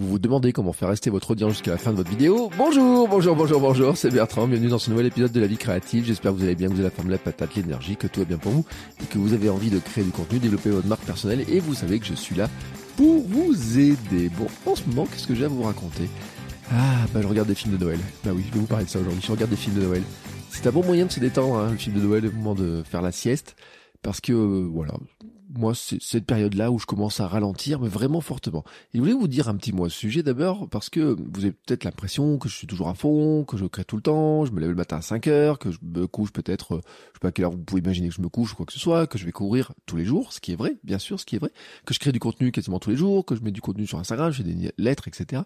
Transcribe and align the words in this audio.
Vous 0.00 0.08
vous 0.08 0.18
demandez 0.18 0.54
comment 0.54 0.72
faire 0.72 0.88
rester 0.88 1.10
votre 1.10 1.32
audience 1.32 1.52
jusqu'à 1.52 1.72
la 1.72 1.76
fin 1.76 1.90
de 1.90 1.96
votre 1.96 2.08
vidéo 2.08 2.48
Bonjour, 2.56 3.06
bonjour, 3.06 3.36
bonjour, 3.36 3.60
bonjour, 3.60 3.98
c'est 3.98 4.08
Bertrand, 4.10 4.48
bienvenue 4.48 4.70
dans 4.70 4.78
ce 4.78 4.88
nouvel 4.88 5.04
épisode 5.04 5.30
de 5.30 5.40
la 5.40 5.46
vie 5.46 5.58
créative. 5.58 6.06
J'espère 6.06 6.32
que 6.32 6.38
vous 6.38 6.44
allez 6.44 6.54
bien, 6.54 6.68
que 6.68 6.72
vous 6.72 6.78
avez 6.78 6.88
la 6.88 6.90
forme, 6.90 7.10
la 7.10 7.18
patate, 7.18 7.54
l'énergie, 7.54 7.98
que 7.98 8.06
tout 8.06 8.20
va 8.20 8.24
bien 8.24 8.38
pour 8.38 8.50
vous 8.50 8.64
et 9.02 9.04
que 9.04 9.18
vous 9.18 9.34
avez 9.34 9.50
envie 9.50 9.68
de 9.68 9.78
créer 9.78 10.02
du 10.02 10.10
contenu, 10.10 10.38
développer 10.38 10.70
votre 10.70 10.86
marque 10.86 11.04
personnelle 11.04 11.44
et 11.50 11.60
vous 11.60 11.74
savez 11.74 11.98
que 11.98 12.06
je 12.06 12.14
suis 12.14 12.34
là 12.34 12.48
pour 12.96 13.22
vous 13.28 13.78
aider. 13.78 14.30
Bon, 14.38 14.46
en 14.64 14.74
ce 14.74 14.84
moment, 14.88 15.04
qu'est-ce 15.04 15.26
que 15.26 15.34
j'ai 15.34 15.44
à 15.44 15.48
vous 15.48 15.64
raconter? 15.64 16.08
Ah, 16.72 17.04
bah 17.12 17.20
je 17.20 17.26
regarde 17.26 17.48
des 17.48 17.54
films 17.54 17.76
de 17.76 17.84
Noël. 17.84 17.98
Bah 18.24 18.30
oui, 18.34 18.42
je 18.48 18.54
vais 18.54 18.60
vous 18.60 18.66
parler 18.66 18.86
de 18.86 18.90
ça 18.90 19.00
aujourd'hui, 19.00 19.20
je 19.22 19.30
regarde 19.30 19.50
des 19.50 19.56
films 19.56 19.76
de 19.76 19.82
Noël. 19.82 20.02
C'est 20.48 20.66
un 20.66 20.72
bon 20.72 20.82
moyen 20.82 21.04
de 21.04 21.12
se 21.12 21.20
détendre, 21.20 21.58
hein, 21.58 21.72
le 21.72 21.76
film 21.76 21.96
de 21.96 22.00
Noël, 22.00 22.26
au 22.26 22.32
moment 22.32 22.54
de 22.54 22.82
faire 22.90 23.02
la 23.02 23.12
sieste. 23.12 23.54
Parce 24.00 24.22
que, 24.22 24.32
euh, 24.32 24.66
voilà, 24.72 24.94
moi, 25.56 25.74
c'est 25.74 26.00
cette 26.00 26.26
période-là 26.26 26.70
où 26.70 26.78
je 26.78 26.86
commence 26.86 27.20
à 27.20 27.26
ralentir, 27.26 27.80
mais 27.80 27.88
vraiment 27.88 28.20
fortement. 28.20 28.64
Et 28.92 28.98
je 28.98 29.00
voulais 29.00 29.12
vous 29.12 29.28
dire 29.28 29.48
un 29.48 29.56
petit 29.56 29.72
mot 29.72 29.84
à 29.84 29.90
ce 29.90 29.96
sujet 29.96 30.22
d'abord, 30.22 30.68
parce 30.68 30.90
que 30.90 31.16
vous 31.32 31.44
avez 31.44 31.52
peut-être 31.52 31.84
l'impression 31.84 32.38
que 32.38 32.48
je 32.48 32.54
suis 32.54 32.66
toujours 32.66 32.88
à 32.88 32.94
fond, 32.94 33.44
que 33.44 33.56
je 33.56 33.64
crée 33.66 33.84
tout 33.84 33.96
le 33.96 34.02
temps, 34.02 34.44
je 34.44 34.52
me 34.52 34.60
lève 34.60 34.70
le 34.70 34.76
matin 34.76 34.98
à 34.98 35.02
5 35.02 35.26
heures, 35.26 35.58
que 35.58 35.70
je 35.70 35.78
me 35.82 36.06
couche 36.06 36.32
peut-être, 36.32 36.76
euh, 36.76 36.80
je 36.84 37.14
sais 37.14 37.20
pas 37.20 37.28
à 37.28 37.32
quelle 37.32 37.44
heure 37.46 37.52
vous 37.52 37.58
pouvez 37.58 37.80
imaginer 37.80 38.08
que 38.08 38.14
je 38.14 38.22
me 38.22 38.28
couche 38.28 38.52
ou 38.52 38.56
quoi 38.56 38.66
que 38.66 38.72
ce 38.72 38.78
soit, 38.78 39.06
que 39.06 39.18
je 39.18 39.24
vais 39.24 39.32
courir 39.32 39.72
tous 39.86 39.96
les 39.96 40.04
jours, 40.04 40.32
ce 40.32 40.40
qui 40.40 40.52
est 40.52 40.56
vrai, 40.56 40.76
bien 40.84 40.98
sûr, 40.98 41.18
ce 41.18 41.26
qui 41.26 41.36
est 41.36 41.40
vrai, 41.40 41.52
que 41.84 41.94
je 41.94 41.98
crée 41.98 42.12
du 42.12 42.20
contenu 42.20 42.52
quasiment 42.52 42.78
tous 42.78 42.90
les 42.90 42.96
jours, 42.96 43.24
que 43.24 43.34
je 43.34 43.42
mets 43.42 43.52
du 43.52 43.60
contenu 43.60 43.86
sur 43.86 43.98
Instagram, 43.98 44.30
je 44.30 44.42
fais 44.42 44.48
des 44.48 44.72
lettres, 44.78 45.08
etc. 45.08 45.42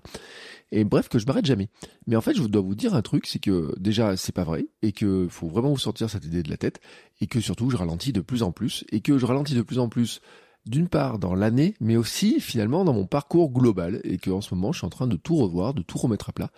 Et 0.72 0.84
bref, 0.84 1.08
que 1.08 1.18
je 1.18 1.27
m'arrête 1.27 1.46
jamais. 1.46 1.68
Mais 2.06 2.16
en 2.16 2.20
fait, 2.20 2.34
je 2.34 2.42
dois 2.42 2.62
vous 2.62 2.74
dire 2.74 2.94
un 2.94 3.02
truc, 3.02 3.27
c'est 3.27 3.39
que 3.39 3.74
déjà, 3.78 4.16
c'est 4.16 4.34
pas 4.34 4.44
vrai, 4.44 4.66
et 4.83 4.92
que 4.92 5.28
faut 5.28 5.48
vraiment 5.48 5.70
vous 5.70 5.78
sortir 5.78 6.11
cette 6.11 6.24
idée 6.24 6.42
de 6.42 6.50
la 6.50 6.56
tête, 6.56 6.80
et 7.25 7.27
que 7.27 7.41
surtout, 7.41 7.70
je 7.70 7.78
ralentis 7.78 8.12
de 8.12 8.20
plus 8.20 8.42
en 8.42 8.53
plus, 8.53 8.84
et 8.92 9.00
que 9.00 9.17
je 9.17 9.25
ralentis 9.25 9.55
de 9.55 9.62
plus 9.62 9.78
en 9.78 9.89
plus 9.89 10.20
d'une 10.67 10.89
part 10.89 11.19
dans 11.19 11.34
l'année, 11.34 11.75
mais 11.81 11.97
aussi 11.97 12.41
finalement 12.41 12.84
dans 12.84 12.95
mon 12.95 13.07
parcours 13.07 13.51
global, 13.51 14.01
et 14.05 14.19
que 14.19 14.31
en 14.31 14.41
ce 14.41 14.55
moment 14.55 14.73
je 14.73 14.79
suis 14.79 14.87
en 14.87 14.91
train 14.91 15.07
de 15.07 15.17
tout 15.17 15.37
revoir, 15.37 15.75
de 15.75 15.83
tout 15.83 15.98
remettre 15.98 16.31
à 16.31 16.33
plat. 16.33 16.51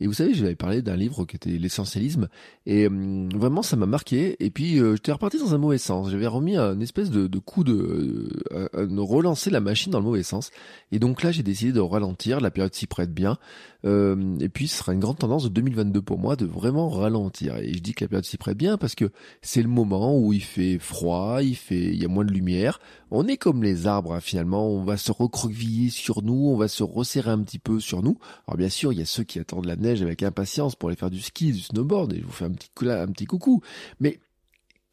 Et 0.00 0.06
vous 0.06 0.12
savez, 0.12 0.34
j'avais 0.34 0.56
parlé 0.56 0.82
d'un 0.82 0.96
livre 0.96 1.24
qui 1.24 1.36
était 1.36 1.50
l'essentialisme, 1.50 2.28
et 2.66 2.86
hum, 2.86 3.28
vraiment 3.30 3.62
ça 3.62 3.76
m'a 3.76 3.86
marqué. 3.86 4.36
Et 4.44 4.50
puis 4.50 4.78
euh, 4.78 4.96
j'étais 4.96 5.12
reparti 5.12 5.38
dans 5.38 5.54
un 5.54 5.58
mauvais 5.58 5.78
sens. 5.78 6.10
J'avais 6.10 6.26
remis 6.26 6.56
un 6.56 6.80
espèce 6.80 7.10
de, 7.10 7.26
de 7.26 7.38
coup 7.38 7.64
de, 7.64 8.28
euh, 8.52 8.86
de 8.86 9.00
relancer 9.00 9.50
la 9.50 9.60
machine 9.60 9.92
dans 9.92 9.98
le 9.98 10.04
mauvais 10.04 10.22
sens. 10.22 10.50
Et 10.90 10.98
donc 10.98 11.22
là, 11.22 11.30
j'ai 11.30 11.42
décidé 11.42 11.72
de 11.72 11.80
ralentir. 11.80 12.40
La 12.40 12.50
période 12.50 12.74
s'y 12.74 12.86
prête 12.86 13.12
bien. 13.12 13.38
Euh, 13.84 14.36
et 14.38 14.48
puis 14.48 14.68
ce 14.68 14.78
sera 14.78 14.92
une 14.92 15.00
grande 15.00 15.18
tendance 15.18 15.44
de 15.44 15.48
2022 15.48 16.02
pour 16.02 16.18
moi 16.18 16.36
de 16.36 16.46
vraiment 16.46 16.88
ralentir. 16.88 17.56
Et 17.56 17.72
je 17.72 17.80
dis 17.80 17.94
que 17.94 18.04
la 18.04 18.08
période 18.08 18.24
s'y 18.24 18.36
prête 18.36 18.56
bien 18.56 18.76
parce 18.78 18.94
que 18.94 19.10
c'est 19.40 19.62
le 19.62 19.68
moment 19.68 20.18
où 20.18 20.32
il 20.32 20.42
fait 20.42 20.78
froid, 20.78 21.42
il 21.42 21.56
fait, 21.56 21.86
il 21.86 22.00
y 22.00 22.04
a 22.04 22.08
moins 22.08 22.24
de 22.24 22.32
lumière. 22.32 22.80
On 23.10 23.26
est 23.26 23.36
comme 23.36 23.51
les 23.60 23.88
arbres 23.88 24.14
hein, 24.14 24.20
finalement, 24.20 24.68
on 24.68 24.84
va 24.84 24.96
se 24.96 25.10
recroqueviller 25.10 25.90
sur 25.90 26.22
nous, 26.22 26.48
on 26.48 26.56
va 26.56 26.68
se 26.68 26.84
resserrer 26.84 27.30
un 27.30 27.42
petit 27.42 27.58
peu 27.58 27.80
sur 27.80 28.02
nous. 28.02 28.18
Alors 28.46 28.56
bien 28.56 28.68
sûr, 28.68 28.92
il 28.92 29.00
y 29.00 29.02
a 29.02 29.06
ceux 29.06 29.24
qui 29.24 29.40
attendent 29.40 29.66
la 29.66 29.76
neige 29.76 30.00
avec 30.02 30.22
impatience 30.22 30.76
pour 30.76 30.88
aller 30.88 30.96
faire 30.96 31.10
du 31.10 31.20
ski, 31.20 31.52
du 31.52 31.60
snowboard, 31.60 32.12
et 32.12 32.20
je 32.20 32.24
vous 32.24 32.30
fais 32.30 32.44
un 32.44 32.52
petit, 32.52 32.70
un 32.88 33.08
petit 33.08 33.26
coucou. 33.26 33.62
Mais 33.98 34.20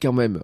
quand 0.02 0.12
même, 0.12 0.42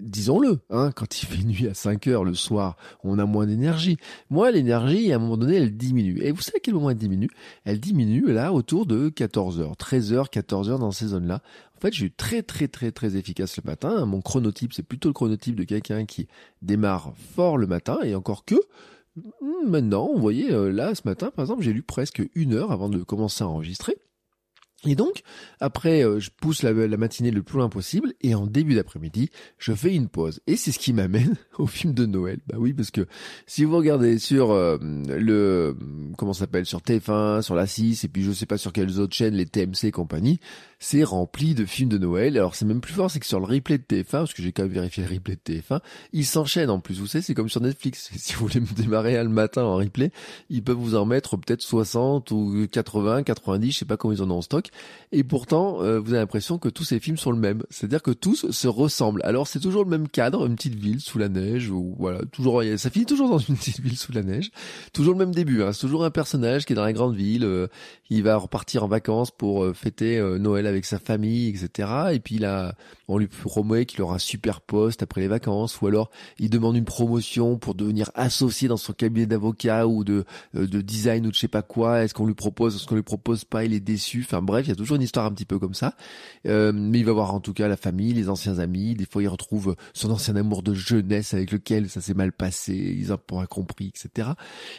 disons-le, 0.00 0.60
hein, 0.70 0.90
quand 0.94 1.22
il 1.22 1.26
fait 1.26 1.44
nuit 1.44 1.68
à 1.68 1.74
5 1.74 2.06
heures 2.08 2.24
le 2.24 2.34
soir, 2.34 2.76
on 3.02 3.18
a 3.18 3.24
moins 3.24 3.46
d'énergie. 3.46 3.96
Moi, 4.30 4.50
l'énergie, 4.50 5.12
à 5.12 5.16
un 5.16 5.18
moment 5.18 5.36
donné, 5.36 5.56
elle 5.56 5.76
diminue. 5.76 6.20
Et 6.22 6.32
vous 6.32 6.40
savez 6.40 6.58
à 6.58 6.60
quel 6.60 6.74
moment 6.74 6.90
elle 6.90 6.98
diminue? 6.98 7.30
Elle 7.64 7.80
diminue 7.80 8.32
là 8.32 8.52
autour 8.52 8.86
de 8.86 9.08
14 9.08 9.60
heures, 9.60 9.76
13 9.76 10.12
heures, 10.12 10.30
14 10.30 10.70
heures 10.70 10.78
dans 10.78 10.90
ces 10.90 11.08
zones-là. 11.08 11.42
En 11.76 11.80
fait, 11.80 11.92
je 11.92 11.98
suis 11.98 12.12
très 12.12 12.42
très 12.42 12.68
très 12.68 12.92
très 12.92 13.16
efficace 13.16 13.56
le 13.56 13.62
matin. 13.64 14.06
Mon 14.06 14.20
chronotype, 14.20 14.72
c'est 14.72 14.82
plutôt 14.82 15.08
le 15.08 15.14
chronotype 15.14 15.56
de 15.56 15.64
quelqu'un 15.64 16.06
qui 16.06 16.28
démarre 16.62 17.12
fort 17.34 17.58
le 17.58 17.66
matin, 17.66 17.98
et 18.02 18.14
encore 18.14 18.44
que, 18.44 18.56
hmm, 19.16 19.68
maintenant, 19.68 20.10
vous 20.12 20.20
voyez, 20.20 20.52
euh, 20.52 20.70
là, 20.70 20.94
ce 20.94 21.02
matin, 21.04 21.30
par 21.30 21.44
exemple, 21.44 21.62
j'ai 21.62 21.72
lu 21.72 21.82
presque 21.82 22.22
une 22.34 22.54
heure 22.54 22.72
avant 22.72 22.88
de 22.88 23.02
commencer 23.02 23.44
à 23.44 23.48
enregistrer. 23.48 23.96
Et 24.86 24.94
donc, 24.94 25.22
après, 25.60 26.04
euh, 26.04 26.20
je 26.20 26.30
pousse 26.30 26.62
la, 26.62 26.72
matinée 26.72 27.30
le 27.30 27.42
plus 27.42 27.58
loin 27.58 27.68
possible, 27.68 28.14
et 28.20 28.34
en 28.34 28.46
début 28.46 28.74
d'après-midi, 28.74 29.30
je 29.58 29.72
fais 29.72 29.94
une 29.94 30.08
pause. 30.08 30.40
Et 30.46 30.56
c'est 30.56 30.72
ce 30.72 30.78
qui 30.78 30.92
m'amène 30.92 31.36
au 31.58 31.66
film 31.66 31.94
de 31.94 32.06
Noël. 32.06 32.40
Bah 32.46 32.56
oui, 32.58 32.72
parce 32.72 32.90
que 32.90 33.06
si 33.46 33.64
vous 33.64 33.76
regardez 33.76 34.18
sur 34.18 34.50
euh, 34.50 34.78
le, 34.80 35.76
comment 36.18 36.32
s'appelle, 36.32 36.66
sur 36.66 36.80
TF1, 36.80 37.42
sur 37.42 37.54
la 37.54 37.66
6, 37.66 38.04
et 38.04 38.08
puis 38.08 38.22
je 38.22 38.32
sais 38.32 38.46
pas 38.46 38.58
sur 38.58 38.72
quelles 38.72 39.00
autres 39.00 39.14
chaînes, 39.14 39.34
les 39.34 39.46
TMC 39.46 39.84
et 39.84 39.90
compagnie, 39.90 40.40
c'est 40.78 41.04
rempli 41.04 41.54
de 41.54 41.64
films 41.64 41.88
de 41.88 41.98
Noël. 41.98 42.36
Alors 42.36 42.54
c'est 42.54 42.66
même 42.66 42.80
plus 42.80 42.92
fort, 42.92 43.10
c'est 43.10 43.20
que 43.20 43.26
sur 43.26 43.40
le 43.40 43.46
replay 43.46 43.78
de 43.78 43.84
TF1, 43.84 44.04
parce 44.10 44.34
que 44.34 44.42
j'ai 44.42 44.52
quand 44.52 44.64
même 44.64 44.72
vérifié 44.72 45.04
le 45.04 45.14
replay 45.14 45.36
de 45.36 45.54
TF1, 45.54 45.80
ils 46.12 46.26
s'enchaînent 46.26 46.70
en 46.70 46.80
plus. 46.80 47.00
Vous 47.00 47.06
savez, 47.06 47.22
c'est 47.22 47.34
comme 47.34 47.48
sur 47.48 47.60
Netflix. 47.60 48.10
Si 48.24 48.32
vous 48.34 48.46
voulez 48.46 48.60
me 48.60 48.74
démarrer 48.74 49.22
le 49.22 49.28
matin 49.28 49.64
en 49.64 49.76
replay, 49.76 50.10
ils 50.48 50.62
peuvent 50.62 50.76
vous 50.76 50.94
en 50.94 51.04
mettre 51.04 51.36
peut-être 51.36 51.60
60 51.60 52.30
ou 52.30 52.66
80, 52.70 53.22
90, 53.22 53.72
je 53.72 53.78
sais 53.78 53.84
pas 53.84 53.96
combien 53.96 54.16
ils 54.16 54.22
en 54.22 54.30
ont 54.30 54.38
en 54.38 54.42
stock. 54.42 54.70
Et 55.12 55.22
pourtant, 55.22 55.80
euh, 55.80 56.00
vous 56.00 56.10
avez 56.10 56.18
l'impression 56.18 56.58
que 56.58 56.68
tous 56.68 56.82
ces 56.82 56.98
films 56.98 57.16
sont 57.16 57.30
le 57.30 57.38
même. 57.38 57.62
C'est-à-dire 57.70 58.02
que 58.02 58.10
tous 58.10 58.50
se 58.50 58.66
ressemblent. 58.66 59.20
Alors 59.22 59.46
c'est 59.46 59.60
toujours 59.60 59.84
le 59.84 59.90
même 59.90 60.08
cadre, 60.08 60.44
une 60.44 60.56
petite 60.56 60.74
ville 60.74 61.00
sous 61.00 61.18
la 61.18 61.28
neige, 61.28 61.70
ou 61.70 61.94
voilà, 62.00 62.20
toujours, 62.32 62.64
ça 62.76 62.90
finit 62.90 63.06
toujours 63.06 63.28
dans 63.28 63.38
une 63.38 63.56
petite 63.56 63.78
ville 63.78 63.96
sous 63.96 64.10
la 64.10 64.24
neige. 64.24 64.50
Toujours 64.92 65.12
le 65.12 65.18
même 65.20 65.32
début. 65.32 65.62
Hein. 65.62 65.72
C'est 65.72 65.82
toujours 65.82 66.04
un 66.04 66.10
personnage 66.10 66.64
qui 66.64 66.72
est 66.72 66.76
dans 66.76 66.82
la 66.82 66.92
grande 66.92 67.14
ville. 67.14 67.44
Euh, 67.44 67.68
il 68.10 68.24
va 68.24 68.36
repartir 68.36 68.82
en 68.82 68.88
vacances 68.88 69.30
pour 69.30 69.62
euh, 69.62 69.72
fêter 69.72 70.20
Noël 70.40 70.66
avec 70.66 70.84
sa 70.84 70.98
famille, 70.98 71.48
etc. 71.48 71.88
Et 72.12 72.18
puis 72.18 72.38
là, 72.38 72.74
on 73.06 73.16
lui 73.16 73.28
promet 73.28 73.86
qu'il 73.86 74.02
aura 74.02 74.16
un 74.16 74.18
super 74.18 74.60
poste 74.60 75.04
après 75.04 75.20
les 75.20 75.28
vacances, 75.28 75.80
ou 75.80 75.86
alors 75.86 76.10
il 76.40 76.50
demande 76.50 76.76
une 76.76 76.84
promotion 76.84 77.56
pour 77.56 77.76
devenir 77.76 78.10
associé 78.14 78.66
dans 78.66 78.76
son 78.76 78.92
cabinet 78.92 79.26
d'avocat 79.26 79.86
ou 79.86 80.02
de, 80.02 80.24
de 80.54 80.80
design 80.80 81.26
ou 81.26 81.30
de 81.30 81.34
je 81.34 81.40
sais 81.40 81.48
pas 81.48 81.62
quoi. 81.62 82.02
Est-ce 82.02 82.14
qu'on 82.14 82.26
lui 82.26 82.34
propose, 82.34 82.74
est-ce 82.76 82.86
qu'on 82.86 82.96
lui 82.96 83.02
propose 83.02 83.44
pas, 83.44 83.64
il 83.64 83.72
est 83.74 83.80
déçu. 83.80 84.24
Enfin 84.24 84.42
bref, 84.42 84.63
il 84.66 84.70
y 84.70 84.72
a 84.72 84.76
toujours 84.76 84.96
une 84.96 85.02
histoire 85.02 85.26
un 85.26 85.32
petit 85.32 85.44
peu 85.44 85.58
comme 85.58 85.74
ça. 85.74 85.94
Euh, 86.46 86.72
mais 86.74 86.98
il 87.00 87.04
va 87.04 87.12
voir 87.12 87.34
en 87.34 87.40
tout 87.40 87.52
cas 87.52 87.68
la 87.68 87.76
famille, 87.76 88.12
les 88.12 88.28
anciens 88.28 88.58
amis. 88.58 88.94
Des 88.94 89.06
fois, 89.06 89.22
il 89.22 89.28
retrouve 89.28 89.76
son 89.92 90.10
ancien 90.10 90.36
amour 90.36 90.62
de 90.62 90.74
jeunesse 90.74 91.34
avec 91.34 91.52
lequel 91.52 91.88
ça 91.88 92.00
s'est 92.00 92.14
mal 92.14 92.32
passé, 92.32 92.74
ils 92.74 93.12
ont 93.12 93.18
pas 93.18 93.46
compris, 93.46 93.88
etc. 93.88 94.30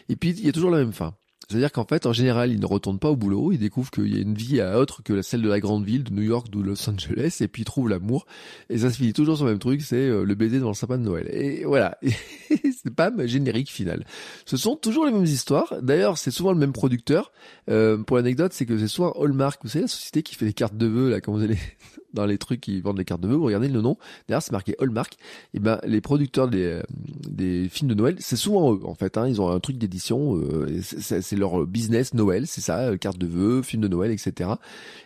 Et 0.10 0.16
puis, 0.16 0.32
il 0.32 0.46
y 0.46 0.50
a 0.50 0.52
toujours 0.52 0.72
la 0.72 0.80
même 0.80 0.94
fin. 0.94 1.16
C'est-à-dire 1.48 1.72
qu'en 1.72 1.86
fait, 1.86 2.06
en 2.08 2.14
général, 2.14 2.52
il 2.52 2.60
ne 2.60 2.66
retourne 2.66 2.98
pas 2.98 3.10
au 3.10 3.16
boulot, 3.16 3.52
il 3.52 3.60
découvre 3.60 3.92
qu'il 3.92 4.14
y 4.14 4.18
a 4.18 4.22
une 4.22 4.34
vie 4.34 4.62
à 4.62 4.80
autre 4.80 5.04
que 5.04 5.22
celle 5.22 5.44
de 5.44 5.50
la 5.50 5.60
grande 5.60 5.86
ville, 5.86 6.04
de 6.04 6.12
New 6.12 6.24
York, 6.24 6.50
de 6.50 6.60
Los 6.60 6.90
Angeles, 6.90 7.38
et 7.42 7.48
puis 7.48 7.62
il 7.62 7.66
trouve 7.66 7.88
l'amour. 7.88 8.26
Et 8.70 8.80
ça 8.80 8.90
se 8.90 8.98
finit 8.98 9.14
toujours 9.14 9.38
sur 9.38 9.46
le 9.46 9.52
même 9.52 9.60
truc, 9.60 9.82
c'est 9.82 9.96
euh, 9.96 10.24
le 10.24 10.36
baiser 10.36 10.58
devant 10.58 10.70
le 10.70 10.76
sapin 10.76 10.98
de 10.98 11.04
Noël. 11.04 11.28
Et 11.30 11.64
voilà, 11.66 12.00
ma 12.98 13.28
générique 13.28 13.70
final. 13.70 14.06
Ce 14.46 14.58
sont 14.58 14.76
toujours 14.76 15.06
les 15.06 15.12
mêmes 15.12 15.26
histoires. 15.26 15.74
D'ailleurs, 15.82 16.18
c'est 16.18 16.32
souvent 16.32 16.52
le 16.52 16.58
même 16.58 16.74
producteur. 16.74 17.32
Euh, 17.70 17.98
pour 17.98 18.18
l'anecdote, 18.18 18.54
c'est 18.54 18.66
que 18.66 18.78
c'est 18.78 18.88
soit 18.88 19.16
Hallmark, 19.20 19.62
vous 19.64 19.70
savez, 19.70 19.84
la 19.84 19.88
société 19.88 20.24
qui 20.24 20.36
fait 20.36 20.46
les 20.46 20.54
cartes 20.54 20.78
de 20.78 20.88
vœux, 20.88 21.10
là, 21.10 21.22
quand 21.22 21.34
vous 21.34 21.44
allez 21.44 21.58
dans 22.16 22.26
les 22.26 22.40
trucs 22.40 22.62
qui 22.62 22.82
vendent 22.82 22.98
les 22.98 23.06
cartes 23.06 23.22
de 23.22 23.28
vœux, 23.28 23.36
vous 23.36 23.46
regardez 23.46 23.68
le 23.68 23.82
nom, 23.82 23.98
derrière 24.28 24.42
c'est 24.42 24.54
marqué 24.54 24.76
Hallmark, 24.80 25.18
et 25.54 25.60
ben 25.60 25.80
les 25.86 26.02
producteurs 26.02 26.48
des, 26.48 26.64
euh, 26.64 26.82
des 27.30 27.70
films 27.70 27.90
de 27.90 27.94
Noël, 27.94 28.16
c'est 28.20 28.38
souvent 28.38 28.74
eux 28.74 28.80
en 28.86 28.96
fait, 28.96 29.18
hein, 29.18 29.28
ils 29.28 29.42
ont 29.42 29.50
un 29.50 29.60
truc 29.60 29.78
d'édition, 29.78 30.38
euh, 30.38 30.80
c'est 30.82 31.36
leur 31.36 31.68
business 31.68 32.14
Noël, 32.14 32.48
c'est 32.48 32.62
ça, 32.62 32.80
euh, 32.80 32.98
carte 32.98 33.18
de 33.18 33.28
vœux, 33.28 33.62
film 33.62 33.84
de 33.84 33.88
Noël, 33.88 34.12
etc. 34.12 34.50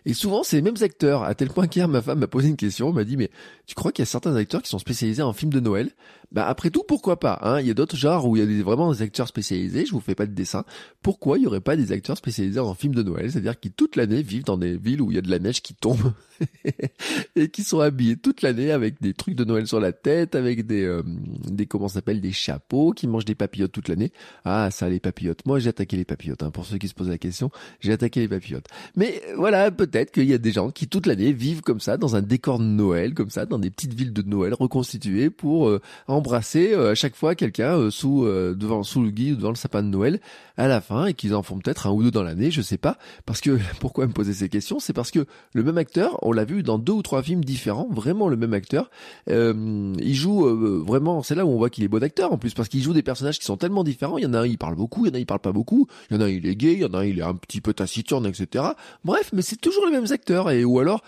Et 0.05 0.13
souvent 0.13 0.43
c'est 0.43 0.55
les 0.55 0.61
mêmes 0.61 0.81
acteurs, 0.81 1.23
à 1.23 1.35
tel 1.35 1.49
point 1.49 1.67
qu'hier 1.67 1.87
ma 1.87 2.01
femme 2.01 2.19
m'a 2.19 2.27
posé 2.27 2.47
une 2.47 2.57
question, 2.57 2.93
m'a 2.93 3.03
dit 3.03 3.17
mais 3.17 3.31
tu 3.65 3.75
crois 3.75 3.91
qu'il 3.91 4.03
y 4.03 4.07
a 4.07 4.09
certains 4.09 4.35
acteurs 4.35 4.61
qui 4.61 4.69
sont 4.69 4.79
spécialisés 4.79 5.23
en 5.23 5.33
films 5.33 5.51
de 5.51 5.59
Noël? 5.59 5.91
Bah 6.31 6.47
après 6.47 6.69
tout 6.69 6.83
pourquoi 6.87 7.19
pas, 7.19 7.39
hein, 7.41 7.59
il 7.59 7.67
y 7.67 7.71
a 7.71 7.73
d'autres 7.73 7.95
genres 7.95 8.27
où 8.27 8.37
il 8.37 8.43
y 8.43 8.59
a 8.59 8.63
vraiment 8.63 8.91
des 8.91 9.01
acteurs 9.01 9.27
spécialisés, 9.27 9.85
je 9.85 9.91
vous 9.91 9.99
fais 9.99 10.15
pas 10.15 10.27
de 10.27 10.33
dessin, 10.33 10.63
pourquoi 11.01 11.37
il 11.37 11.43
y 11.43 11.47
aurait 11.47 11.59
pas 11.59 11.75
des 11.75 11.91
acteurs 11.91 12.17
spécialisés 12.17 12.59
en 12.59 12.75
films 12.75 12.93
de 12.93 13.03
Noël, 13.03 13.31
c'est-à-dire 13.31 13.59
qui 13.59 13.71
toute 13.71 13.95
l'année 13.95 14.21
vivent 14.21 14.43
dans 14.43 14.57
des 14.57 14.77
villes 14.77 15.01
où 15.01 15.11
il 15.11 15.15
y 15.15 15.17
a 15.17 15.21
de 15.21 15.31
la 15.31 15.39
neige 15.39 15.61
qui 15.61 15.73
tombe 15.73 16.13
et 17.35 17.49
qui 17.49 17.63
sont 17.63 17.79
habillés 17.79 18.17
toute 18.17 18.41
l'année 18.41 18.71
avec 18.71 19.01
des 19.01 19.13
trucs 19.13 19.35
de 19.35 19.43
Noël 19.43 19.67
sur 19.67 19.79
la 19.79 19.91
tête, 19.91 20.35
avec 20.35 20.65
des, 20.65 20.83
euh, 20.83 21.03
des 21.49 21.65
comment 21.65 21.87
s'appelle, 21.87 22.21
des 22.21 22.31
chapeaux, 22.31 22.91
qui 22.91 23.07
mangent 23.07 23.25
des 23.25 23.35
papillotes 23.35 23.71
toute 23.71 23.87
l'année. 23.87 24.11
Ah, 24.45 24.69
ça, 24.71 24.89
les 24.89 24.99
papillotes. 24.99 25.45
Moi, 25.45 25.59
j'ai 25.59 25.69
attaqué 25.69 25.97
les 25.97 26.05
papillotes. 26.05 26.43
Hein. 26.43 26.51
Pour 26.51 26.65
ceux 26.65 26.77
qui 26.77 26.87
se 26.87 26.93
posent 26.93 27.09
la 27.09 27.17
question, 27.17 27.51
j'ai 27.79 27.91
attaqué 27.91 28.19
les 28.19 28.27
papillotes. 28.27 28.67
Mais 28.95 29.21
euh, 29.29 29.35
voilà, 29.37 29.71
peut-être 29.71 30.11
qu'il 30.11 30.25
y 30.25 30.33
a 30.33 30.37
des 30.37 30.51
gens 30.51 30.71
qui 30.71 30.87
toute 30.87 31.05
l'année 31.05 31.33
vivent 31.33 31.61
comme 31.61 31.79
ça, 31.79 31.97
dans 31.97 32.15
un 32.15 32.21
décor 32.21 32.59
de 32.59 32.65
Noël, 32.65 33.13
comme 33.13 33.29
ça, 33.29 33.45
dans 33.45 33.59
des 33.59 33.69
petites 33.69 33.93
villes 33.93 34.13
de 34.13 34.21
Noël 34.21 34.53
reconstituées 34.53 35.29
pour 35.29 35.69
euh, 35.69 35.81
embrasser 36.19 36.73
à 36.73 36.95
chaque 36.95 37.15
fois 37.15 37.35
quelqu'un 37.35 37.77
euh, 37.77 37.91
sous 37.91 38.25
euh, 38.25 38.55
devant 38.55 38.83
sous 38.83 39.01
le 39.01 39.09
guide 39.09 39.33
ou 39.33 39.35
devant 39.37 39.49
le 39.49 39.55
sapin 39.55 39.81
de 39.81 39.87
Noël 39.87 40.19
à 40.57 40.67
la 40.67 40.81
fin 40.81 41.05
et 41.05 41.13
qu'ils 41.13 41.33
en 41.33 41.41
font 41.43 41.57
peut-être 41.57 41.87
un 41.87 41.91
ou 41.91 42.03
deux 42.03 42.11
dans 42.11 42.23
l'année, 42.23 42.51
je 42.51 42.61
sais 42.61 42.77
pas. 42.77 42.97
Parce 43.25 43.41
que 43.41 43.57
pourquoi 43.79 44.05
me 44.07 44.11
poser 44.11 44.33
ces 44.33 44.49
questions? 44.49 44.79
C'est 44.79 44.93
parce 44.93 45.11
que 45.11 45.25
le 45.53 45.63
même 45.63 45.77
acteur, 45.77 46.19
on 46.21 46.31
l'a 46.31 46.45
vu 46.45 46.63
dans 46.63 46.77
deux 46.77 46.93
ou 46.93 47.01
trois 47.01 47.23
films 47.23 47.43
différents, 47.43 47.87
vraiment 47.89 48.27
le 48.27 48.37
même 48.37 48.53
acteur. 48.53 48.89
Euh, 49.29 49.93
il 49.99 50.15
joue 50.15 50.41
vraiment, 50.85 51.23
c'est 51.23 51.35
là 51.35 51.45
où 51.45 51.49
on 51.49 51.57
voit 51.57 51.69
qu'il 51.69 51.83
est 51.83 51.87
bon 51.89 52.03
acteur 52.03 52.33
en 52.33 52.37
plus 52.37 52.53
parce 52.53 52.69
qu'il 52.69 52.81
joue 52.81 52.93
des 52.93 53.03
personnages 53.03 53.39
qui 53.39 53.45
sont 53.45 53.57
tellement 53.57 53.83
différents. 53.83 54.17
Il 54.17 54.23
y 54.23 54.27
en 54.27 54.33
a 54.33 54.39
un 54.41 54.45
il 54.45 54.57
parle 54.57 54.75
beaucoup, 54.75 55.05
il 55.05 55.09
y 55.09 55.11
en 55.11 55.15
a 55.15 55.17
un 55.17 55.21
il 55.21 55.25
parle 55.25 55.39
pas 55.39 55.51
beaucoup, 55.51 55.87
il 56.09 56.17
y 56.17 56.19
en 56.19 56.21
a 56.21 56.25
un 56.25 56.29
il 56.29 56.45
est 56.45 56.55
gay, 56.55 56.73
il 56.73 56.79
y 56.79 56.85
en 56.85 56.93
a 56.93 56.99
un 56.99 57.05
il 57.05 57.19
est 57.19 57.23
un 57.23 57.35
petit 57.35 57.61
peu 57.61 57.73
taciturne, 57.73 58.25
etc. 58.25 58.65
Bref, 59.05 59.29
mais 59.33 59.41
c'est 59.41 59.59
toujours 59.59 59.85
les 59.85 59.91
mêmes 59.91 60.11
acteurs 60.11 60.51
et 60.51 60.65
ou 60.65 60.79
alors 60.79 61.01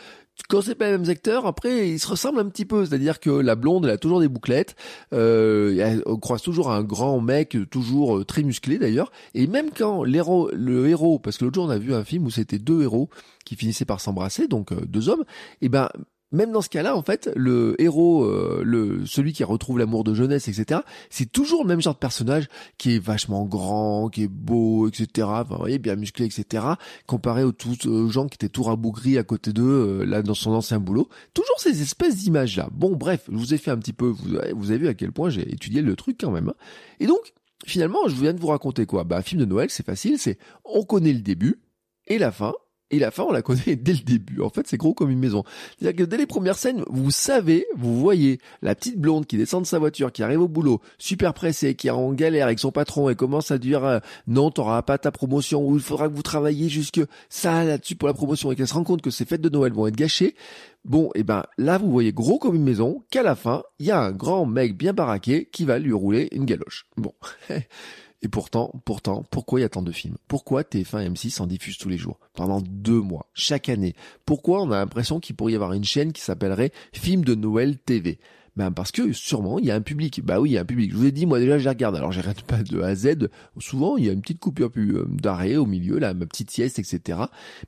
quand 0.49 0.61
c'est 0.61 0.75
pas 0.75 0.85
les 0.85 0.97
mêmes 0.97 1.09
acteurs, 1.09 1.45
après 1.45 1.89
ils 1.89 1.99
se 1.99 2.07
ressemblent 2.07 2.39
un 2.39 2.49
petit 2.49 2.65
peu, 2.65 2.85
c'est-à-dire 2.85 3.19
que 3.19 3.29
la 3.29 3.55
blonde 3.55 3.85
elle 3.85 3.91
a 3.91 3.97
toujours 3.97 4.19
des 4.19 4.27
bouclettes, 4.27 4.75
euh, 5.13 6.01
on 6.05 6.17
croise 6.17 6.41
toujours 6.41 6.71
un 6.71 6.83
grand 6.83 7.19
mec, 7.21 7.57
toujours 7.69 8.17
euh, 8.17 8.25
très 8.25 8.43
musclé 8.43 8.77
d'ailleurs, 8.77 9.11
et 9.33 9.47
même 9.47 9.69
quand 9.75 10.03
l'héros, 10.03 10.49
le 10.53 10.87
héros, 10.87 11.19
parce 11.19 11.37
que 11.37 11.45
l'autre 11.45 11.55
jour 11.55 11.65
on 11.65 11.69
a 11.69 11.77
vu 11.77 11.93
un 11.93 12.03
film 12.03 12.25
où 12.25 12.31
c'était 12.31 12.59
deux 12.59 12.83
héros 12.83 13.09
qui 13.45 13.55
finissaient 13.55 13.85
par 13.85 14.01
s'embrasser, 14.01 14.47
donc 14.47 14.71
euh, 14.71 14.81
deux 14.85 15.09
hommes, 15.09 15.23
et 15.61 15.69
ben 15.69 15.89
même 16.31 16.51
dans 16.51 16.61
ce 16.61 16.69
cas-là, 16.69 16.95
en 16.95 17.01
fait, 17.01 17.29
le 17.35 17.75
héros, 17.81 18.23
euh, 18.23 18.61
le 18.63 19.05
celui 19.05 19.33
qui 19.33 19.43
retrouve 19.43 19.79
l'amour 19.79 20.03
de 20.03 20.13
jeunesse, 20.13 20.47
etc., 20.47 20.81
c'est 21.09 21.31
toujours 21.31 21.63
le 21.63 21.67
même 21.67 21.81
genre 21.81 21.93
de 21.93 21.99
personnage 21.99 22.47
qui 22.77 22.95
est 22.95 22.99
vachement 22.99 23.45
grand, 23.45 24.09
qui 24.09 24.23
est 24.23 24.27
beau, 24.27 24.87
etc. 24.87 25.27
Enfin, 25.29 25.55
vous 25.55 25.57
voyez, 25.57 25.79
bien 25.79 25.95
musclé, 25.95 26.25
etc. 26.25 26.65
Comparé 27.05 27.43
aux, 27.43 27.51
tous, 27.51 27.85
aux 27.85 28.09
gens 28.09 28.27
qui 28.27 28.35
étaient 28.35 28.49
tout 28.49 28.63
rabougris 28.63 29.17
à 29.17 29.23
côté 29.23 29.51
d'eux, 29.53 29.63
euh, 30.01 30.05
là, 30.05 30.21
dans 30.21 30.33
son 30.33 30.51
ancien 30.51 30.79
boulot. 30.79 31.09
Toujours 31.33 31.59
ces 31.59 31.81
espèces 31.81 32.17
d'images-là. 32.17 32.69
Bon, 32.71 32.95
bref, 32.95 33.23
je 33.31 33.37
vous 33.37 33.53
ai 33.53 33.57
fait 33.57 33.71
un 33.71 33.77
petit 33.77 33.93
peu, 33.93 34.07
vous, 34.07 34.37
vous 34.55 34.71
avez 34.71 34.79
vu 34.79 34.87
à 34.87 34.93
quel 34.93 35.11
point 35.11 35.29
j'ai 35.29 35.51
étudié 35.51 35.81
le 35.81 35.95
truc 35.95 36.17
quand 36.19 36.31
même. 36.31 36.49
Hein. 36.49 36.55
Et 36.99 37.07
donc, 37.07 37.33
finalement, 37.65 38.07
je 38.07 38.15
viens 38.15 38.33
de 38.33 38.39
vous 38.39 38.47
raconter 38.47 38.85
quoi? 38.85 39.03
Bah, 39.03 39.17
un 39.17 39.21
film 39.21 39.41
de 39.41 39.45
Noël, 39.45 39.69
c'est 39.69 39.85
facile, 39.85 40.17
c'est 40.17 40.37
on 40.65 40.83
connaît 40.83 41.13
le 41.13 41.21
début 41.21 41.61
et 42.07 42.17
la 42.17 42.31
fin, 42.31 42.53
et 42.91 42.99
la 42.99 43.09
fin, 43.09 43.23
on 43.23 43.31
la 43.31 43.41
connaît 43.41 43.75
dès 43.75 43.93
le 43.93 44.03
début. 44.03 44.41
En 44.41 44.49
fait, 44.49 44.67
c'est 44.67 44.77
gros 44.77 44.93
comme 44.93 45.09
une 45.09 45.19
maison. 45.19 45.43
C'est-à-dire 45.79 46.05
que 46.05 46.09
dès 46.09 46.17
les 46.17 46.25
premières 46.25 46.57
scènes, 46.57 46.83
vous 46.89 47.09
savez, 47.09 47.65
vous 47.75 47.99
voyez 47.99 48.39
la 48.61 48.75
petite 48.75 48.99
blonde 48.99 49.25
qui 49.25 49.37
descend 49.37 49.63
de 49.63 49.67
sa 49.67 49.79
voiture, 49.79 50.11
qui 50.11 50.23
arrive 50.23 50.41
au 50.41 50.47
boulot, 50.47 50.81
super 50.97 51.33
pressée, 51.33 51.75
qui 51.75 51.87
est 51.87 51.91
en 51.91 52.11
galère 52.11 52.45
avec 52.45 52.59
son 52.59 52.71
patron 52.71 53.09
et 53.09 53.15
commence 53.15 53.49
à 53.51 53.57
dire 53.57 53.85
euh, 53.85 53.99
non, 54.27 54.51
t'auras 54.51 54.81
pas 54.81 54.97
ta 54.97 55.11
promotion 55.11 55.65
ou 55.65 55.75
il 55.75 55.81
faudra 55.81 56.09
que 56.09 56.13
vous 56.13 56.21
travailliez 56.21 56.69
jusque 56.69 57.01
ça 57.29 57.63
là-dessus 57.63 57.95
pour 57.95 58.07
la 58.07 58.13
promotion 58.13 58.51
et 58.51 58.55
qu'elle 58.55 58.67
se 58.67 58.73
rend 58.73 58.83
compte 58.83 59.01
que 59.01 59.09
ces 59.09 59.25
fêtes 59.25 59.41
de 59.41 59.49
Noël 59.49 59.71
vont 59.71 59.87
être 59.87 59.95
gâchées. 59.95 60.35
Bon, 60.83 61.11
et 61.15 61.19
eh 61.19 61.23
ben 61.23 61.43
là, 61.57 61.77
vous 61.77 61.91
voyez 61.91 62.11
gros 62.11 62.39
comme 62.39 62.55
une 62.55 62.63
maison 62.63 63.03
qu'à 63.11 63.23
la 63.23 63.35
fin, 63.35 63.63
il 63.79 63.85
y 63.85 63.91
a 63.91 63.99
un 63.99 64.11
grand 64.11 64.45
mec 64.45 64.75
bien 64.75 64.93
baraqué 64.93 65.47
qui 65.51 65.63
va 65.63 65.79
lui 65.79 65.93
rouler 65.93 66.27
une 66.31 66.45
galoche. 66.45 66.87
Bon. 66.97 67.13
Et 68.23 68.27
pourtant, 68.27 68.71
pourtant, 68.85 69.23
pourquoi 69.31 69.59
il 69.59 69.63
y 69.63 69.65
a 69.65 69.69
tant 69.69 69.81
de 69.81 69.91
films? 69.91 70.17
Pourquoi 70.27 70.61
TF1 70.61 71.05
et 71.05 71.09
M6 71.09 71.41
en 71.41 71.47
diffusent 71.47 71.79
tous 71.79 71.89
les 71.89 71.97
jours 71.97 72.19
Pendant 72.33 72.61
deux 72.61 73.01
mois, 73.01 73.25
chaque 73.33 73.67
année? 73.67 73.95
Pourquoi 74.25 74.61
on 74.61 74.71
a 74.71 74.77
l'impression 74.77 75.19
qu'il 75.19 75.35
pourrait 75.35 75.53
y 75.53 75.55
avoir 75.55 75.73
une 75.73 75.83
chaîne 75.83 76.13
qui 76.13 76.21
s'appellerait 76.21 76.71
Film 76.93 77.23
de 77.23 77.33
Noël 77.33 77.77
TV 77.77 78.19
ben 78.55 78.71
parce 78.71 78.91
que 78.91 79.13
sûrement 79.13 79.59
il 79.59 79.65
y 79.65 79.71
a 79.71 79.75
un 79.75 79.81
public. 79.81 80.21
Bah 80.23 80.39
oui, 80.39 80.51
il 80.51 80.53
y 80.53 80.57
a 80.57 80.61
un 80.61 80.65
public. 80.65 80.91
Je 80.91 80.97
vous 80.97 81.05
ai 81.05 81.11
dit, 81.11 81.25
moi 81.25 81.39
déjà 81.39 81.57
je 81.57 81.69
regarde. 81.69 81.95
Alors 81.95 82.11
j'arrête 82.11 82.41
pas 82.43 82.63
de 82.63 82.81
A 82.81 82.87
à 82.87 82.95
Z. 82.95 83.29
Souvent 83.59 83.97
il 83.97 84.05
y 84.05 84.09
a 84.09 84.13
une 84.13 84.21
petite 84.21 84.39
coupure 84.39 84.71
euh, 84.77 85.07
d'arrêt 85.09 85.55
au 85.55 85.65
milieu, 85.65 85.99
là, 85.99 86.13
ma 86.13 86.25
petite 86.25 86.51
sieste, 86.51 86.79
etc. 86.79 87.19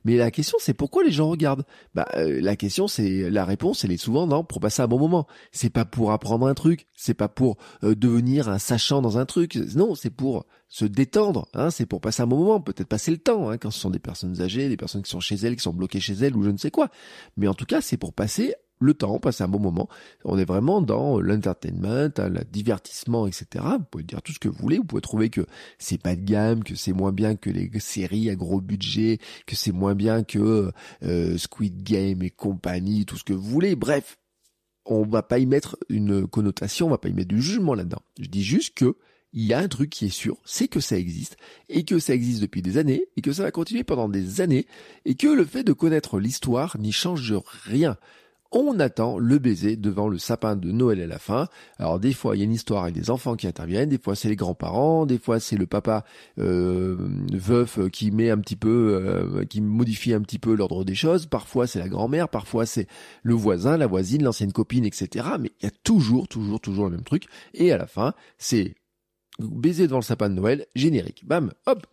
Mais 0.04 0.16
la 0.16 0.30
question 0.30 0.58
c'est 0.60 0.74
pourquoi 0.74 1.04
les 1.04 1.12
gens 1.12 1.28
regardent? 1.28 1.64
Bah 1.94 2.06
euh, 2.16 2.40
la 2.40 2.56
question 2.56 2.88
c'est 2.88 3.30
la 3.30 3.44
réponse, 3.44 3.84
elle 3.84 3.92
est 3.92 3.96
souvent 3.96 4.26
non 4.26 4.44
pour 4.44 4.60
passer 4.60 4.82
un 4.82 4.88
bon 4.88 4.98
moment. 4.98 5.26
C'est 5.52 5.70
pas 5.70 5.84
pour 5.84 6.12
apprendre 6.12 6.46
un 6.46 6.54
truc, 6.54 6.86
c'est 6.96 7.14
pas 7.14 7.28
pour 7.28 7.56
euh, 7.82 7.94
devenir 7.94 8.48
un 8.48 8.58
sachant 8.58 9.00
dans 9.02 9.18
un 9.18 9.26
truc. 9.26 9.56
Non, 9.74 9.94
c'est 9.94 10.10
pour 10.10 10.46
se 10.68 10.84
détendre, 10.84 11.46
hein, 11.54 11.70
c'est 11.70 11.86
pour 11.86 12.00
passer 12.00 12.22
un 12.22 12.26
bon 12.26 12.38
moment, 12.38 12.60
peut-être 12.60 12.88
passer 12.88 13.12
le 13.12 13.18
temps, 13.18 13.48
hein, 13.48 13.58
quand 13.58 13.70
ce 13.70 13.78
sont 13.78 13.90
des 13.90 14.00
personnes 14.00 14.40
âgées, 14.40 14.68
des 14.68 14.76
personnes 14.76 15.02
qui 15.02 15.10
sont 15.10 15.20
chez 15.20 15.36
elles, 15.36 15.54
qui 15.54 15.62
sont 15.62 15.72
bloquées 15.72 16.00
chez 16.00 16.14
elles 16.14 16.36
ou 16.36 16.42
je 16.42 16.50
ne 16.50 16.56
sais 16.56 16.72
quoi. 16.72 16.88
Mais 17.36 17.46
en 17.46 17.54
tout 17.54 17.64
cas, 17.64 17.80
c'est 17.80 17.96
pour 17.96 18.12
passer 18.12 18.54
le 18.80 18.94
temps, 18.94 19.18
passer 19.18 19.44
un 19.44 19.48
bon 19.48 19.60
moment. 19.60 19.88
On 20.24 20.38
est 20.38 20.44
vraiment 20.44 20.80
dans 20.80 21.20
l'entertainment, 21.20 22.10
hein, 22.16 22.28
le 22.28 22.44
divertissement, 22.44 23.26
etc. 23.26 23.64
Vous 23.78 23.84
pouvez 23.90 24.04
dire 24.04 24.22
tout 24.22 24.32
ce 24.32 24.38
que 24.38 24.48
vous 24.48 24.58
voulez. 24.58 24.78
Vous 24.78 24.84
pouvez 24.84 25.02
trouver 25.02 25.30
que 25.30 25.46
c'est 25.78 26.00
pas 26.00 26.16
de 26.16 26.22
gamme, 26.22 26.64
que 26.64 26.74
c'est 26.74 26.92
moins 26.92 27.12
bien 27.12 27.36
que 27.36 27.50
les 27.50 27.70
séries 27.80 28.30
à 28.30 28.34
gros 28.34 28.60
budget, 28.60 29.18
que 29.46 29.56
c'est 29.56 29.72
moins 29.72 29.94
bien 29.94 30.22
que 30.22 30.72
euh, 31.02 31.38
Squid 31.38 31.82
Game 31.82 32.22
et 32.22 32.30
compagnie, 32.30 33.06
tout 33.06 33.16
ce 33.16 33.24
que 33.24 33.32
vous 33.32 33.48
voulez. 33.48 33.76
Bref, 33.76 34.18
on 34.86 35.04
va 35.04 35.22
pas 35.22 35.38
y 35.38 35.46
mettre 35.46 35.78
une 35.88 36.26
connotation, 36.26 36.86
on 36.86 36.90
va 36.90 36.98
pas 36.98 37.08
y 37.08 37.14
mettre 37.14 37.28
du 37.28 37.40
jugement 37.40 37.74
là-dedans. 37.74 38.02
Je 38.20 38.28
dis 38.28 38.44
juste 38.44 38.74
que 38.74 38.96
il 39.36 39.42
y 39.42 39.52
a 39.52 39.58
un 39.58 39.66
truc 39.66 39.90
qui 39.90 40.06
est 40.06 40.10
sûr, 40.10 40.36
c'est 40.44 40.68
que 40.68 40.78
ça 40.78 40.96
existe, 40.96 41.36
et 41.68 41.84
que 41.84 41.98
ça 41.98 42.14
existe 42.14 42.40
depuis 42.40 42.62
des 42.62 42.78
années, 42.78 43.06
et 43.16 43.20
que 43.20 43.32
ça 43.32 43.42
va 43.42 43.50
continuer 43.50 43.82
pendant 43.82 44.08
des 44.08 44.40
années, 44.40 44.66
et 45.04 45.16
que 45.16 45.26
le 45.26 45.44
fait 45.44 45.64
de 45.64 45.72
connaître 45.72 46.20
l'histoire 46.20 46.78
n'y 46.78 46.92
change 46.92 47.34
rien 47.64 47.98
on 48.54 48.78
attend 48.78 49.18
le 49.18 49.38
baiser 49.38 49.76
devant 49.76 50.08
le 50.08 50.18
sapin 50.18 50.56
de 50.56 50.70
Noël 50.70 51.00
à 51.02 51.06
la 51.06 51.18
fin. 51.18 51.48
Alors 51.78 51.98
des 51.98 52.12
fois 52.12 52.36
il 52.36 52.38
y 52.38 52.42
a 52.42 52.44
une 52.44 52.52
histoire 52.52 52.84
avec 52.84 52.94
des 52.94 53.10
enfants 53.10 53.36
qui 53.36 53.46
interviennent, 53.46 53.88
des 53.88 53.98
fois 53.98 54.14
c'est 54.14 54.28
les 54.28 54.36
grands-parents, 54.36 55.06
des 55.06 55.18
fois 55.18 55.40
c'est 55.40 55.56
le 55.56 55.66
papa 55.66 56.04
euh, 56.38 56.96
veuf 57.32 57.78
qui 57.90 58.10
met 58.10 58.30
un 58.30 58.38
petit 58.38 58.56
peu, 58.56 59.00
euh, 59.02 59.44
qui 59.44 59.60
modifie 59.60 60.14
un 60.14 60.20
petit 60.20 60.38
peu 60.38 60.54
l'ordre 60.54 60.84
des 60.84 60.94
choses. 60.94 61.26
Parfois 61.26 61.66
c'est 61.66 61.80
la 61.80 61.88
grand-mère, 61.88 62.28
parfois 62.28 62.64
c'est 62.64 62.86
le 63.22 63.34
voisin, 63.34 63.76
la 63.76 63.86
voisine, 63.86 64.22
l'ancienne 64.22 64.52
copine, 64.52 64.84
etc. 64.84 65.26
Mais 65.40 65.50
il 65.60 65.64
y 65.64 65.68
a 65.68 65.72
toujours, 65.82 66.28
toujours, 66.28 66.60
toujours 66.60 66.84
le 66.84 66.92
même 66.92 67.04
truc. 67.04 67.24
Et 67.52 67.72
à 67.72 67.78
la 67.78 67.86
fin 67.86 68.14
c'est 68.38 68.74
baiser 69.40 69.86
devant 69.86 69.98
le 69.98 70.02
sapin 70.02 70.30
de 70.30 70.34
Noël, 70.34 70.66
générique. 70.74 71.26
Bam, 71.26 71.52
hop, 71.66 71.86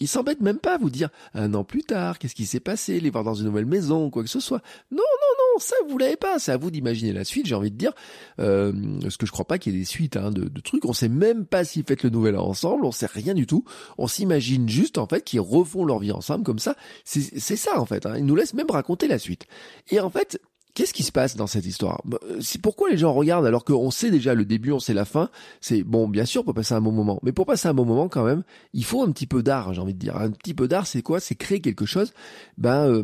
ils 0.00 0.08
s'embêtent 0.08 0.40
même 0.40 0.58
pas 0.58 0.74
à 0.74 0.78
vous 0.78 0.90
dire 0.90 1.10
un 1.34 1.54
an 1.54 1.64
plus 1.64 1.82
tard, 1.82 2.18
qu'est-ce 2.18 2.34
qui 2.34 2.46
s'est 2.46 2.60
passé, 2.60 3.00
les 3.00 3.10
voir 3.10 3.24
dans 3.24 3.34
une 3.34 3.46
nouvelle 3.46 3.66
maison, 3.66 4.10
quoi 4.10 4.22
que 4.22 4.28
ce 4.28 4.40
soit. 4.40 4.62
Non, 4.90 4.98
non, 4.98 5.27
ça 5.58 5.76
vous 5.88 5.98
l'avez 5.98 6.16
pas. 6.16 6.38
C'est 6.38 6.52
à 6.52 6.56
vous 6.56 6.70
d'imaginer 6.70 7.12
la 7.12 7.24
suite. 7.24 7.46
J'ai 7.46 7.54
envie 7.54 7.70
de 7.70 7.76
dire, 7.76 7.92
euh, 8.40 8.72
parce 9.02 9.16
que 9.16 9.26
je 9.26 9.32
crois 9.32 9.46
pas 9.46 9.58
qu'il 9.58 9.72
y 9.72 9.76
ait 9.76 9.78
des 9.80 9.84
suites 9.84 10.16
hein, 10.16 10.30
de, 10.30 10.48
de, 10.48 10.60
trucs. 10.60 10.84
On 10.84 10.92
sait 10.92 11.08
même 11.08 11.46
pas 11.46 11.64
s'ils 11.64 11.84
fêtent 11.84 12.02
le 12.02 12.10
nouvel 12.10 12.36
an 12.36 12.46
ensemble. 12.46 12.84
On 12.84 12.92
sait 12.92 13.06
rien 13.06 13.34
du 13.34 13.46
tout. 13.46 13.64
On 13.98 14.06
s'imagine 14.06 14.68
juste 14.68 14.98
en 14.98 15.06
fait 15.06 15.22
qu'ils 15.22 15.40
refont 15.40 15.84
leur 15.84 15.98
vie 15.98 16.12
ensemble 16.12 16.44
comme 16.44 16.58
ça. 16.58 16.76
C'est 17.04 17.56
ça 17.56 17.80
en 17.80 17.86
fait. 17.86 18.06
Hein. 18.06 18.14
Ils 18.16 18.24
nous 18.24 18.36
laissent 18.36 18.54
même 18.54 18.70
raconter 18.70 19.08
la 19.08 19.18
suite. 19.18 19.46
Et 19.90 20.00
en 20.00 20.10
fait, 20.10 20.40
Qu'est-ce 20.78 20.94
qui 20.94 21.02
se 21.02 21.10
passe 21.10 21.34
dans 21.34 21.48
cette 21.48 21.66
histoire? 21.66 22.00
Bah, 22.04 22.20
euh, 22.30 22.38
C'est 22.40 22.62
pourquoi 22.62 22.88
les 22.88 22.96
gens 22.96 23.12
regardent 23.12 23.46
alors 23.46 23.64
qu'on 23.64 23.90
sait 23.90 24.12
déjà 24.12 24.34
le 24.34 24.44
début, 24.44 24.70
on 24.70 24.78
sait 24.78 24.94
la 24.94 25.04
fin? 25.04 25.28
C'est 25.60 25.82
bon, 25.82 26.06
bien 26.06 26.24
sûr, 26.24 26.44
pour 26.44 26.54
passer 26.54 26.72
un 26.72 26.80
bon 26.80 26.92
moment, 26.92 27.18
mais 27.24 27.32
pour 27.32 27.46
passer 27.46 27.66
un 27.66 27.74
bon 27.74 27.84
moment 27.84 28.08
quand 28.08 28.22
même, 28.22 28.44
il 28.74 28.84
faut 28.84 29.02
un 29.02 29.10
petit 29.10 29.26
peu 29.26 29.42
d'art. 29.42 29.74
J'ai 29.74 29.80
envie 29.80 29.94
de 29.94 29.98
dire, 29.98 30.16
un 30.16 30.30
petit 30.30 30.54
peu 30.54 30.68
d'art, 30.68 30.86
c'est 30.86 31.02
quoi? 31.02 31.18
C'est 31.18 31.34
créer 31.34 31.60
quelque 31.60 31.84
chose, 31.84 32.12
ben 32.58 32.88
euh, 32.88 33.02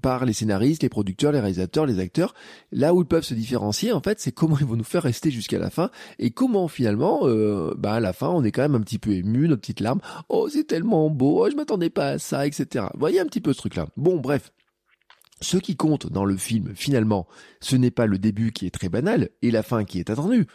par 0.00 0.24
les 0.24 0.34
scénaristes, 0.34 0.84
les 0.84 0.88
producteurs, 0.88 1.32
les 1.32 1.40
réalisateurs, 1.40 1.84
les 1.84 1.98
acteurs. 1.98 2.32
Là 2.70 2.94
où 2.94 3.02
ils 3.02 3.08
peuvent 3.08 3.24
se 3.24 3.34
différencier, 3.34 3.90
en 3.90 4.00
fait, 4.00 4.20
c'est 4.20 4.30
comment 4.30 4.56
ils 4.60 4.66
vont 4.66 4.76
nous 4.76 4.84
faire 4.84 5.02
rester 5.02 5.32
jusqu'à 5.32 5.58
la 5.58 5.70
fin 5.70 5.90
et 6.20 6.30
comment 6.30 6.68
finalement, 6.68 7.22
euh, 7.24 7.74
ben 7.76 7.94
à 7.94 7.98
la 7.98 8.12
fin, 8.12 8.28
on 8.28 8.44
est 8.44 8.52
quand 8.52 8.62
même 8.62 8.76
un 8.76 8.82
petit 8.82 9.00
peu 9.00 9.10
ému, 9.10 9.48
nos 9.48 9.56
petites 9.56 9.80
larmes. 9.80 10.00
Oh, 10.28 10.48
c'est 10.48 10.68
tellement 10.68 11.10
beau, 11.10 11.44
oh, 11.44 11.50
je 11.50 11.56
m'attendais 11.56 11.90
pas 11.90 12.10
à 12.10 12.18
ça, 12.20 12.46
etc. 12.46 12.84
Voyez 12.96 13.18
un 13.18 13.26
petit 13.26 13.40
peu 13.40 13.52
ce 13.52 13.58
truc-là. 13.58 13.88
Bon, 13.96 14.18
bref. 14.20 14.52
Ce 15.40 15.58
qui 15.58 15.76
compte 15.76 16.10
dans 16.10 16.24
le 16.24 16.36
film, 16.36 16.72
finalement, 16.74 17.26
ce 17.60 17.76
n'est 17.76 17.90
pas 17.90 18.06
le 18.06 18.18
début 18.18 18.52
qui 18.52 18.66
est 18.66 18.70
très 18.70 18.88
banal 18.88 19.30
et 19.42 19.50
la 19.50 19.62
fin 19.62 19.84
qui 19.84 19.98
est 19.98 20.10
attendue. 20.10 20.46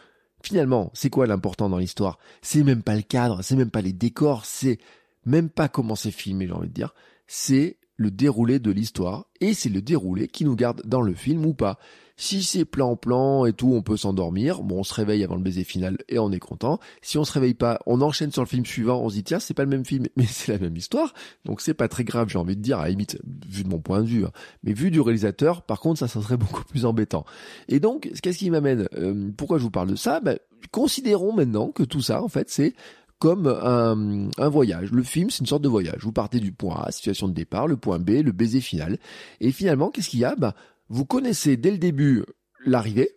Finalement, 0.44 0.90
c'est 0.96 1.12
quoi 1.12 1.28
l'important 1.28 1.70
dans 1.70 1.78
l'histoire? 1.78 2.18
C'est 2.42 2.64
même 2.64 2.82
pas 2.82 2.96
le 2.96 3.04
cadre, 3.04 3.44
c'est 3.44 3.56
même 3.56 3.70
pas 3.70 3.82
les 3.82 3.94
décors, 3.94 4.46
c'est 4.46 4.80
même 5.26 5.50
pas 5.50 5.70
comment 5.70 5.96
c'est 5.96 6.10
filmé, 6.10 6.48
j'ai 6.48 6.54
envie 6.54 6.68
de 6.68 6.74
dire. 6.74 6.96
C'est 7.28 7.78
le 8.02 8.12
déroulé 8.12 8.60
de 8.60 8.72
l'histoire 8.72 9.28
et 9.40 9.54
c'est 9.54 9.70
le 9.70 9.82
déroulé 9.82 10.28
qui 10.28 10.44
nous 10.44 10.56
garde 10.56 10.82
dans 10.86 11.02
le 11.02 11.14
film 11.14 11.46
ou 11.46 11.54
pas. 11.54 11.80
Si 12.18 12.44
c'est 12.44 12.66
plan-plan 12.66 13.46
et 13.46 13.54
tout, 13.54 13.74
on 13.74 13.82
peut 13.82 13.98
s'endormir. 13.98 14.62
Bon, 14.62 14.80
on 14.80 14.84
se 14.84 14.94
réveille 14.94 15.24
avant 15.24 15.36
le 15.36 15.42
baiser 15.42 15.64
final 15.64 15.98
et 16.08 16.20
on 16.20 16.32
est 16.32 16.40
content. 16.40 16.80
Si 17.02 17.18
on 17.18 17.24
se 17.24 17.32
réveille 17.32 17.56
pas, 17.56 17.80
on 17.88 18.02
enchaîne 18.02 18.32
sur 18.32 18.44
le 18.44 18.48
film 18.48 18.64
suivant, 18.64 19.02
on 19.02 19.10
se 19.10 19.16
dit 19.16 19.24
tiens, 19.24 19.40
c'est 19.40 19.56
pas 19.56 19.64
le 19.64 19.70
même 19.70 19.86
film, 19.86 20.06
mais 20.18 20.26
c'est 20.26 20.52
la 20.52 20.60
même 20.60 20.76
histoire. 20.76 21.14
Donc 21.46 21.62
c'est 21.62 21.74
pas 21.74 21.88
très 21.88 22.04
grave, 22.04 22.30
j'ai 22.30 22.38
envie 22.38 22.56
de 22.56 22.62
dire, 22.62 22.78
à 22.80 22.84
la 22.84 22.90
limite, 22.90 23.18
vu 23.50 23.64
de 23.64 23.70
mon 23.70 23.80
point 23.80 24.02
de 24.02 24.08
vue. 24.08 24.26
Hein. 24.26 24.32
Mais 24.64 24.74
vu 24.74 24.92
du 24.92 25.02
réalisateur, 25.02 25.64
par 25.64 25.80
contre, 25.80 26.00
ça, 26.00 26.08
serait 26.08 26.38
beaucoup 26.38 26.64
plus 26.66 26.86
embêtant. 26.86 27.26
Et 27.70 27.80
donc, 27.80 28.12
qu'est-ce 28.22 28.38
qui 28.38 28.52
m'amène? 28.52 28.88
Euh, 28.96 29.32
Pourquoi 29.36 29.58
je 29.58 29.64
vous 29.64 29.72
parle 29.72 29.90
de 29.90 29.96
ça? 29.96 30.20
Ben, 30.20 30.38
Considérons 30.70 31.34
maintenant 31.34 31.72
que 31.72 31.84
tout 31.84 32.02
ça, 32.02 32.22
en 32.22 32.28
fait, 32.28 32.50
c'est 32.50 32.74
comme 33.22 33.46
un, 33.46 34.50
voyage. 34.50 34.92
Le 34.92 35.04
film, 35.04 35.30
c'est 35.30 35.42
une 35.42 35.46
sorte 35.46 35.62
de 35.62 35.70
voyage. 35.70 36.00
Vous 36.02 36.12
partez 36.12 36.40
du 36.40 36.52
point 36.52 36.82
A, 36.84 36.92
situation 36.92 37.28
de 37.28 37.34
départ, 37.34 37.68
le 37.68 37.78
point 37.78 38.00
B, 38.00 38.10
le 38.24 38.32
baiser 38.32 38.62
final. 38.62 38.98
Et 39.40 39.52
finalement, 39.52 39.92
qu'est-ce 39.92 40.10
qu'il 40.10 40.22
y 40.22 40.26
a? 40.26 40.36
Ben, 40.36 40.54
vous 40.90 41.06
connaissez 41.06 41.56
dès 41.56 41.70
le 41.70 41.78
début 41.78 42.24
l'arrivée, 42.66 43.12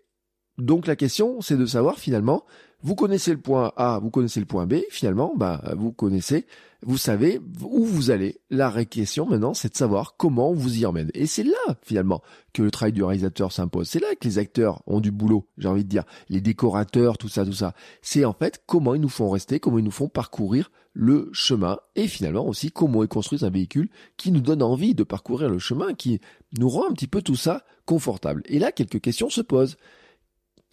Donc 0.59 0.87
la 0.87 0.95
question, 0.95 1.41
c'est 1.41 1.57
de 1.57 1.65
savoir 1.65 1.99
finalement, 1.99 2.45
vous 2.83 2.95
connaissez 2.95 3.31
le 3.31 3.41
point 3.41 3.73
A, 3.79 3.99
vous 3.99 4.11
connaissez 4.11 4.41
le 4.41 4.47
point 4.47 4.67
B, 4.67 4.83
finalement, 4.91 5.33
bah, 5.37 5.63
vous 5.75 5.91
connaissez, 5.91 6.45
vous 6.85 6.99
savez 6.99 7.41
où 7.63 7.85
vous 7.85 8.11
allez. 8.11 8.41
La 8.51 8.69
vraie 8.69 8.87
question 8.87 9.27
maintenant, 9.27 9.55
c'est 9.55 9.73
de 9.73 9.77
savoir 9.77 10.17
comment 10.17 10.51
on 10.51 10.55
vous 10.55 10.79
y 10.79 10.87
emmène. 10.87 11.11
Et 11.15 11.27
c'est 11.27 11.43
là, 11.43 11.77
finalement, 11.83 12.23
que 12.53 12.63
le 12.63 12.71
travail 12.71 12.93
du 12.93 13.03
réalisateur 13.03 13.53
s'impose. 13.53 13.89
C'est 13.89 14.01
là 14.01 14.15
que 14.19 14.27
les 14.29 14.39
acteurs 14.39 14.83
ont 14.87 15.01
du 15.01 15.11
boulot, 15.11 15.49
j'ai 15.59 15.69
envie 15.69 15.85
de 15.85 15.89
dire. 15.89 16.05
Les 16.29 16.41
décorateurs, 16.41 17.19
tout 17.19 17.29
ça, 17.29 17.45
tout 17.45 17.53
ça. 17.53 17.75
C'est 18.03 18.25
en 18.25 18.33
fait 18.33 18.63
comment 18.67 18.95
ils 18.95 19.01
nous 19.01 19.09
font 19.09 19.31
rester, 19.31 19.61
comment 19.61 19.79
ils 19.79 19.85
nous 19.85 19.91
font 19.91 20.09
parcourir 20.09 20.71
le 20.93 21.29
chemin 21.33 21.79
et 21.97 22.07
finalement 22.07 22.47
aussi 22.47 22.71
comment 22.71 23.03
ils 23.03 23.09
construisent 23.09 23.43
un 23.43 23.51
véhicule 23.51 23.91
qui 24.17 24.31
nous 24.31 24.41
donne 24.41 24.63
envie 24.63 24.95
de 24.95 25.03
parcourir 25.03 25.51
le 25.51 25.59
chemin, 25.59 25.93
qui 25.93 26.21
nous 26.57 26.69
rend 26.69 26.89
un 26.89 26.93
petit 26.93 27.09
peu 27.09 27.21
tout 27.21 27.35
ça 27.35 27.65
confortable. 27.85 28.43
Et 28.47 28.61
là, 28.61 28.71
quelques 28.71 29.01
questions 29.01 29.29
se 29.29 29.41
posent 29.41 29.77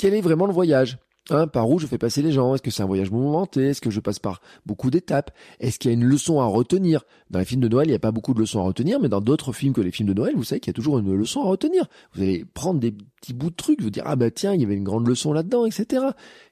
quel 0.02 0.16
est 0.16 0.22
vraiment 0.22 0.48
le 0.48 0.54
voyage? 0.54 0.98
Hein, 1.30 1.48
par 1.48 1.70
où 1.70 1.78
je 1.78 1.86
fais 1.86 2.00
passer 2.00 2.22
les 2.22 2.32
gens? 2.32 2.56
Est-ce 2.56 2.64
que 2.64 2.72
c'est 2.72 2.82
un 2.82 2.88
voyage 2.88 3.12
mouvementé? 3.12 3.68
Est-ce 3.68 3.82
que 3.82 3.92
je 3.92 4.00
passe 4.00 4.18
par 4.18 4.42
beaucoup 4.66 4.90
d'étapes? 4.90 5.32
Est-ce 5.60 5.78
qu'il 5.78 5.92
y 5.92 5.94
a 5.94 5.96
une 5.96 6.04
leçon 6.04 6.40
à 6.42 6.46
retenir? 6.46 7.04
Dans 7.30 7.40
les 7.40 7.46
films 7.46 7.62
de 7.62 7.68
Noël, 7.68 7.88
il 7.88 7.92
n'y 7.92 7.96
a 7.96 8.00
pas 8.00 8.12
beaucoup 8.12 8.34
de 8.34 8.40
leçons 8.40 8.60
à 8.60 8.64
retenir, 8.64 9.00
mais 9.00 9.08
dans 9.08 9.22
d'autres 9.22 9.54
films 9.54 9.74
que 9.74 9.82
les 9.82 9.92
films 9.92 10.10
de 10.10 10.16
Noël, 10.16 10.34
vous 10.36 10.44
savez 10.44 10.60
qu'il 10.60 10.72
y 10.72 10.74
a 10.74 10.74
toujours 10.74 10.98
une 10.98 11.14
leçon 11.14 11.42
à 11.42 11.46
retenir. 11.46 11.86
Vous 12.14 12.24
allez 12.24 12.44
prendre 12.44 12.80
des 12.80 12.92
petits 12.92 13.34
bouts 13.34 13.52
de 13.52 13.56
trucs, 13.56 13.82
vous 13.82 13.92
dire 13.92 14.04
ah 14.08 14.16
bah 14.16 14.32
tiens, 14.32 14.54
il 14.56 14.62
y 14.62 14.66
avait 14.66 14.76
une 14.76 14.84
grande 14.84 15.08
leçon 15.08 15.32
là-dedans, 15.32 15.66
etc. 15.66 16.06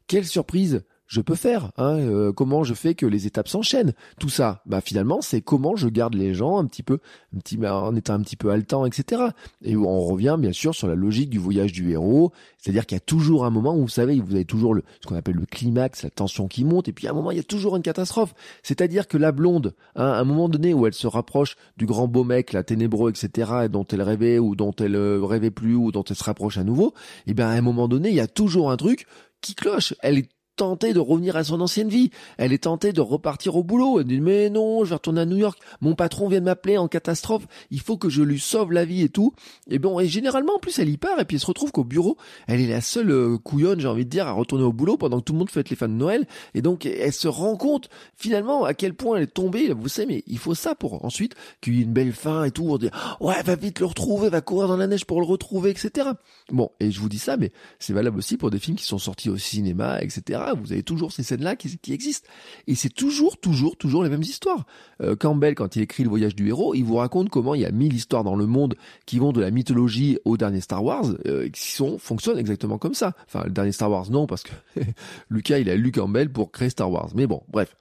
Quelle 0.08 0.26
surprise 0.26 0.84
je 1.10 1.22
peux 1.22 1.36
faire 1.36 1.72
hein, 1.78 1.98
euh, 1.98 2.32
Comment 2.32 2.64
je 2.64 2.76
fais 2.76 2.94
que 2.94 3.06
les 3.06 3.26
étapes 3.26 3.48
s'enchaînent? 3.48 3.94
Tout 4.20 4.30
ça, 4.30 4.62
bah 4.66 4.80
finalement, 4.80 5.22
c'est 5.22 5.42
comment 5.42 5.76
je 5.76 5.90
garde 5.90 6.14
les 6.14 6.36
gens 6.36 6.60
un 6.60 6.66
petit 6.66 6.84
peu, 6.84 7.00
un 7.36 7.40
petit, 7.40 7.58
bah, 7.58 7.76
en 7.76 7.96
étant 7.96 8.14
un 8.14 8.22
petit 8.22 8.36
peu 8.36 8.52
haletant, 8.52 8.86
etc. 8.86 9.24
Et 9.64 9.76
on 9.76 10.02
revient 10.02 10.38
bien 10.40 10.54
sûr 10.54 10.76
sur 10.76 10.88
la 10.88 10.94
logique 10.94 11.32
du 11.32 11.40
voyage 11.40 11.74
du 11.74 11.92
héros, 11.92 12.32
c'est-à-dire 12.60 12.86
qu'il 12.86 12.96
y 12.96 13.02
a 13.02 13.02
toujours 13.02 13.44
un 13.44 13.50
moment 13.50 13.76
où 13.76 13.82
vous 13.82 13.88
savez, 13.88 14.20
vous 14.20 14.36
avez 14.36 14.46
toujours 14.46 14.76
le, 14.76 14.84
ce 15.02 15.08
qu'on 15.08 15.16
appelle 15.16 15.36
le 15.36 15.48
climax, 15.48 16.04
la 16.04 16.12
tension 16.12 16.48
qui 16.48 16.64
monte, 16.64 16.88
et 16.88 16.94
puis 16.94 17.08
à 17.08 17.12
un 17.12 17.14
moment 17.14 17.32
il 17.32 17.38
y 17.38 17.42
a 17.42 17.44
toujours 17.44 17.76
une 17.76 17.82
catastrophe. 17.82 18.36
C'est-à-dire 18.62 19.08
que 19.08 19.18
la 19.18 19.32
blonde, 19.32 19.74
hein, 19.96 20.06
à 20.06 20.20
un 20.20 20.24
moment 20.24 20.48
donné 20.48 20.76
où 20.76 20.86
elle 20.86 20.94
se 20.94 21.08
rapproche 21.08 21.56
du 21.78 21.88
grand 21.88 22.08
beau 22.08 22.24
mec, 22.24 22.54
la 22.54 22.64
ténébreux, 22.64 23.10
etc., 23.10 23.52
et 23.66 23.70
dont 23.70 23.86
elle 23.86 24.04
rêvait 24.04 24.38
ou 24.38 24.56
dont 24.56 24.74
elle 24.80 24.96
euh, 24.96 25.26
rêvait 25.26 25.52
plus 25.52 25.74
ou 25.74 25.92
dont 25.92 26.04
elle 26.04 26.16
se 26.16 26.24
rapproche 26.24 26.60
à 26.60 26.64
nouveau, 26.64 26.94
et 27.26 27.34
bien 27.34 27.48
à 27.48 27.54
un 27.54 27.62
moment 27.62 27.88
donné 27.88 28.10
il 28.10 28.16
y 28.16 28.20
a 28.20 28.28
toujours 28.28 28.70
un 28.70 28.78
truc 28.78 29.08
qui 29.42 29.56
cloche. 29.56 29.96
Elle 30.02 30.20
est 30.20 30.30
tentée 30.60 30.94
de 30.94 31.00
revenir 31.00 31.38
à 31.38 31.46
son 31.46 31.62
ancienne 31.62 31.88
vie. 31.88 32.12
Elle 32.38 32.52
est 32.52 32.64
tentée 32.66 32.92
de 32.92 33.00
repartir 33.00 33.56
au 33.56 33.64
boulot. 33.64 34.02
Elle 34.02 34.08
dit 34.08 34.20
mais 34.20 34.50
non, 34.50 34.84
je 34.84 34.90
vais 34.90 34.96
retourner 34.96 35.22
à 35.22 35.26
New 35.26 35.38
York. 35.38 35.58
Mon 35.80 35.96
patron 35.96 36.28
vient 36.28 36.42
de 36.42 36.46
m'appeler 36.46 36.78
en 36.78 36.90
catastrophe. 36.90 37.48
Il 37.72 37.80
faut 37.80 37.96
que 37.96 38.10
je 38.10 38.22
lui 38.22 38.40
sauve 38.40 38.74
la 38.74 38.84
vie 38.84 39.04
et 39.04 39.10
tout. 39.10 39.34
Et 39.70 39.80
bon, 39.80 40.00
et 40.02 40.08
généralement 40.08 40.56
en 40.56 40.60
plus 40.60 40.78
elle 40.80 40.90
y 40.90 40.98
part 40.98 41.18
et 41.18 41.24
puis 41.24 41.38
elle 41.38 41.42
se 41.42 41.46
retrouve 41.46 41.72
qu'au 41.72 41.86
bureau, 41.86 42.18
elle 42.48 42.60
est 42.60 42.68
la 42.68 42.82
seule 42.82 43.10
euh, 43.10 43.38
couillonne, 43.38 43.80
j'ai 43.80 43.88
envie 43.88 44.04
de 44.04 44.10
dire, 44.10 44.28
à 44.28 44.34
retourner 44.34 44.66
au 44.66 44.74
boulot 44.74 44.98
pendant 44.98 45.20
que 45.20 45.24
tout 45.24 45.34
le 45.34 45.40
monde 45.40 45.50
fête 45.50 45.70
les 45.70 45.78
fans 45.78 45.88
de 45.88 45.94
Noël. 45.94 46.28
Et 46.56 46.62
donc 46.62 46.86
elle 46.86 47.14
se 47.14 47.30
rend 47.30 47.56
compte 47.56 47.90
finalement 48.18 48.66
à 48.66 48.74
quel 48.74 48.94
point 48.94 49.16
elle 49.16 49.24
est 49.24 49.28
tombée. 49.28 49.72
Vous 49.74 49.88
savez, 49.88 50.08
mais 50.08 50.24
il 50.28 50.40
faut 50.40 50.56
ça 50.56 50.76
pour 50.76 51.06
ensuite 51.06 51.36
qu'il 51.62 51.76
y 51.76 51.80
ait 51.80 51.84
une 51.84 51.94
belle 51.94 52.14
fin 52.14 52.44
et 52.44 52.52
tout. 52.52 52.68
On 52.70 52.78
dit 52.78 52.90
ouais, 53.22 53.42
va 53.44 53.56
vite 53.56 53.80
le 53.80 53.86
retrouver, 53.86 54.30
va 54.30 54.42
courir 54.42 54.68
dans 54.68 54.78
la 54.78 54.88
neige 54.88 55.06
pour 55.06 55.22
le 55.22 55.26
retrouver, 55.26 55.70
etc. 55.70 56.10
Bon, 56.52 56.70
et 56.82 56.92
je 56.92 57.00
vous 57.00 57.10
dis 57.10 57.18
ça, 57.18 57.38
mais 57.38 57.54
c'est 57.80 57.94
valable 57.94 58.18
aussi 58.18 58.36
pour 58.36 58.50
des 58.50 58.60
films 58.60 58.76
qui 58.76 58.86
sont 58.86 58.98
sortis 58.98 59.30
au 59.30 59.38
cinéma, 59.38 60.02
etc. 60.02 60.42
Vous 60.54 60.72
avez 60.72 60.84
toujours 60.84 61.12
ces 61.12 61.24
scènes-là 61.24 61.56
qui, 61.56 61.94
existent. 61.94 62.28
Et 62.68 62.76
c'est 62.76 62.90
toujours, 62.90 63.38
toujours, 63.38 63.78
toujours 63.78 64.04
les 64.04 64.10
mêmes 64.10 64.22
histoires. 64.22 64.66
Euh, 65.02 65.16
Campbell, 65.16 65.56
quand 65.56 65.76
il 65.76 65.82
écrit 65.82 66.04
Le 66.04 66.10
voyage 66.10 66.36
du 66.36 66.48
héros, 66.48 66.76
il 66.76 66.84
vous 66.84 66.96
raconte 66.96 67.30
comment 67.30 67.56
il 67.56 67.62
y 67.62 67.66
a 67.66 67.72
mille 67.72 67.94
histoires 67.94 68.24
dans 68.24 68.36
le 68.36 68.46
monde 68.46 68.76
qui 69.06 69.20
vont 69.20 69.32
de 69.32 69.42
la 69.42 69.52
mythologie 69.52 70.18
au 70.26 70.38
dernier 70.38 70.62
Star 70.62 70.84
Wars, 70.84 71.06
euh, 71.26 71.50
qui 71.50 71.72
sont, 71.72 71.98
fonctionnent 71.98 72.40
exactement 72.40 72.78
comme 72.78 72.94
ça. 72.94 73.14
Enfin, 73.28 73.44
le 73.46 73.52
dernier 73.52 73.72
Star 73.72 73.90
Wars, 73.90 74.10
non, 74.10 74.28
parce 74.28 74.44
que 74.44 74.52
Lucas, 75.30 75.60
il 75.60 75.70
a 75.70 75.76
lu 75.76 75.92
Campbell 75.92 76.32
pour 76.32 76.52
créer 76.52 76.70
Star 76.70 76.92
Wars. 76.92 77.10
Mais 77.16 77.28
bon, 77.28 77.44
bref 77.50 77.76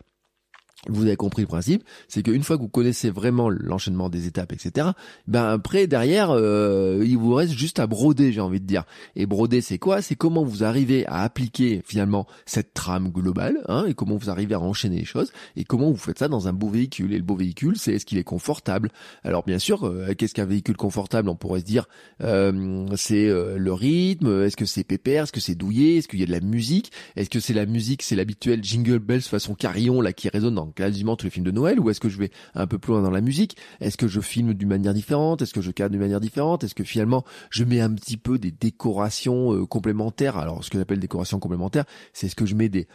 vous 0.86 1.06
avez 1.06 1.16
compris 1.16 1.42
le 1.42 1.48
principe, 1.48 1.82
c'est 2.06 2.22
qu'une 2.22 2.42
fois 2.44 2.56
que 2.56 2.62
vous 2.62 2.68
connaissez 2.68 3.10
vraiment 3.10 3.50
l'enchaînement 3.50 4.08
des 4.08 4.26
étapes, 4.26 4.52
etc., 4.52 4.88
ben 5.26 5.44
après 5.44 5.88
derrière, 5.88 6.30
euh, 6.30 7.02
il 7.04 7.18
vous 7.18 7.34
reste 7.34 7.52
juste 7.52 7.80
à 7.80 7.86
broder, 7.88 8.32
j'ai 8.32 8.40
envie 8.40 8.60
de 8.60 8.66
dire. 8.66 8.84
Et 9.16 9.26
broder, 9.26 9.60
c'est 9.60 9.78
quoi? 9.78 10.02
C'est 10.02 10.14
comment 10.14 10.44
vous 10.44 10.62
arrivez 10.62 11.04
à 11.06 11.22
appliquer 11.22 11.82
finalement 11.84 12.26
cette 12.46 12.74
trame 12.74 13.08
globale, 13.08 13.58
hein, 13.66 13.86
et 13.88 13.94
comment 13.94 14.16
vous 14.16 14.30
arrivez 14.30 14.54
à 14.54 14.60
enchaîner 14.60 14.98
les 14.98 15.04
choses, 15.04 15.32
et 15.56 15.64
comment 15.64 15.90
vous 15.90 15.96
faites 15.96 16.20
ça 16.20 16.28
dans 16.28 16.46
un 16.46 16.52
beau 16.52 16.68
véhicule. 16.68 17.12
Et 17.12 17.16
le 17.16 17.24
beau 17.24 17.36
véhicule, 17.36 17.76
c'est 17.76 17.94
est-ce 17.94 18.06
qu'il 18.06 18.18
est 18.18 18.24
confortable? 18.24 18.90
Alors 19.24 19.42
bien 19.44 19.58
sûr, 19.58 19.84
euh, 19.84 20.14
qu'est-ce 20.16 20.34
qu'un 20.34 20.46
véhicule 20.46 20.76
confortable? 20.76 21.28
On 21.28 21.36
pourrait 21.36 21.60
se 21.60 21.64
dire, 21.64 21.88
euh, 22.22 22.86
c'est 22.96 23.26
le 23.28 23.72
rythme, 23.72 24.44
est-ce 24.44 24.56
que 24.56 24.64
c'est 24.64 24.84
pépère, 24.84 25.24
est-ce 25.24 25.32
que 25.32 25.40
c'est 25.40 25.56
douillé, 25.56 25.96
est-ce 25.96 26.08
qu'il 26.08 26.20
y 26.20 26.22
a 26.22 26.26
de 26.26 26.32
la 26.32 26.40
musique, 26.40 26.92
est-ce 27.16 27.30
que 27.30 27.40
c'est 27.40 27.54
la 27.54 27.66
musique, 27.66 28.02
c'est 28.02 28.16
l'habituel 28.16 28.62
jingle 28.62 29.00
bells 29.00 29.22
façon 29.22 29.54
carillon 29.54 30.00
là 30.00 30.12
qui 30.12 30.28
résonne 30.28 30.54
dans 30.54 30.67
quasiment 30.74 31.16
tous 31.16 31.26
les 31.26 31.30
films 31.30 31.46
de 31.46 31.50
Noël 31.50 31.80
ou 31.80 31.90
est-ce 31.90 32.00
que 32.00 32.08
je 32.08 32.18
vais 32.18 32.30
un 32.54 32.66
peu 32.66 32.78
plus 32.78 32.92
loin 32.92 33.02
dans 33.02 33.10
la 33.10 33.20
musique? 33.20 33.56
Est-ce 33.80 33.96
que 33.96 34.08
je 34.08 34.20
filme 34.20 34.54
d'une 34.54 34.68
manière 34.68 34.94
différente? 34.94 35.42
Est-ce 35.42 35.54
que 35.54 35.60
je 35.60 35.70
cadre 35.70 35.90
d'une 35.90 36.00
manière 36.00 36.20
différente? 36.20 36.64
Est-ce 36.64 36.74
que 36.74 36.84
finalement 36.84 37.24
je 37.50 37.64
mets 37.64 37.80
un 37.80 37.92
petit 37.92 38.16
peu 38.16 38.38
des 38.38 38.50
décorations 38.50 39.54
euh, 39.54 39.66
complémentaires? 39.66 40.36
Alors 40.36 40.64
ce 40.64 40.70
que 40.70 40.78
j'appelle 40.78 41.00
décorations 41.00 41.38
complémentaires, 41.38 41.84
c'est 42.12 42.28
ce 42.28 42.34
que 42.34 42.46
je 42.46 42.54
mets 42.54 42.68
des... 42.68 42.86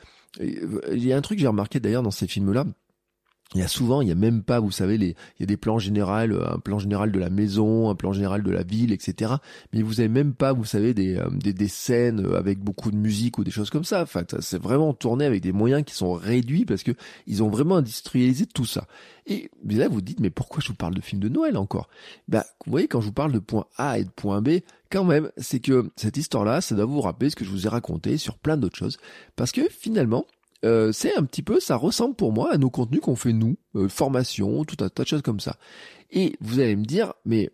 Euh, 0.42 0.82
il 0.92 1.06
y 1.06 1.14
a 1.14 1.18
un 1.18 1.22
truc 1.22 1.38
que 1.38 1.42
j'ai 1.42 1.48
remarqué 1.48 1.80
d'ailleurs 1.80 2.04
dans 2.04 2.12
ces 2.12 2.28
films-là, 2.28 2.66
il 3.56 3.62
y 3.62 3.64
a 3.64 3.68
souvent, 3.68 4.02
il 4.02 4.08
y 4.08 4.12
a 4.12 4.16
même 4.16 4.42
pas, 4.42 4.60
vous 4.60 4.72
savez, 4.72 4.98
les, 4.98 5.10
il 5.10 5.42
y 5.42 5.44
a 5.44 5.46
des 5.46 5.58
plans 5.58 5.78
généraux, 5.78 6.12
un 6.12 6.58
plan 6.58 6.80
général 6.80 7.12
de 7.12 7.20
la 7.20 7.30
maison, 7.30 7.90
un 7.90 7.96
plan 7.96 8.12
général 8.12 8.42
de 8.42 8.50
la 8.50 8.64
ville, 8.64 8.92
etc. 8.92 9.34
Mais 9.74 9.84
vous 9.84 10.00
avez 10.00 10.10
même 10.10 10.34
pas, 10.34 10.54
vous 10.54 10.66
savez, 10.66 10.94
des, 10.94 11.18
euh, 11.18 11.30
des, 11.30 11.54
des, 11.54 11.68
scènes 11.68 12.34
avec 12.36 12.60
beaucoup 12.60 12.90
de 12.90 12.96
musique 12.96 13.38
ou 13.38 13.44
des 13.44 13.52
choses 13.52 13.70
comme 13.70 13.84
ça. 13.84 14.02
Enfin, 14.02 14.24
c'est 14.40 14.62
vraiment 14.62 14.94
tourné 14.94 15.26
avec 15.26 15.42
des 15.42 15.52
moyens 15.52 15.84
qui 15.84 15.94
sont 15.94 16.14
réduits 16.14 16.66
parce 16.66 16.82
que 16.82 16.92
ils 17.28 17.44
ont 17.44 17.50
vraiment 17.50 17.78
industrialisé 17.78 18.48
tout 18.48 18.66
ça. 18.66 18.88
Et 19.28 19.52
là, 19.70 19.88
vous 19.88 20.02
dites, 20.02 20.20
mais 20.20 20.32
pourquoi 20.32 20.62
je 20.62 20.70
vous 20.70 20.76
parle 20.76 20.96
de 20.96 21.02
films 21.02 21.22
de 21.22 21.30
Noël 21.30 21.56
encore? 21.58 21.90
Bah, 22.28 22.46
vous 22.66 22.72
voyez, 22.72 22.88
quand 22.88 23.02
je 23.02 23.08
vous 23.08 23.14
parle 23.14 23.32
de 23.32 23.40
point 23.40 23.66
A 23.78 24.00
et 24.00 24.04
de 24.04 24.10
point 24.10 24.42
B, 24.42 24.60
quand 24.92 25.04
même, 25.04 25.32
c'est 25.38 25.60
que 25.60 25.92
cette 25.96 26.18
histoire-là, 26.18 26.62
ça 26.62 26.76
doit 26.76 26.86
vous 26.86 27.02
rappeler 27.02 27.30
ce 27.30 27.36
que 27.36 27.46
je 27.46 27.50
vous 27.52 27.66
ai 27.68 27.70
raconté 27.70 28.18
sur 28.18 28.38
plein 28.38 28.58
d'autres 28.58 28.78
choses. 28.78 28.98
Parce 29.36 29.52
que 29.52 29.62
finalement, 29.70 30.26
euh, 30.64 30.92
c'est 30.92 31.16
un 31.16 31.24
petit 31.24 31.42
peu, 31.42 31.60
ça 31.60 31.76
ressemble 31.76 32.16
pour 32.16 32.32
moi 32.32 32.54
à 32.54 32.58
nos 32.58 32.70
contenus 32.70 33.02
qu'on 33.02 33.16
fait 33.16 33.34
nous, 33.34 33.58
euh, 33.76 33.90
formation, 33.90 34.64
tout 34.64 34.84
un 34.84 34.90
tas 34.90 35.04
de 35.04 35.08
choses 35.08 35.22
comme 35.22 35.40
ça. 35.40 35.58
Et 36.12 36.36
vous 36.42 36.60
allez 36.60 36.76
me 36.76 36.86
dire, 36.86 37.14
mais 37.26 37.50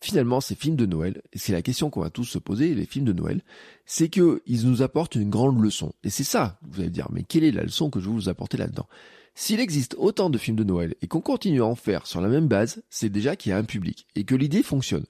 finalement, 0.00 0.40
ces 0.40 0.54
films 0.54 0.76
de 0.76 0.86
Noël, 0.86 1.22
et 1.32 1.38
c'est 1.38 1.52
la 1.52 1.62
question 1.62 1.90
qu'on 1.90 2.00
va 2.00 2.10
tous 2.10 2.24
se 2.24 2.38
poser, 2.38 2.74
les 2.74 2.86
films 2.86 3.04
de 3.04 3.12
Noël, 3.12 3.42
c'est 3.86 4.08
que 4.08 4.42
ils 4.46 4.68
nous 4.68 4.82
apportent 4.82 5.14
une 5.14 5.30
grande 5.30 5.60
leçon. 5.62 5.92
Et 6.04 6.10
c'est 6.10 6.24
ça, 6.24 6.58
vous 6.68 6.80
allez 6.80 6.90
dire, 6.90 7.08
mais 7.10 7.22
quelle 7.22 7.44
est 7.44 7.52
la 7.52 7.62
leçon 7.62 7.90
que 7.90 8.00
je 8.00 8.08
vais 8.08 8.14
vous 8.14 8.28
apporter 8.28 8.56
là-dedans? 8.56 8.86
S'il 9.34 9.60
existe 9.60 9.94
autant 9.98 10.30
de 10.30 10.38
films 10.38 10.56
de 10.56 10.64
Noël 10.64 10.96
et 11.00 11.06
qu'on 11.06 11.20
continue 11.20 11.62
à 11.62 11.66
en 11.66 11.76
faire 11.76 12.06
sur 12.06 12.20
la 12.20 12.28
même 12.28 12.48
base, 12.48 12.82
c'est 12.90 13.08
déjà 13.08 13.36
qu'il 13.36 13.50
y 13.50 13.52
a 13.52 13.58
un 13.58 13.64
public 13.64 14.06
et 14.16 14.24
que 14.24 14.34
l'idée 14.34 14.64
fonctionne. 14.64 15.06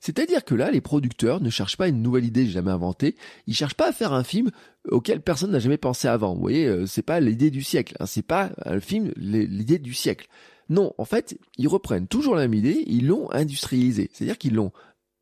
C'est-à-dire 0.00 0.44
que 0.44 0.54
là, 0.54 0.70
les 0.70 0.80
producteurs 0.80 1.40
ne 1.40 1.50
cherchent 1.50 1.76
pas 1.76 1.88
une 1.88 2.02
nouvelle 2.02 2.24
idée 2.24 2.46
jamais 2.46 2.70
inventée, 2.70 3.16
ils 3.46 3.54
cherchent 3.54 3.74
pas 3.74 3.88
à 3.88 3.92
faire 3.92 4.12
un 4.12 4.24
film 4.24 4.50
auquel 4.88 5.20
personne 5.20 5.50
n'a 5.50 5.58
jamais 5.58 5.78
pensé 5.78 6.08
avant. 6.08 6.34
Vous 6.34 6.40
voyez, 6.40 6.66
euh, 6.66 6.86
c'est 6.86 7.02
pas 7.02 7.20
l'idée 7.20 7.50
du 7.50 7.62
siècle, 7.62 7.96
hein, 8.00 8.06
c'est 8.06 8.26
pas 8.26 8.50
un 8.64 8.80
film 8.80 9.12
l'idée 9.16 9.78
du 9.78 9.94
siècle. 9.94 10.28
Non, 10.70 10.94
en 10.98 11.04
fait, 11.04 11.38
ils 11.58 11.68
reprennent 11.68 12.06
toujours 12.06 12.34
la 12.34 12.42
même 12.42 12.54
idée, 12.54 12.82
ils 12.86 13.06
l'ont 13.06 13.30
industrialisée. 13.30 14.10
C'est-à-dire 14.12 14.38
qu'ils 14.38 14.54
l'ont 14.54 14.72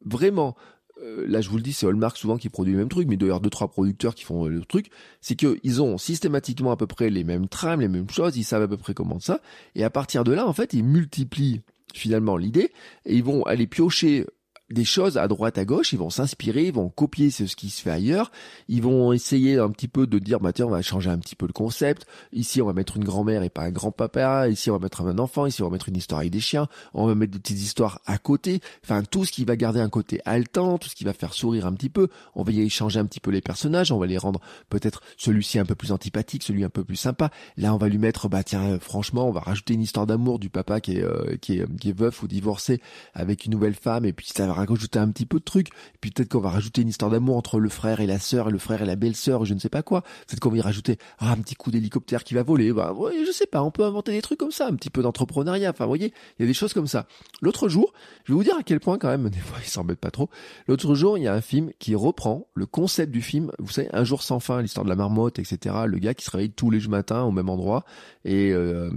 vraiment 0.04 0.54
euh, 1.02 1.26
là 1.28 1.40
je 1.40 1.48
vous 1.48 1.56
le 1.56 1.62
dis, 1.62 1.72
c'est 1.72 1.86
Hallmark 1.86 2.16
souvent 2.16 2.36
qui 2.36 2.48
produit 2.48 2.72
le 2.72 2.78
même 2.78 2.88
truc, 2.88 3.08
mais 3.08 3.16
d'ailleurs 3.16 3.40
deux 3.40 3.50
trois 3.50 3.68
producteurs 3.68 4.14
qui 4.14 4.24
font 4.24 4.46
le 4.46 4.64
truc, 4.64 4.90
c'est 5.20 5.36
qu'ils 5.36 5.82
ont 5.82 5.98
systématiquement 5.98 6.72
à 6.72 6.76
peu 6.76 6.86
près 6.86 7.10
les 7.10 7.24
mêmes 7.24 7.48
trames, 7.48 7.80
les 7.80 7.88
mêmes 7.88 8.10
choses, 8.10 8.36
ils 8.36 8.44
savent 8.44 8.62
à 8.62 8.68
peu 8.68 8.76
près 8.76 8.94
comment 8.94 9.20
ça, 9.20 9.40
et 9.74 9.84
à 9.84 9.90
partir 9.90 10.24
de 10.24 10.32
là, 10.32 10.46
en 10.46 10.52
fait, 10.52 10.72
ils 10.72 10.84
multiplient 10.84 11.62
finalement 11.94 12.36
l'idée, 12.36 12.72
et 13.06 13.16
ils 13.16 13.24
vont 13.24 13.44
aller 13.44 13.66
piocher 13.66 14.26
des 14.70 14.84
choses 14.84 15.16
à 15.16 15.26
droite 15.28 15.56
à 15.56 15.64
gauche, 15.64 15.92
ils 15.92 15.98
vont 15.98 16.10
s'inspirer, 16.10 16.66
ils 16.66 16.72
vont 16.72 16.90
copier 16.90 17.30
ce 17.30 17.44
qui 17.56 17.70
se 17.70 17.80
fait 17.80 17.90
ailleurs, 17.90 18.30
ils 18.68 18.82
vont 18.82 19.12
essayer 19.12 19.58
un 19.58 19.70
petit 19.70 19.88
peu 19.88 20.06
de 20.06 20.18
dire 20.18 20.40
bah 20.40 20.52
tiens 20.52 20.66
on 20.66 20.70
va 20.70 20.82
changer 20.82 21.08
un 21.08 21.18
petit 21.18 21.36
peu 21.36 21.46
le 21.46 21.52
concept, 21.52 22.06
ici 22.32 22.60
on 22.60 22.66
va 22.66 22.74
mettre 22.74 22.96
une 22.96 23.04
grand-mère 23.04 23.42
et 23.42 23.48
pas 23.48 23.62
un 23.62 23.70
grand-papa, 23.70 24.48
ici 24.48 24.70
on 24.70 24.74
va 24.74 24.80
mettre 24.80 25.00
un 25.00 25.18
enfant, 25.18 25.46
ici 25.46 25.62
on 25.62 25.66
va 25.66 25.72
mettre 25.72 25.88
une 25.88 25.96
histoire 25.96 26.20
avec 26.20 26.32
des 26.32 26.40
chiens, 26.40 26.68
on 26.92 27.06
va 27.06 27.14
mettre 27.14 27.32
des 27.32 27.38
petites 27.38 27.60
histoires 27.60 28.00
à 28.04 28.18
côté, 28.18 28.60
enfin 28.84 29.02
tout 29.02 29.24
ce 29.24 29.32
qui 29.32 29.44
va 29.44 29.56
garder 29.56 29.80
un 29.80 29.88
côté 29.88 30.20
haletant, 30.26 30.76
tout 30.76 30.88
ce 30.88 30.94
qui 30.94 31.04
va 31.04 31.14
faire 31.14 31.32
sourire 31.32 31.66
un 31.66 31.72
petit 31.72 31.88
peu, 31.88 32.08
on 32.34 32.42
va 32.42 32.52
y 32.52 32.60
échanger 32.60 33.00
un 33.00 33.06
petit 33.06 33.20
peu 33.20 33.30
les 33.30 33.40
personnages, 33.40 33.90
on 33.90 33.98
va 33.98 34.06
les 34.06 34.18
rendre 34.18 34.40
peut-être 34.68 35.02
celui-ci 35.16 35.58
un 35.58 35.64
peu 35.64 35.74
plus 35.74 35.92
antipathique, 35.92 36.42
celui 36.42 36.64
un 36.64 36.70
peu 36.70 36.84
plus 36.84 36.96
sympa, 36.96 37.30
là 37.56 37.74
on 37.74 37.78
va 37.78 37.88
lui 37.88 37.98
mettre 37.98 38.28
bah 38.28 38.42
tiens 38.42 38.78
franchement 38.80 39.28
on 39.28 39.32
va 39.32 39.40
rajouter 39.40 39.72
une 39.74 39.82
histoire 39.82 40.06
d'amour 40.06 40.38
du 40.38 40.50
papa 40.50 40.80
qui 40.80 40.98
est, 40.98 41.02
euh, 41.02 41.36
qui 41.40 41.58
est 41.58 41.78
qui 41.78 41.90
est 41.90 41.98
veuf 41.98 42.22
ou 42.22 42.28
divorcé 42.28 42.82
avec 43.14 43.46
une 43.46 43.52
nouvelle 43.52 43.74
femme 43.74 44.04
et 44.04 44.12
puis 44.12 44.26
ça 44.26 44.46
va 44.46 44.57
rajouter 44.64 44.98
un 44.98 45.10
petit 45.10 45.26
peu 45.26 45.38
de 45.38 45.44
trucs, 45.44 45.68
puis 46.00 46.10
peut-être 46.10 46.30
qu'on 46.30 46.40
va 46.40 46.50
rajouter 46.50 46.82
une 46.82 46.88
histoire 46.88 47.10
d'amour 47.10 47.36
entre 47.36 47.60
le 47.60 47.68
frère 47.68 48.00
et 48.00 48.06
la 48.06 48.18
sœur, 48.18 48.48
et 48.48 48.52
le 48.52 48.58
frère 48.58 48.82
et 48.82 48.86
la 48.86 48.96
belle-sœur, 48.96 49.44
je 49.44 49.54
ne 49.54 49.58
sais 49.58 49.68
pas 49.68 49.82
quoi. 49.82 50.02
Peut-être 50.26 50.40
qu'on 50.40 50.50
va 50.50 50.56
y 50.56 50.60
rajouter 50.60 50.98
ah, 51.18 51.32
un 51.32 51.36
petit 51.36 51.54
coup 51.54 51.70
d'hélicoptère 51.70 52.24
qui 52.24 52.34
va 52.34 52.42
voler. 52.42 52.72
Bah, 52.72 52.92
ouais, 52.92 53.24
je 53.26 53.32
sais 53.32 53.46
pas, 53.46 53.62
on 53.62 53.70
peut 53.70 53.84
inventer 53.84 54.12
des 54.12 54.22
trucs 54.22 54.38
comme 54.38 54.50
ça, 54.50 54.66
un 54.66 54.74
petit 54.74 54.90
peu 54.90 55.02
d'entrepreneuriat. 55.02 55.70
Enfin, 55.70 55.84
vous 55.84 55.90
voyez, 55.90 56.12
il 56.38 56.42
y 56.42 56.44
a 56.44 56.46
des 56.46 56.54
choses 56.54 56.72
comme 56.72 56.86
ça. 56.86 57.06
L'autre 57.40 57.68
jour, 57.68 57.92
je 58.24 58.32
vais 58.32 58.36
vous 58.36 58.44
dire 58.44 58.56
à 58.58 58.62
quel 58.62 58.80
point 58.80 58.98
quand 58.98 59.08
même, 59.08 59.28
des 59.30 59.38
fois, 59.38 59.58
ils 59.62 59.68
s'embêtent 59.68 60.00
pas 60.00 60.10
trop. 60.10 60.28
L'autre 60.66 60.94
jour, 60.94 61.18
il 61.18 61.24
y 61.24 61.28
a 61.28 61.34
un 61.34 61.40
film 61.40 61.70
qui 61.78 61.94
reprend 61.94 62.48
le 62.54 62.66
concept 62.66 63.12
du 63.12 63.22
film. 63.22 63.52
Vous 63.58 63.70
savez, 63.70 63.88
Un 63.92 64.04
jour 64.04 64.22
sans 64.22 64.40
fin, 64.40 64.62
l'histoire 64.62 64.84
de 64.84 64.90
la 64.90 64.96
marmotte, 64.96 65.38
etc. 65.38 65.74
Le 65.86 65.98
gars 65.98 66.14
qui 66.14 66.24
se 66.24 66.30
réveille 66.30 66.50
tous 66.50 66.70
les 66.70 66.88
matins 66.88 67.22
au 67.22 67.30
même 67.30 67.48
endroit 67.48 67.84
et 68.24 68.52
euh, 68.52 68.90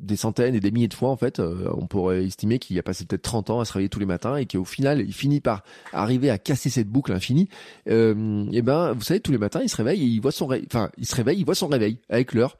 des 0.00 0.16
centaines 0.16 0.54
et 0.54 0.60
des 0.60 0.70
milliers 0.70 0.88
de 0.88 0.94
fois 0.94 1.10
en 1.10 1.16
fait, 1.16 1.38
euh, 1.38 1.68
on 1.74 1.86
pourrait 1.86 2.24
estimer 2.24 2.58
qu'il 2.58 2.78
a 2.78 2.82
passé 2.82 3.04
peut-être 3.04 3.22
30 3.22 3.50
ans 3.50 3.60
à 3.60 3.64
se 3.64 3.72
réveiller 3.72 3.88
tous 3.88 4.00
les 4.00 4.06
matins 4.06 4.36
et 4.36 4.46
qu'au 4.46 4.64
final, 4.68 5.00
il 5.00 5.12
finit 5.12 5.40
par 5.40 5.62
arriver 5.92 6.30
à 6.30 6.38
casser 6.38 6.70
cette 6.70 6.88
boucle 6.88 7.12
infinie. 7.12 7.48
Euh, 7.88 8.46
et 8.52 8.62
ben, 8.62 8.92
vous 8.92 9.02
savez, 9.02 9.20
tous 9.20 9.32
les 9.32 9.38
matins, 9.38 9.60
il 9.62 9.68
se 9.68 9.76
réveille 9.76 10.02
et 10.02 10.06
il 10.06 10.20
voit 10.20 10.32
son, 10.32 10.48
enfin, 10.66 10.90
il 10.98 11.06
se 11.06 11.14
réveille, 11.14 11.38
il 11.38 11.44
voit 11.44 11.54
son 11.54 11.68
réveil 11.68 11.98
avec 12.08 12.32
l'heure. 12.32 12.58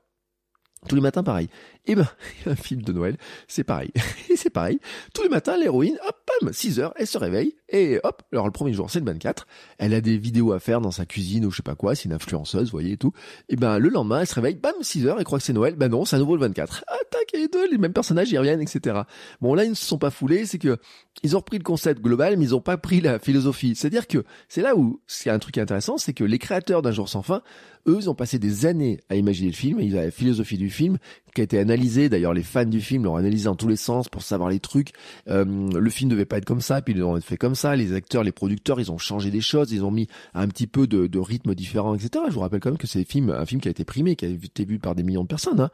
Tous 0.88 0.94
les 0.94 1.00
matins, 1.00 1.24
pareil. 1.24 1.48
Et 1.88 1.95
ben, 1.95 2.07
un 2.47 2.54
film 2.54 2.83
de 2.83 2.92
Noël, 2.92 3.16
c'est 3.49 3.64
pareil. 3.64 3.90
Et 4.30 4.37
c'est 4.37 4.50
pareil. 4.50 4.78
Tous 5.14 5.23
les 5.23 5.28
matins, 5.28 5.57
l'héroïne, 5.57 5.99
hop, 6.07 6.16
pam, 6.40 6.52
6 6.52 6.78
heures, 6.78 6.92
elle 6.97 7.07
se 7.07 7.18
réveille, 7.18 7.57
et 7.71 7.99
hop, 8.02 8.23
alors 8.33 8.47
le 8.47 8.52
premier 8.52 8.73
jour, 8.73 8.90
c'est 8.90 9.00
le 9.00 9.07
24, 9.07 9.47
elle 9.78 9.95
a 9.95 10.00
des 10.00 10.16
vidéos 10.16 10.52
à 10.52 10.61
faire 10.61 10.80
dans 10.80 10.90
sa 10.90 11.07
cuisine 11.07 11.45
ou 11.45 11.50
je 11.50 11.57
sais 11.57 11.62
pas 11.62 11.75
quoi, 11.75 11.95
c'est 11.95 12.04
une 12.04 12.12
influenceuse, 12.12 12.66
vous 12.66 12.71
voyez, 12.73 12.92
et 12.92 12.97
tout. 12.97 13.12
Et 13.49 13.57
ben, 13.57 13.78
le 13.78 13.88
lendemain, 13.88 14.21
elle 14.21 14.26
se 14.26 14.35
réveille, 14.35 14.54
bam, 14.54 14.75
6 14.80 15.07
heures, 15.07 15.16
elle 15.18 15.25
croit 15.25 15.38
que 15.38 15.45
c'est 15.45 15.52
Noël, 15.52 15.75
ben 15.76 15.88
non, 15.88 16.04
c'est 16.04 16.16
à 16.16 16.18
nouveau 16.18 16.35
le 16.35 16.40
24. 16.42 16.85
Ah, 16.87 16.97
tac, 17.11 17.35
et 17.35 17.49
deux, 17.49 17.71
les 17.71 17.78
mêmes 17.78 17.92
personnages, 17.92 18.30
ils 18.30 18.38
reviennent, 18.38 18.61
etc. 18.61 19.00
Bon, 19.40 19.54
là, 19.54 19.64
ils 19.64 19.71
ne 19.71 19.75
se 19.75 19.85
sont 19.85 19.99
pas 19.99 20.11
foulés, 20.11 20.47
c'est 20.47 20.59
que, 20.59 20.78
ils 21.23 21.37
ont 21.37 21.40
repris 21.40 21.59
le 21.59 21.64
concept 21.64 22.00
global, 22.00 22.37
mais 22.37 22.45
ils 22.45 22.54
ont 22.54 22.61
pas 22.61 22.76
pris 22.76 23.00
la 23.00 23.18
philosophie. 23.18 23.75
C'est-à-dire 23.75 24.07
que, 24.07 24.25
c'est 24.49 24.62
là 24.62 24.76
où, 24.76 25.00
c'est 25.07 25.30
un 25.30 25.38
truc 25.38 25.59
intéressant, 25.59 25.99
c'est 25.99 26.12
que 26.12 26.25
les 26.25 26.38
créateurs 26.38 26.83
d'un 26.83 26.92
jour 26.92 27.09
sans 27.09 27.23
fin, 27.23 27.42
eux, 27.87 27.99
ils 28.00 28.11
ont 28.11 28.14
passé 28.14 28.38
des 28.38 28.66
années 28.66 29.00
à 29.09 29.16
imaginer 29.16 29.50
le 29.50 29.57
film, 29.57 29.80
ils 29.80 29.97
avaient 29.97 30.07
la 30.07 30.11
philosophie 30.11 30.59
du 30.59 30.71
film, 30.71 30.99
qui 31.35 31.40
a 31.40 31.45
été 31.45 31.59
analysée, 31.59 31.77
d'ailleurs, 32.08 32.35
les 32.35 32.42
fans 32.42 32.64
du 32.64 32.80
film 32.80 33.04
l'ont 33.04 33.16
analysé 33.16 33.44
dans 33.44 33.54
tous 33.54 33.68
les 33.68 33.76
sens 33.76 34.08
pour 34.08 34.23
savoir 34.23 34.50
les 34.50 34.61
trucs. 34.61 34.92
Euh, 35.28 35.44
le 35.44 35.90
film 35.90 36.11
devait 36.11 36.25
pas 36.25 36.38
être 36.38 36.44
comme 36.44 36.61
ça, 36.61 36.82
puis 36.82 36.94
ils 36.94 37.00
l'ont 37.00 37.20
fait 37.20 37.37
comme 37.37 37.54
ça. 37.54 37.76
Les 37.76 37.92
acteurs, 37.92 38.25
les 38.25 38.32
producteurs, 38.32 38.80
ils 38.80 38.90
ont 38.90 38.99
changé 38.99 39.30
des 39.30 39.40
choses, 39.40 39.73
ils 39.73 39.85
ont 39.85 39.90
mis 39.90 40.08
un 40.35 40.49
petit 40.49 40.66
peu 40.66 40.87
de, 40.87 41.18
rythme 41.18 41.54
différent, 41.54 41.94
etc. 41.94 42.25
Je 42.28 42.35
vous 42.35 42.40
rappelle 42.40 42.61
quand 42.61 42.70
même 42.70 42.78
que 42.78 42.87
c'est 42.87 43.00
un 43.00 43.04
film, 43.44 43.61
qui 43.61 43.68
a 43.68 43.70
été 43.70 43.85
primé, 43.85 44.16
qui 44.16 44.25
a 44.25 44.28
été 44.28 44.64
vu 44.64 44.78
par 44.78 44.94
des 44.94 45.02
millions 45.02 45.23
de 45.23 45.28
personnes. 45.28 45.61
Hein. 45.61 45.70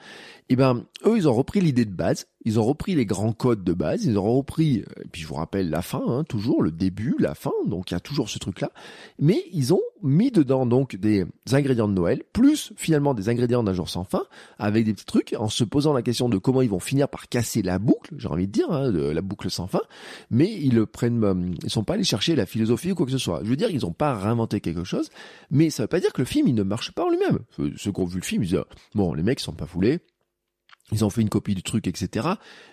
Et 0.49 0.57
ben, 0.57 0.85
eux, 1.07 1.17
ils 1.17 1.29
ont 1.29 1.35
repris 1.35 1.61
l'idée 1.61 1.85
de 1.85 1.93
base, 1.93 2.27
ils 2.45 2.61
ont 2.61 2.65
repris 2.65 2.95
les 2.95 3.07
grands 3.07 3.33
codes 3.33 3.65
de 3.65 3.73
base, 3.73 4.05
ils 4.05 4.19
ont 4.19 4.37
repris, 4.37 4.77
et 4.77 5.09
puis 5.11 5.23
je 5.23 5.27
vous 5.27 5.35
rappelle 5.35 5.71
la 5.71 5.83
fin, 5.83 6.03
hein, 6.07 6.25
toujours 6.25 6.63
le 6.63 6.71
début, 6.71 7.17
la 7.19 7.35
fin, 7.35 7.53
donc 7.67 7.91
il 7.91 7.95
y 7.95 7.97
a 7.97 8.01
toujours 8.01 8.29
ce 8.29 8.39
truc-là. 8.39 8.71
Mais 9.19 9.45
ils 9.53 9.73
ont 9.73 9.81
mis 10.03 10.31
dedans 10.31 10.67
donc 10.67 10.97
des 10.97 11.25
ingrédients 11.53 11.89
de 11.89 11.95
Noël, 11.95 12.23
plus 12.33 12.73
finalement 12.77 13.15
des 13.15 13.29
ingrédients 13.29 13.63
d'un 13.63 13.73
jour 13.73 13.89
sans 13.89 14.05
fin, 14.05 14.25
avec 14.59 14.85
des 14.85 14.93
petits 14.93 15.07
trucs, 15.07 15.35
en 15.39 15.49
se 15.49 15.65
posant 15.65 15.93
la 15.93 16.03
question 16.03 16.29
de 16.29 16.37
comment 16.37 16.61
ils 16.61 16.69
vont 16.69 16.81
finir 16.81 17.09
par 17.09 17.29
casser 17.29 17.63
la 17.63 17.79
boucle, 17.79 18.15
j'ai 18.19 18.29
envie 18.29 18.47
de 18.47 18.53
dire, 18.53 18.71
hein, 18.71 18.93
de 18.93 19.01
la 19.01 19.23
boucle 19.23 19.51
sans 19.51 19.67
fin. 19.67 19.81
Mais 20.31 20.53
ils 20.53 20.75
le 20.75 20.87
prennent, 20.87 21.25
euh, 21.25 21.35
ils 21.63 21.71
sont 21.71 21.85
pas 21.85 21.95
allés 21.95 22.05
chercher 22.05 22.37
la 22.37 22.47
philosophie 22.47 22.93
ou 22.93 22.95
quoi 22.95 23.07
que 23.07 23.13
ce 23.13 23.19
soit. 23.19 23.41
Je 23.43 23.49
veux 23.49 23.57
dire, 23.57 23.71
ils 23.71 23.87
ont 23.87 23.93
pas 23.93 24.15
réinventé 24.15 24.61
quelque 24.61 24.85
chose, 24.85 25.09
mais 25.51 25.71
ça 25.71 25.85
veut 25.85 25.89
pas 25.89 26.01
dire 26.01 26.13
que 26.13 26.21
le 26.21 26.27
film 26.27 26.49
il 26.49 26.55
ne 26.55 26.63
marche 26.63 26.93
pas 26.93 27.05
en 27.05 27.11
lui-même. 27.11 27.39
Ceux 27.77 27.93
qui 27.93 28.01
ont 28.01 28.05
vu 28.05 28.19
le 28.19 28.25
film, 28.25 28.43
ils 28.43 28.51
disent 28.51 28.61
bon, 28.95 29.15
les 29.15 29.23
mecs 29.23 29.41
sont 29.41 29.53
pas 29.53 29.67
foulés 29.67 30.01
ils 30.93 31.05
ont 31.05 31.11
fait 31.11 31.23
une 31.23 31.29
copie 31.31 31.55
du 31.55 31.63
truc, 31.63 31.87
etc. 31.87 32.29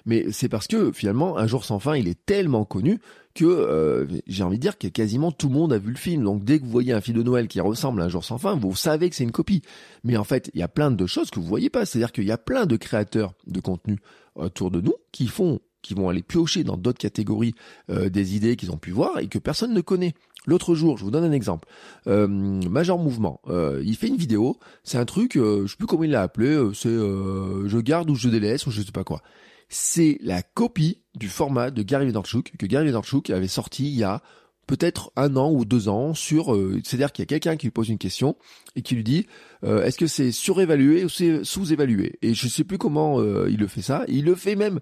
Mais 0.05 0.31
c'est 0.31 0.49
parce 0.49 0.67
que 0.67 0.91
finalement, 0.91 1.37
Un 1.37 1.47
jour 1.47 1.63
sans 1.63 1.79
fin, 1.79 1.95
il 1.95 2.07
est 2.07 2.25
tellement 2.25 2.65
connu 2.65 2.99
que 3.33 3.45
euh, 3.45 4.05
j'ai 4.27 4.43
envie 4.43 4.57
de 4.57 4.61
dire 4.61 4.77
que 4.77 4.87
quasiment 4.87 5.31
tout 5.31 5.47
le 5.47 5.55
monde 5.55 5.71
a 5.71 5.77
vu 5.77 5.91
le 5.91 5.97
film. 5.97 6.23
Donc 6.23 6.43
dès 6.43 6.59
que 6.59 6.65
vous 6.65 6.71
voyez 6.71 6.91
un 6.91 7.01
film 7.01 7.17
de 7.17 7.23
Noël 7.23 7.47
qui 7.47 7.61
ressemble 7.61 8.01
à 8.01 8.05
Un 8.05 8.09
jour 8.09 8.23
sans 8.23 8.37
fin, 8.37 8.55
vous 8.55 8.75
savez 8.75 9.09
que 9.09 9.15
c'est 9.15 9.23
une 9.23 9.31
copie. 9.31 9.61
Mais 10.03 10.17
en 10.17 10.23
fait, 10.23 10.51
il 10.53 10.59
y 10.59 10.63
a 10.63 10.67
plein 10.67 10.91
de 10.91 11.05
choses 11.05 11.31
que 11.31 11.39
vous 11.39 11.45
voyez 11.45 11.69
pas. 11.69 11.85
C'est-à-dire 11.85 12.11
qu'il 12.11 12.25
y 12.25 12.31
a 12.31 12.37
plein 12.37 12.65
de 12.65 12.75
créateurs 12.75 13.33
de 13.47 13.59
contenu 13.61 13.99
autour 14.35 14.71
de 14.71 14.81
nous 14.81 14.95
qui 15.11 15.27
font 15.27 15.59
qui 15.81 15.93
vont 15.93 16.09
aller 16.09 16.21
piocher 16.21 16.63
dans 16.63 16.77
d'autres 16.77 16.99
catégories 16.99 17.53
euh, 17.89 18.09
des 18.09 18.35
idées 18.35 18.55
qu'ils 18.55 18.71
ont 18.71 18.77
pu 18.77 18.91
voir 18.91 19.19
et 19.19 19.27
que 19.27 19.39
personne 19.39 19.73
ne 19.73 19.81
connaît. 19.81 20.13
L'autre 20.47 20.73
jour, 20.73 20.97
je 20.97 21.03
vous 21.03 21.11
donne 21.11 21.23
un 21.23 21.31
exemple. 21.31 21.67
Euh, 22.07 22.27
Major 22.27 22.97
Mouvement, 22.97 23.41
euh, 23.47 23.81
il 23.85 23.95
fait 23.95 24.07
une 24.07 24.17
vidéo. 24.17 24.57
C'est 24.83 24.97
un 24.97 25.05
truc, 25.05 25.37
euh, 25.37 25.65
je 25.65 25.71
sais 25.71 25.77
plus 25.77 25.85
comment 25.85 26.03
il 26.03 26.11
l'a 26.11 26.23
appelé. 26.23 26.47
Euh, 26.47 26.73
c'est 26.73 26.89
je 26.89 27.77
garde 27.79 28.09
ou 28.09 28.15
je 28.15 28.27
délaisse 28.27 28.65
ou 28.65 28.71
je 28.71 28.81
sais 28.81 28.91
pas 28.91 29.03
quoi. 29.03 29.21
C'est 29.69 30.17
la 30.21 30.41
copie 30.41 31.01
du 31.15 31.29
format 31.29 31.69
de 31.69 31.83
Gary 31.83 32.05
Vaynerchuk 32.05 32.53
que 32.57 32.65
Gary 32.65 32.85
Vaynerchuk 32.85 33.29
avait 33.29 33.47
sorti 33.47 33.85
il 33.85 33.97
y 33.97 34.03
a 34.03 34.21
peut-être 34.65 35.11
un 35.15 35.35
an 35.35 35.51
ou 35.51 35.63
deux 35.63 35.89
ans 35.89 36.13
sur. 36.13 36.57
C'est-à-dire 36.83 37.11
qu'il 37.11 37.21
y 37.21 37.25
a 37.25 37.27
quelqu'un 37.27 37.55
qui 37.55 37.67
lui 37.67 37.71
pose 37.71 37.89
une 37.89 37.97
question 37.97 38.35
et 38.75 38.81
qui 38.81 38.95
lui 38.95 39.03
dit 39.03 39.27
est-ce 39.63 39.97
que 39.97 40.07
c'est 40.07 40.31
surévalué 40.31 41.05
ou 41.05 41.09
c'est 41.09 41.43
sous-évalué? 41.43 42.17
Et 42.21 42.33
je 42.33 42.47
sais 42.47 42.63
plus 42.63 42.77
comment 42.77 43.21
il 43.45 43.57
le 43.57 43.67
fait 43.67 43.81
ça. 43.81 44.03
Il 44.07 44.25
le 44.25 44.35
fait 44.35 44.55
même. 44.55 44.79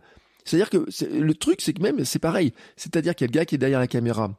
C'est-à-dire 0.50 0.70
que 0.70 0.86
le 1.06 1.34
truc, 1.36 1.62
c'est 1.62 1.74
que 1.74 1.82
même 1.82 2.04
c'est 2.06 2.20
pareil. 2.20 2.54
C'est-à-dire 2.76 3.16
qu'il 3.16 3.26
y 3.26 3.30
a 3.30 3.32
le 3.32 3.34
gars 3.34 3.46
qui 3.46 3.56
est 3.56 3.60
derrière 3.60 3.80
la 3.80 3.88
caméra 3.88 4.32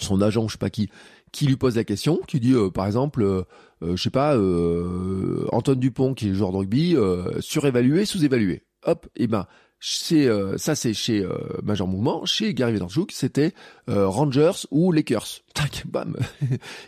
son 0.00 0.20
agent, 0.20 0.46
je 0.48 0.52
sais 0.52 0.58
pas 0.58 0.70
qui, 0.70 0.90
qui 1.32 1.46
lui 1.46 1.56
pose 1.56 1.76
la 1.76 1.84
question, 1.84 2.20
qui 2.26 2.40
dit 2.40 2.52
euh, 2.52 2.70
par 2.70 2.86
exemple, 2.86 3.22
euh, 3.22 3.42
euh, 3.82 3.96
je 3.96 4.02
sais 4.02 4.10
pas, 4.10 4.36
euh, 4.36 5.46
Antoine 5.52 5.78
Dupont 5.80 6.14
qui 6.14 6.28
est 6.28 6.34
joueur 6.34 6.52
de 6.52 6.58
rugby, 6.58 6.96
surévalué, 7.40 8.04
sous-évalué. 8.04 8.62
Hop, 8.84 9.08
et 9.16 9.26
ben 9.26 9.46
c'est 9.80 10.28
ça 10.56 10.74
c'est 10.74 10.94
chez 10.94 11.26
Major 11.62 11.86
Mouvement, 11.86 12.24
chez 12.24 12.54
Gary 12.54 12.72
Vaynerchuk, 12.72 13.12
c'était 13.12 13.52
Rangers 13.88 14.66
ou 14.70 14.92
Lakers. 14.92 15.42
Tac, 15.54 15.84
bam. 15.86 16.16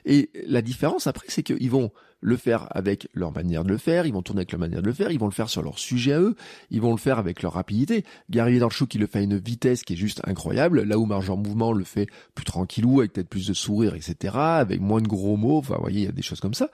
et 0.05 0.31
la 0.47 0.63
différence 0.63 1.07
après, 1.07 1.27
c'est 1.29 1.43
qu'ils 1.43 1.71
vont 1.71 1.91
le 2.21 2.37
faire 2.37 2.67
avec 2.71 3.09
leur 3.15 3.33
manière 3.33 3.65
de 3.65 3.69
le 3.69 3.79
faire, 3.79 4.07
ils 4.07 4.13
vont 4.13 4.23
tourner 4.23 4.41
avec 4.41 4.53
leur 4.53 4.61
manière 4.61 4.83
de 4.83 4.87
le 4.87 4.93
faire, 4.93 5.11
ils 5.11 5.19
vont 5.19 5.27
le 5.27 5.33
faire 5.33 5.49
sur 5.49 5.63
leur 5.63 5.79
sujet 5.79 6.13
à 6.13 6.21
eux, 6.21 6.35
ils 6.71 6.81
vont 6.81 6.91
le 6.91 6.99
faire 6.99 7.19
avec 7.19 7.43
leur 7.43 7.53
rapidité. 7.53 8.05
Gary 8.31 8.53
Vaynerchuk, 8.53 8.89
qui 8.89 8.99
le 8.99 9.07
fait 9.07 9.21
à 9.21 9.23
une 9.23 9.39
vitesse 9.39 9.83
qui 9.83 9.93
est 9.93 9.97
juste 9.97 10.21
incroyable, 10.25 10.83
là 10.83 10.99
où 10.99 11.07
Marge 11.07 11.31
en 11.31 11.37
mouvement 11.37 11.73
le 11.73 11.85
fait 11.85 12.09
plus 12.35 12.45
tranquillou, 12.45 13.01
avec 13.01 13.13
peut-être 13.13 13.29
plus 13.29 13.47
de 13.47 13.55
sourire, 13.55 13.95
etc., 13.95 14.35
avec 14.37 14.81
moins 14.81 15.01
de 15.01 15.09
gros 15.09 15.37
mots, 15.37 15.59
enfin, 15.59 15.75
vous 15.77 15.83
voyez, 15.83 16.01
il 16.01 16.05
y 16.05 16.09
a 16.09 16.13
des 16.13 16.23
choses 16.23 16.41
comme 16.41 16.55
ça. 16.55 16.71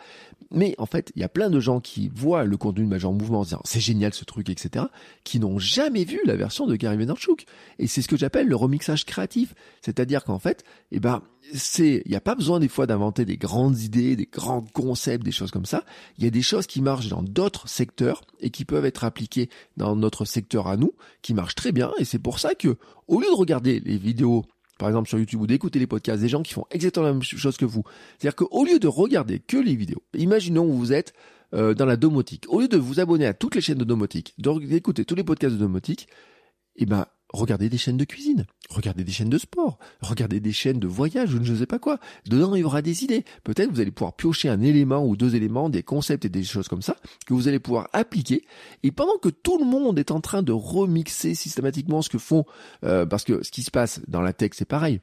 Mais 0.51 0.75
en 0.79 0.87
fait, 0.87 1.13
il 1.17 1.21
y 1.21 1.25
a 1.25 1.29
plein 1.29 1.51
de 1.51 1.61
gens 1.61 1.81
qui 1.81 2.11
voient 2.15 2.45
le 2.45 2.57
contenu 2.57 2.85
de 2.85 2.91
Major 2.91 3.11
en 3.11 3.15
mouvement 3.15 3.41
en 3.41 3.45
disant 3.45 3.61
c'est 3.65 3.81
génial 3.81 4.15
ce 4.15 4.25
truc, 4.25 4.49
etc., 4.49 4.87
qui 5.25 5.41
n'ont 5.41 5.59
jamais 5.59 6.05
vu 6.05 6.21
la 6.25 6.37
version 6.37 6.67
de 6.67 6.77
Gary 6.77 6.97
Vaynerchuk. 6.97 7.47
Et 7.79 7.87
c'est 7.87 8.03
ce 8.03 8.09
que 8.09 8.17
j'appelle 8.17 8.47
le 8.47 8.57
remixage 8.57 9.05
créatif. 9.05 9.55
C'est-à-dire 9.83 10.25
qu'en 10.25 10.39
fait, 10.39 10.65
eh 10.93 11.01
ben, 11.01 11.23
c'est, 11.53 12.03
il 12.05 12.11
n'y 12.11 12.17
a 12.17 12.21
pas 12.21 12.35
besoin 12.35 12.61
des 12.61 12.69
fois 12.69 12.87
d'inventer 12.87 13.25
des 13.25 13.37
grandes 13.37 13.79
idées, 13.81 14.17
des 14.17 14.29
grands 14.31 14.63
concepts, 14.63 15.25
des 15.25 15.33
choses 15.35 15.51
comme 15.51 15.67
ça. 15.67 15.85
Il 16.19 16.25
y 16.25 16.27
a 16.27 16.31
des 16.31 16.43
choses 16.43 16.67
qui 16.67 16.81
marchent 16.81 17.09
dans 17.09 17.23
d'autres 17.23 17.69
secteurs 17.69 18.23
et 18.41 18.51
qui 18.51 18.65
peuvent 18.65 18.85
être 18.85 19.05
appliquées 19.05 19.51
dans 19.77 19.97
notre 19.97 20.25
secteur 20.25 20.69
à 20.69 20.77
nous, 20.77 20.93
qui 21.23 21.35
marchent 21.35 21.55
très 21.55 21.73
bien. 21.73 21.93
Et 21.99 22.05
c'est 22.05 22.19
pour 22.19 22.39
ça 22.39 22.55
que, 22.55 22.77
au 23.09 23.21
lieu 23.21 23.27
de 23.27 23.37
regarder 23.37 23.81
les 23.81 23.99
vidéos 23.99 24.45
par 24.79 24.89
exemple 24.89 25.09
sur 25.09 25.19
YouTube 25.19 25.41
ou 25.41 25.47
d'écouter 25.47 25.79
les 25.79 25.87
podcasts 25.87 26.21
des 26.21 26.29
gens 26.29 26.43
qui 26.43 26.53
font 26.53 26.67
exactement 26.71 27.07
la 27.07 27.13
même 27.13 27.23
chose 27.23 27.57
que 27.57 27.65
vous. 27.65 27.85
C'est-à-dire 28.19 28.37
qu'au 28.37 28.65
lieu 28.65 28.79
de 28.79 28.89
regarder 28.89 29.39
que 29.39 29.57
les 29.57 29.77
vidéos, 29.77 30.03
imaginons 30.15 30.67
que 30.67 30.73
vous 30.73 30.93
êtes 30.93 31.13
euh, 31.55 31.75
dans 31.75 31.87
la 31.87 31.97
domotique, 31.97 32.47
au 32.49 32.61
lieu 32.61 32.69
de 32.69 32.77
vous 32.77 33.01
abonner 33.01 33.27
à 33.27 33.35
toutes 33.35 33.55
les 33.55 33.61
chaînes 33.61 33.79
de 33.79 33.85
domotique, 33.85 34.35
d'écouter 34.39 35.05
tous 35.05 35.15
les 35.15 35.25
podcasts 35.25 35.55
de 35.55 35.61
domotique, 35.61 36.09
eh 36.77 36.87
ben 36.87 37.07
regardez 37.35 37.69
des 37.69 37.79
chaînes 37.79 37.97
de 37.97 38.05
cuisine, 38.05 38.47
regardez 38.71 39.05
des 39.05 39.13
chaînes 39.13 39.29
de 39.29 39.39
sport, 39.39 39.79
regardez 40.01 40.41
des 40.41 40.53
chaînes 40.53 40.79
de 40.79 40.87
voyage 40.87 41.35
ou 41.35 41.45
je 41.45 41.53
ne 41.53 41.59
sais 41.59 41.67
pas 41.67 41.79
quoi. 41.79 41.99
Dedans, 42.27 42.55
il 42.55 42.61
y 42.61 42.65
aura 42.65 42.83
des 42.83 43.05
idées. 43.05 43.25
Peut-être 43.43 43.71
vous 43.71 43.81
allez 43.81 43.91
pouvoir 43.91 44.15
piocher 44.15 44.49
un 44.49 44.63
élément 44.63 45.07
ou 45.07 45.17
deux 45.17 45.35
éléments, 45.35 45.69
des 45.69 45.83
concepts 45.83 46.25
et 46.25 46.29
des 46.29 46.45
choses 46.45 46.69
comme 46.69 46.83
ça, 46.83 46.97
que 47.27 47.35
vous 47.35 47.49
allez 47.49 47.59
pouvoir 47.59 47.89
appliquer. 47.93 48.45
Et 48.83 48.93
pendant 48.93 49.19
que 49.19 49.29
tout 49.29 49.59
le 49.59 49.65
monde 49.65 49.99
est 49.99 50.11
en 50.11 50.21
train 50.21 50.43
de 50.43 50.53
remixer 50.53 51.35
systématiquement 51.35 52.03
ce 52.03 52.09
que 52.09 52.19
font, 52.19 52.45
euh, 52.85 53.07
parce 53.07 53.25
que 53.25 53.43
ce 53.43 53.51
qui 53.51 53.63
se 53.63 53.71
passe 53.71 54.01
dans 54.09 54.21
la 54.21 54.33
tech, 54.33 54.51
c'est 54.55 54.65
pareil 54.65 55.01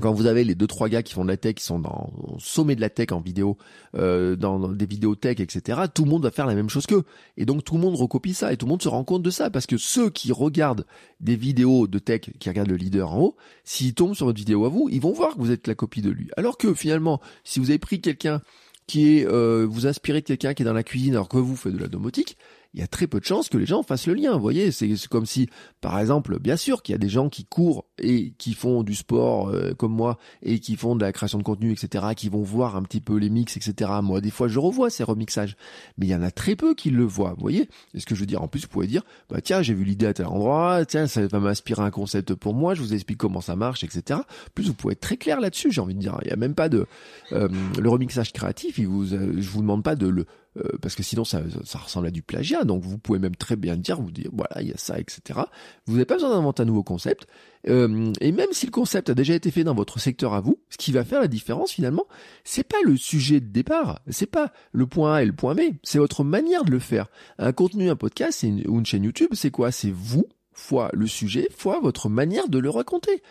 quand 0.00 0.12
vous 0.12 0.26
avez 0.26 0.42
les 0.44 0.54
deux 0.54 0.66
trois 0.66 0.88
gars 0.88 1.02
qui 1.02 1.12
font 1.12 1.24
de 1.24 1.28
la 1.28 1.36
tech, 1.36 1.56
qui 1.56 1.64
sont 1.64 1.78
dans 1.78 2.10
au 2.16 2.38
sommet 2.38 2.74
de 2.74 2.80
la 2.80 2.88
tech 2.88 3.12
en 3.12 3.20
vidéo, 3.20 3.58
euh, 3.94 4.36
dans, 4.36 4.68
des 4.68 4.86
vidéos 4.86 5.14
tech, 5.14 5.38
etc. 5.40 5.82
Tout 5.92 6.04
le 6.04 6.10
monde 6.10 6.22
va 6.22 6.30
faire 6.30 6.46
la 6.46 6.54
même 6.54 6.70
chose 6.70 6.86
qu'eux, 6.86 7.04
et 7.36 7.44
donc 7.44 7.64
tout 7.64 7.74
le 7.74 7.80
monde 7.80 7.96
recopie 7.96 8.32
ça, 8.32 8.52
et 8.52 8.56
tout 8.56 8.66
le 8.66 8.70
monde 8.70 8.82
se 8.82 8.88
rend 8.88 9.04
compte 9.04 9.22
de 9.22 9.30
ça, 9.30 9.50
parce 9.50 9.66
que 9.66 9.76
ceux 9.76 10.08
qui 10.08 10.32
regardent 10.32 10.86
des 11.20 11.36
vidéos 11.36 11.86
de 11.86 11.98
tech, 11.98 12.22
qui 12.38 12.48
regardent 12.48 12.70
le 12.70 12.76
leader 12.76 13.12
en 13.12 13.20
haut, 13.20 13.36
s'ils 13.64 13.94
tombent 13.94 14.14
sur 14.14 14.26
votre 14.26 14.38
vidéo 14.38 14.64
à 14.64 14.70
vous, 14.70 14.88
ils 14.90 15.00
vont 15.00 15.12
voir 15.12 15.34
que 15.34 15.40
vous 15.40 15.50
êtes 15.50 15.66
la 15.66 15.74
copie 15.74 16.00
de 16.00 16.10
lui. 16.10 16.30
Alors 16.36 16.56
que 16.56 16.72
finalement, 16.72 17.20
si 17.44 17.60
vous 17.60 17.68
avez 17.68 17.78
pris 17.78 18.00
quelqu'un 18.00 18.40
qui 18.86 19.18
est, 19.18 19.26
euh, 19.26 19.66
vous 19.68 19.86
inspirez 19.86 20.20
de 20.20 20.26
quelqu'un 20.26 20.54
qui 20.54 20.62
est 20.62 20.66
dans 20.66 20.72
la 20.72 20.82
cuisine 20.82 21.12
alors 21.14 21.28
que 21.28 21.36
vous 21.36 21.56
faites 21.56 21.72
de 21.72 21.78
la 21.78 21.88
domotique, 21.88 22.36
il 22.74 22.80
y 22.80 22.82
a 22.82 22.86
très 22.86 23.06
peu 23.06 23.20
de 23.20 23.24
chances 23.24 23.48
que 23.48 23.58
les 23.58 23.66
gens 23.66 23.82
fassent 23.82 24.06
le 24.06 24.14
lien. 24.14 24.32
Vous 24.32 24.40
voyez, 24.40 24.70
c'est 24.70 24.88
comme 25.08 25.26
si, 25.26 25.48
par 25.80 25.98
exemple, 25.98 26.38
bien 26.38 26.56
sûr 26.56 26.82
qu'il 26.82 26.94
y 26.94 26.96
a 26.96 26.98
des 26.98 27.08
gens 27.08 27.28
qui 27.28 27.44
courent 27.44 27.84
et 27.98 28.32
qui 28.38 28.54
font 28.54 28.82
du 28.82 28.94
sport 28.94 29.48
euh, 29.48 29.74
comme 29.74 29.92
moi 29.92 30.18
et 30.42 30.58
qui 30.58 30.76
font 30.76 30.96
de 30.96 31.02
la 31.02 31.12
création 31.12 31.38
de 31.38 31.42
contenu, 31.42 31.72
etc., 31.72 32.06
qui 32.16 32.30
vont 32.30 32.42
voir 32.42 32.76
un 32.76 32.82
petit 32.82 33.00
peu 33.00 33.16
les 33.16 33.28
mix, 33.28 33.56
etc. 33.56 33.90
Moi, 34.02 34.22
des 34.22 34.30
fois, 34.30 34.48
je 34.48 34.58
revois 34.58 34.88
ces 34.88 35.04
remixages, 35.04 35.56
mais 35.98 36.06
il 36.06 36.10
y 36.10 36.14
en 36.14 36.22
a 36.22 36.30
très 36.30 36.56
peu 36.56 36.74
qui 36.74 36.90
le 36.90 37.04
voient. 37.04 37.34
Vous 37.34 37.42
voyez, 37.42 37.68
est 37.94 38.00
ce 38.00 38.06
que 38.06 38.14
je 38.14 38.20
veux 38.20 38.26
dire. 38.26 38.42
En 38.42 38.48
plus, 38.48 38.62
vous 38.62 38.68
pouvez 38.68 38.86
dire, 38.86 39.02
bah 39.28 39.40
tiens, 39.42 39.60
j'ai 39.60 39.74
vu 39.74 39.84
l'idée 39.84 40.06
à 40.06 40.14
tel 40.14 40.26
endroit, 40.26 40.84
tiens, 40.86 41.06
ça 41.06 41.26
va 41.26 41.40
m'inspirer 41.40 41.82
un 41.82 41.90
concept 41.90 42.34
pour 42.34 42.54
moi. 42.54 42.74
Je 42.74 42.80
vous 42.80 42.94
explique 42.94 43.18
comment 43.18 43.42
ça 43.42 43.54
marche, 43.54 43.84
etc. 43.84 44.20
plus, 44.54 44.68
vous 44.68 44.74
pouvez 44.74 44.92
être 44.92 45.00
très 45.00 45.18
clair 45.18 45.40
là-dessus. 45.40 45.70
J'ai 45.70 45.82
envie 45.82 45.94
de 45.94 46.00
dire, 46.00 46.18
il 46.22 46.28
y 46.28 46.32
a 46.32 46.36
même 46.36 46.54
pas 46.54 46.70
de 46.70 46.86
euh, 47.32 47.48
le 47.78 47.88
remixage 47.88 48.32
créatif. 48.32 48.78
Il 48.78 48.86
vous, 48.86 49.12
euh, 49.12 49.34
je 49.36 49.48
vous 49.50 49.60
demande 49.60 49.82
pas 49.82 49.94
de 49.94 50.06
le 50.06 50.26
euh, 50.56 50.76
parce 50.80 50.94
que 50.94 51.02
sinon 51.02 51.24
ça, 51.24 51.42
ça, 51.64 51.78
ressemble 51.78 52.06
à 52.06 52.10
du 52.10 52.22
plagiat. 52.22 52.64
Donc 52.64 52.82
vous 52.82 52.98
pouvez 52.98 53.18
même 53.18 53.36
très 53.36 53.56
bien 53.56 53.76
dire, 53.76 54.00
vous 54.00 54.10
dire 54.10 54.30
voilà 54.32 54.60
il 54.60 54.68
y 54.68 54.72
a 54.72 54.76
ça, 54.76 54.98
etc. 54.98 55.40
Vous 55.86 55.94
n'avez 55.94 56.04
pas 56.04 56.14
besoin 56.14 56.30
d'inventer 56.30 56.62
un 56.62 56.66
nouveau 56.66 56.82
concept. 56.82 57.26
Euh, 57.68 58.12
et 58.20 58.32
même 58.32 58.52
si 58.52 58.66
le 58.66 58.72
concept 58.72 59.10
a 59.10 59.14
déjà 59.14 59.34
été 59.34 59.50
fait 59.50 59.64
dans 59.64 59.74
votre 59.74 59.98
secteur 59.98 60.34
à 60.34 60.40
vous, 60.40 60.60
ce 60.68 60.76
qui 60.76 60.92
va 60.92 61.04
faire 61.04 61.20
la 61.20 61.28
différence 61.28 61.72
finalement, 61.72 62.06
c'est 62.44 62.64
pas 62.64 62.82
le 62.84 62.96
sujet 62.96 63.40
de 63.40 63.46
départ, 63.46 64.00
c'est 64.08 64.26
pas 64.26 64.52
le 64.72 64.86
point 64.86 65.14
A 65.14 65.22
et 65.22 65.26
le 65.26 65.32
point 65.32 65.54
B, 65.54 65.60
c'est 65.82 65.98
votre 65.98 66.24
manière 66.24 66.64
de 66.64 66.70
le 66.70 66.80
faire. 66.80 67.06
Un 67.38 67.52
contenu, 67.52 67.88
un 67.88 67.96
podcast 67.96 68.42
ou 68.42 68.78
une 68.78 68.86
chaîne 68.86 69.04
YouTube, 69.04 69.30
c'est 69.32 69.50
quoi? 69.50 69.70
C'est 69.70 69.92
vous 69.92 70.26
fois 70.54 70.90
le 70.92 71.06
sujet 71.06 71.48
fois 71.56 71.80
votre 71.80 72.08
manière 72.08 72.48
de 72.48 72.58
le 72.58 72.68
raconter. 72.68 73.22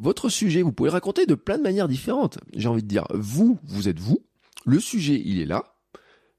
Votre 0.00 0.28
sujet, 0.28 0.62
vous 0.62 0.72
pouvez 0.72 0.88
le 0.88 0.94
raconter 0.94 1.24
de 1.24 1.36
plein 1.36 1.56
de 1.56 1.62
manières 1.62 1.88
différentes. 1.88 2.38
J'ai 2.56 2.68
envie 2.68 2.82
de 2.82 2.88
dire, 2.88 3.06
vous, 3.14 3.58
vous 3.64 3.88
êtes 3.88 4.00
vous. 4.00 4.24
Le 4.66 4.80
sujet, 4.80 5.22
il 5.24 5.40
est 5.40 5.46
là 5.46 5.73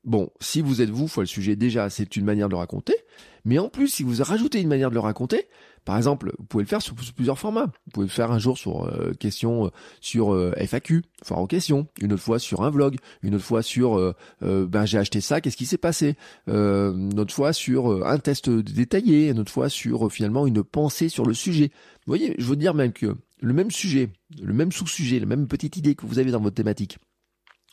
Bon, 0.05 0.29
si 0.39 0.61
vous 0.61 0.83
êtes 0.83 0.91
vous, 0.91 1.07
fois 1.07 1.23
le 1.23 1.27
sujet, 1.27 1.55
déjà, 1.55 1.89
c'est 1.89 2.15
une 2.15 2.25
manière 2.25 2.47
de 2.47 2.53
le 2.53 2.57
raconter. 2.57 2.95
Mais 3.43 3.57
en 3.57 3.69
plus, 3.69 3.87
si 3.87 4.03
vous 4.03 4.23
rajoutez 4.23 4.61
une 4.61 4.67
manière 4.67 4.89
de 4.89 4.95
le 4.95 4.99
raconter, 4.99 5.47
par 5.83 5.97
exemple, 5.97 6.33
vous 6.37 6.45
pouvez 6.45 6.63
le 6.63 6.67
faire 6.67 6.81
sur 6.81 6.95
plusieurs 6.95 7.37
formats. 7.37 7.71
Vous 7.85 7.91
pouvez 7.93 8.05
le 8.07 8.11
faire 8.11 8.31
un 8.31 8.39
jour 8.39 8.57
sur 8.57 8.85
euh, 8.85 9.13
question 9.19 9.67
euh, 9.67 9.69
sur 10.01 10.33
euh, 10.33 10.51
FAQ, 10.57 11.03
foire 11.23 11.41
aux 11.41 11.47
questions, 11.47 11.87
une 12.01 12.13
autre 12.13 12.23
fois 12.23 12.39
sur 12.39 12.63
un 12.63 12.71
vlog, 12.71 12.97
une 13.21 13.35
autre 13.35 13.43
fois 13.43 13.61
sur 13.61 14.13
ben 14.41 14.85
j'ai 14.85 14.97
acheté 14.97 15.21
ça, 15.21 15.41
qu'est-ce 15.41 15.57
qui 15.57 15.65
s'est 15.65 15.77
passé, 15.77 16.15
une 16.47 17.19
autre 17.19 17.33
fois 17.33 17.53
sur 17.53 18.05
un 18.05 18.17
test 18.17 18.49
détaillé, 18.49 19.29
une 19.29 19.39
autre 19.39 19.51
fois 19.51 19.69
sur 19.69 20.11
finalement 20.11 20.47
une 20.47 20.63
pensée 20.63 21.09
sur 21.09 21.25
le 21.25 21.33
sujet. 21.33 21.71
Vous 22.05 22.11
voyez, 22.11 22.35
je 22.37 22.45
veux 22.45 22.55
dire 22.55 22.73
même 22.73 22.93
que 22.93 23.15
le 23.41 23.53
même 23.53 23.71
sujet, 23.71 24.09
le 24.41 24.53
même 24.53 24.71
sous-sujet, 24.71 25.19
la 25.19 25.25
même 25.25 25.47
petite 25.47 25.77
idée 25.77 25.95
que 25.95 26.05
vous 26.05 26.19
avez 26.19 26.31
dans 26.31 26.41
votre 26.41 26.55
thématique, 26.55 26.97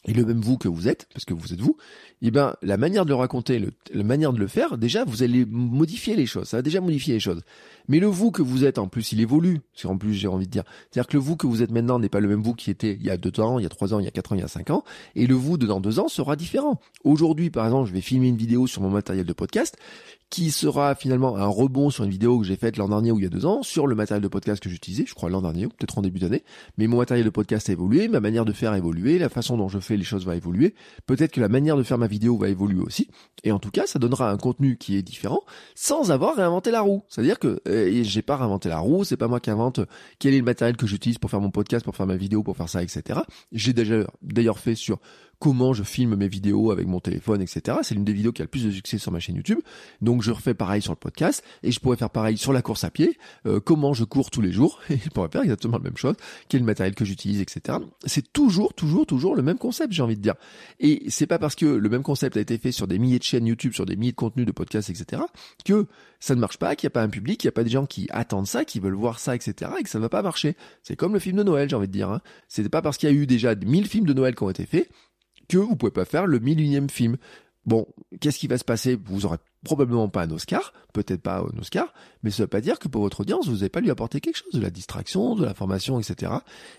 et 0.04 0.12
le 0.12 0.24
même 0.24 0.40
vous 0.40 0.58
que 0.58 0.68
vous 0.68 0.88
êtes, 0.88 1.06
parce 1.12 1.24
que 1.24 1.34
vous 1.34 1.52
êtes 1.52 1.60
vous, 1.60 1.76
eh 2.22 2.30
ben 2.30 2.54
la 2.62 2.76
manière 2.76 3.04
de 3.04 3.10
le 3.10 3.14
raconter, 3.14 3.58
le, 3.58 3.70
la 3.92 4.02
manière 4.02 4.32
de 4.32 4.38
le 4.38 4.48
faire, 4.48 4.78
déjà 4.78 5.04
vous 5.04 5.22
allez 5.22 5.44
modifier 5.44 6.16
les 6.16 6.26
choses, 6.26 6.48
ça 6.48 6.58
va 6.58 6.62
déjà 6.62 6.80
modifier 6.80 7.14
les 7.14 7.20
choses. 7.20 7.42
Mais 7.88 8.00
le 8.00 8.06
vous 8.06 8.30
que 8.30 8.42
vous 8.42 8.64
êtes, 8.64 8.78
en 8.78 8.88
plus, 8.88 9.12
il 9.12 9.20
évolue. 9.20 9.60
C'est 9.74 9.88
en 9.88 9.98
plus 9.98 10.14
j'ai 10.14 10.28
envie 10.28 10.46
de 10.46 10.50
dire, 10.50 10.64
c'est-à-dire 10.90 11.08
que 11.08 11.16
le 11.16 11.22
vous 11.22 11.36
que 11.36 11.46
vous 11.46 11.62
êtes 11.62 11.70
maintenant 11.70 11.98
n'est 11.98 12.08
pas 12.08 12.20
le 12.20 12.28
même 12.28 12.42
vous 12.42 12.54
qui 12.54 12.70
était 12.70 12.94
il 12.94 13.04
y 13.04 13.10
a 13.10 13.16
deux 13.16 13.40
ans, 13.40 13.58
il 13.58 13.62
y 13.62 13.66
a 13.66 13.68
trois 13.68 13.94
ans, 13.94 14.00
il 14.00 14.04
y 14.04 14.08
a 14.08 14.12
quatre 14.12 14.32
ans, 14.32 14.36
il 14.36 14.40
y 14.40 14.44
a 14.44 14.48
cinq 14.48 14.70
ans, 14.70 14.84
et 15.14 15.26
le 15.26 15.34
vous 15.34 15.56
de 15.56 15.66
dans 15.66 15.80
deux 15.80 15.98
ans 15.98 16.08
sera 16.08 16.36
différent. 16.36 16.80
Aujourd'hui, 17.04 17.50
par 17.50 17.64
exemple, 17.64 17.88
je 17.88 17.94
vais 17.94 18.00
filmer 18.00 18.28
une 18.28 18.36
vidéo 18.36 18.66
sur 18.66 18.82
mon 18.82 18.90
matériel 18.90 19.26
de 19.26 19.32
podcast 19.32 19.76
qui 20.32 20.50
sera 20.50 20.94
finalement 20.94 21.36
un 21.36 21.46
rebond 21.46 21.90
sur 21.90 22.04
une 22.04 22.10
vidéo 22.10 22.38
que 22.38 22.46
j'ai 22.46 22.56
faite 22.56 22.78
l'an 22.78 22.88
dernier 22.88 23.12
ou 23.12 23.18
il 23.18 23.22
y 23.22 23.26
a 23.26 23.28
deux 23.28 23.44
ans 23.44 23.62
sur 23.62 23.86
le 23.86 23.94
matériel 23.94 24.22
de 24.22 24.28
podcast 24.28 24.62
que 24.62 24.70
j'utilisais, 24.70 25.04
je 25.06 25.14
crois 25.14 25.28
l'an 25.28 25.42
dernier 25.42 25.66
ou 25.66 25.68
peut-être 25.68 25.98
en 25.98 26.00
début 26.00 26.20
d'année. 26.20 26.42
Mais 26.78 26.86
mon 26.86 26.96
matériel 26.96 27.26
de 27.26 27.30
podcast 27.30 27.68
a 27.68 27.72
évolué, 27.72 28.08
ma 28.08 28.20
manière 28.20 28.46
de 28.46 28.52
faire 28.54 28.72
a 28.72 28.78
évolué, 28.78 29.18
la 29.18 29.28
façon 29.28 29.58
dont 29.58 29.68
je 29.68 29.78
fais 29.78 29.91
les 29.96 30.04
choses 30.04 30.24
va 30.24 30.36
évoluer. 30.36 30.74
Peut-être 31.06 31.32
que 31.32 31.40
la 31.40 31.48
manière 31.48 31.76
de 31.76 31.82
faire 31.82 31.98
ma 31.98 32.06
vidéo 32.06 32.36
va 32.36 32.48
évoluer 32.48 32.80
aussi. 32.80 33.08
Et 33.44 33.52
en 33.52 33.58
tout 33.58 33.70
cas, 33.70 33.86
ça 33.86 33.98
donnera 33.98 34.30
un 34.30 34.36
contenu 34.36 34.76
qui 34.76 34.96
est 34.96 35.02
différent 35.02 35.42
sans 35.74 36.10
avoir 36.10 36.36
réinventé 36.36 36.70
la 36.70 36.80
roue. 36.80 37.02
C'est-à-dire 37.08 37.38
que 37.38 37.60
euh, 37.68 38.02
j'ai 38.02 38.22
pas 38.22 38.36
réinventé 38.36 38.68
la 38.68 38.78
roue, 38.78 39.04
c'est 39.04 39.16
pas 39.16 39.28
moi 39.28 39.40
qui 39.40 39.50
invente 39.50 39.80
quel 40.18 40.34
est 40.34 40.38
le 40.38 40.44
matériel 40.44 40.76
que 40.76 40.86
j'utilise 40.86 41.18
pour 41.18 41.30
faire 41.30 41.40
mon 41.40 41.50
podcast, 41.50 41.84
pour 41.84 41.96
faire 41.96 42.06
ma 42.06 42.16
vidéo, 42.16 42.42
pour 42.42 42.56
faire 42.56 42.68
ça, 42.68 42.82
etc. 42.82 43.20
J'ai 43.52 43.72
déjà 43.72 44.06
d'ailleurs 44.22 44.58
fait 44.58 44.74
sur 44.74 44.98
comment 45.42 45.72
je 45.72 45.82
filme 45.82 46.14
mes 46.14 46.28
vidéos 46.28 46.70
avec 46.70 46.86
mon 46.86 47.00
téléphone, 47.00 47.42
etc. 47.42 47.78
C'est 47.82 47.96
l'une 47.96 48.04
des 48.04 48.12
vidéos 48.12 48.30
qui 48.30 48.42
a 48.42 48.44
le 48.44 48.48
plus 48.48 48.64
de 48.64 48.70
succès 48.70 48.98
sur 48.98 49.10
ma 49.10 49.18
chaîne 49.18 49.34
YouTube. 49.34 49.58
Donc 50.00 50.22
je 50.22 50.30
refais 50.30 50.54
pareil 50.54 50.80
sur 50.80 50.92
le 50.92 50.96
podcast 50.96 51.42
et 51.64 51.72
je 51.72 51.80
pourrais 51.80 51.96
faire 51.96 52.10
pareil 52.10 52.38
sur 52.38 52.52
la 52.52 52.62
course 52.62 52.84
à 52.84 52.92
pied, 52.92 53.18
euh, 53.46 53.58
comment 53.58 53.92
je 53.92 54.04
cours 54.04 54.30
tous 54.30 54.40
les 54.40 54.52
jours 54.52 54.78
et 54.88 54.98
je 54.98 55.08
pourrais 55.08 55.30
faire 55.30 55.42
exactement 55.42 55.78
la 55.78 55.82
même 55.82 55.96
chose, 55.96 56.14
quel 56.48 56.62
matériel 56.62 56.94
que 56.94 57.04
j'utilise, 57.04 57.40
etc. 57.40 57.78
C'est 58.04 58.32
toujours, 58.32 58.72
toujours, 58.72 59.04
toujours 59.04 59.34
le 59.34 59.42
même 59.42 59.58
concept, 59.58 59.92
j'ai 59.92 60.02
envie 60.02 60.16
de 60.16 60.22
dire. 60.22 60.36
Et 60.78 61.02
c'est 61.08 61.26
pas 61.26 61.40
parce 61.40 61.56
que 61.56 61.66
le 61.66 61.88
même 61.88 62.04
concept 62.04 62.36
a 62.36 62.40
été 62.40 62.56
fait 62.56 62.70
sur 62.70 62.86
des 62.86 63.00
milliers 63.00 63.18
de 63.18 63.24
chaînes 63.24 63.48
YouTube, 63.48 63.72
sur 63.72 63.84
des 63.84 63.96
milliers 63.96 64.12
de 64.12 64.16
contenus 64.16 64.46
de 64.46 64.52
podcasts, 64.52 64.90
etc. 64.90 65.22
que 65.64 65.86
ça 66.20 66.36
ne 66.36 66.40
marche 66.40 66.58
pas, 66.58 66.76
qu'il 66.76 66.86
n'y 66.86 66.92
a 66.92 66.94
pas 66.94 67.02
un 67.02 67.08
public, 67.08 67.40
qu'il 67.40 67.48
n'y 67.48 67.52
a 67.52 67.56
pas 67.56 67.64
des 67.64 67.70
gens 67.70 67.86
qui 67.86 68.06
attendent 68.10 68.46
ça, 68.46 68.64
qui 68.64 68.78
veulent 68.78 68.94
voir 68.94 69.18
ça, 69.18 69.34
etc. 69.34 69.72
et 69.80 69.82
que 69.82 69.88
ça 69.88 69.98
ne 69.98 70.02
va 70.02 70.08
pas 70.08 70.22
marcher. 70.22 70.54
C'est 70.84 70.94
comme 70.94 71.14
le 71.14 71.18
film 71.18 71.36
de 71.36 71.42
Noël, 71.42 71.68
j'ai 71.68 71.74
envie 71.74 71.88
de 71.88 71.92
dire. 71.92 72.10
Hein. 72.10 72.20
C'est 72.46 72.68
pas 72.68 72.80
parce 72.80 72.96
qu'il 72.96 73.08
y 73.08 73.12
a 73.12 73.14
eu 73.16 73.26
déjà 73.26 73.56
1000 73.56 73.88
films 73.88 74.06
de 74.06 74.12
Noël 74.12 74.36
qui 74.36 74.44
ont 74.44 74.50
été 74.50 74.66
faits 74.66 74.88
que 75.60 75.64
vous 75.64 75.76
pouvez 75.76 75.92
pas 75.92 76.04
faire 76.04 76.26
le 76.26 76.38
millionième 76.38 76.90
film. 76.90 77.16
Bon, 77.64 77.86
qu'est-ce 78.20 78.38
qui 78.38 78.48
va 78.48 78.58
se 78.58 78.64
passer? 78.64 78.98
Vous 79.04 79.24
aurez 79.24 79.38
probablement 79.64 80.08
pas 80.08 80.22
un 80.22 80.30
Oscar, 80.30 80.72
peut-être 80.92 81.22
pas 81.22 81.38
un 81.38 81.58
Oscar, 81.60 81.94
mais 82.22 82.30
ça 82.30 82.42
veut 82.42 82.48
pas 82.48 82.60
dire 82.60 82.78
que 82.78 82.88
pour 82.88 83.02
votre 83.02 83.20
audience, 83.20 83.46
vous 83.46 83.54
n'avez 83.54 83.68
pas 83.68 83.80
lui 83.80 83.90
apporter 83.90 84.20
quelque 84.20 84.38
chose, 84.38 84.52
de 84.52 84.60
la 84.60 84.70
distraction, 84.70 85.36
de 85.36 85.44
l'information, 85.44 86.00
etc. 86.00 86.32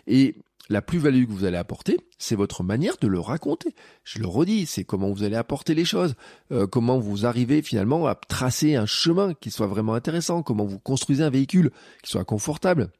Et 0.08 0.36
la 0.70 0.82
plus-value 0.82 1.26
que 1.26 1.32
vous 1.32 1.46
allez 1.46 1.58
apporter, 1.58 1.98
c'est 2.18 2.36
votre 2.36 2.64
manière 2.64 2.98
de 3.00 3.08
le 3.08 3.20
raconter. 3.20 3.76
Je 4.04 4.20
le 4.20 4.28
redis, 4.28 4.66
c'est 4.66 4.84
comment 4.84 5.12
vous 5.12 5.24
allez 5.24 5.36
apporter 5.36 5.74
les 5.74 5.86
choses, 5.86 6.16
euh, 6.52 6.68
comment 6.68 7.00
vous 7.00 7.26
arrivez 7.26 7.62
finalement 7.62 8.06
à 8.08 8.16
tracer 8.16 8.76
un 8.76 8.86
chemin 8.86 9.34
qui 9.34 9.52
soit 9.52 9.68
vraiment 9.68 9.94
intéressant, 9.94 10.44
comment 10.44 10.66
vous 10.66 10.80
construisez 10.80 11.24
un 11.24 11.30
véhicule 11.30 11.72
qui 12.02 12.12
soit 12.12 12.26
confortable, 12.26 12.92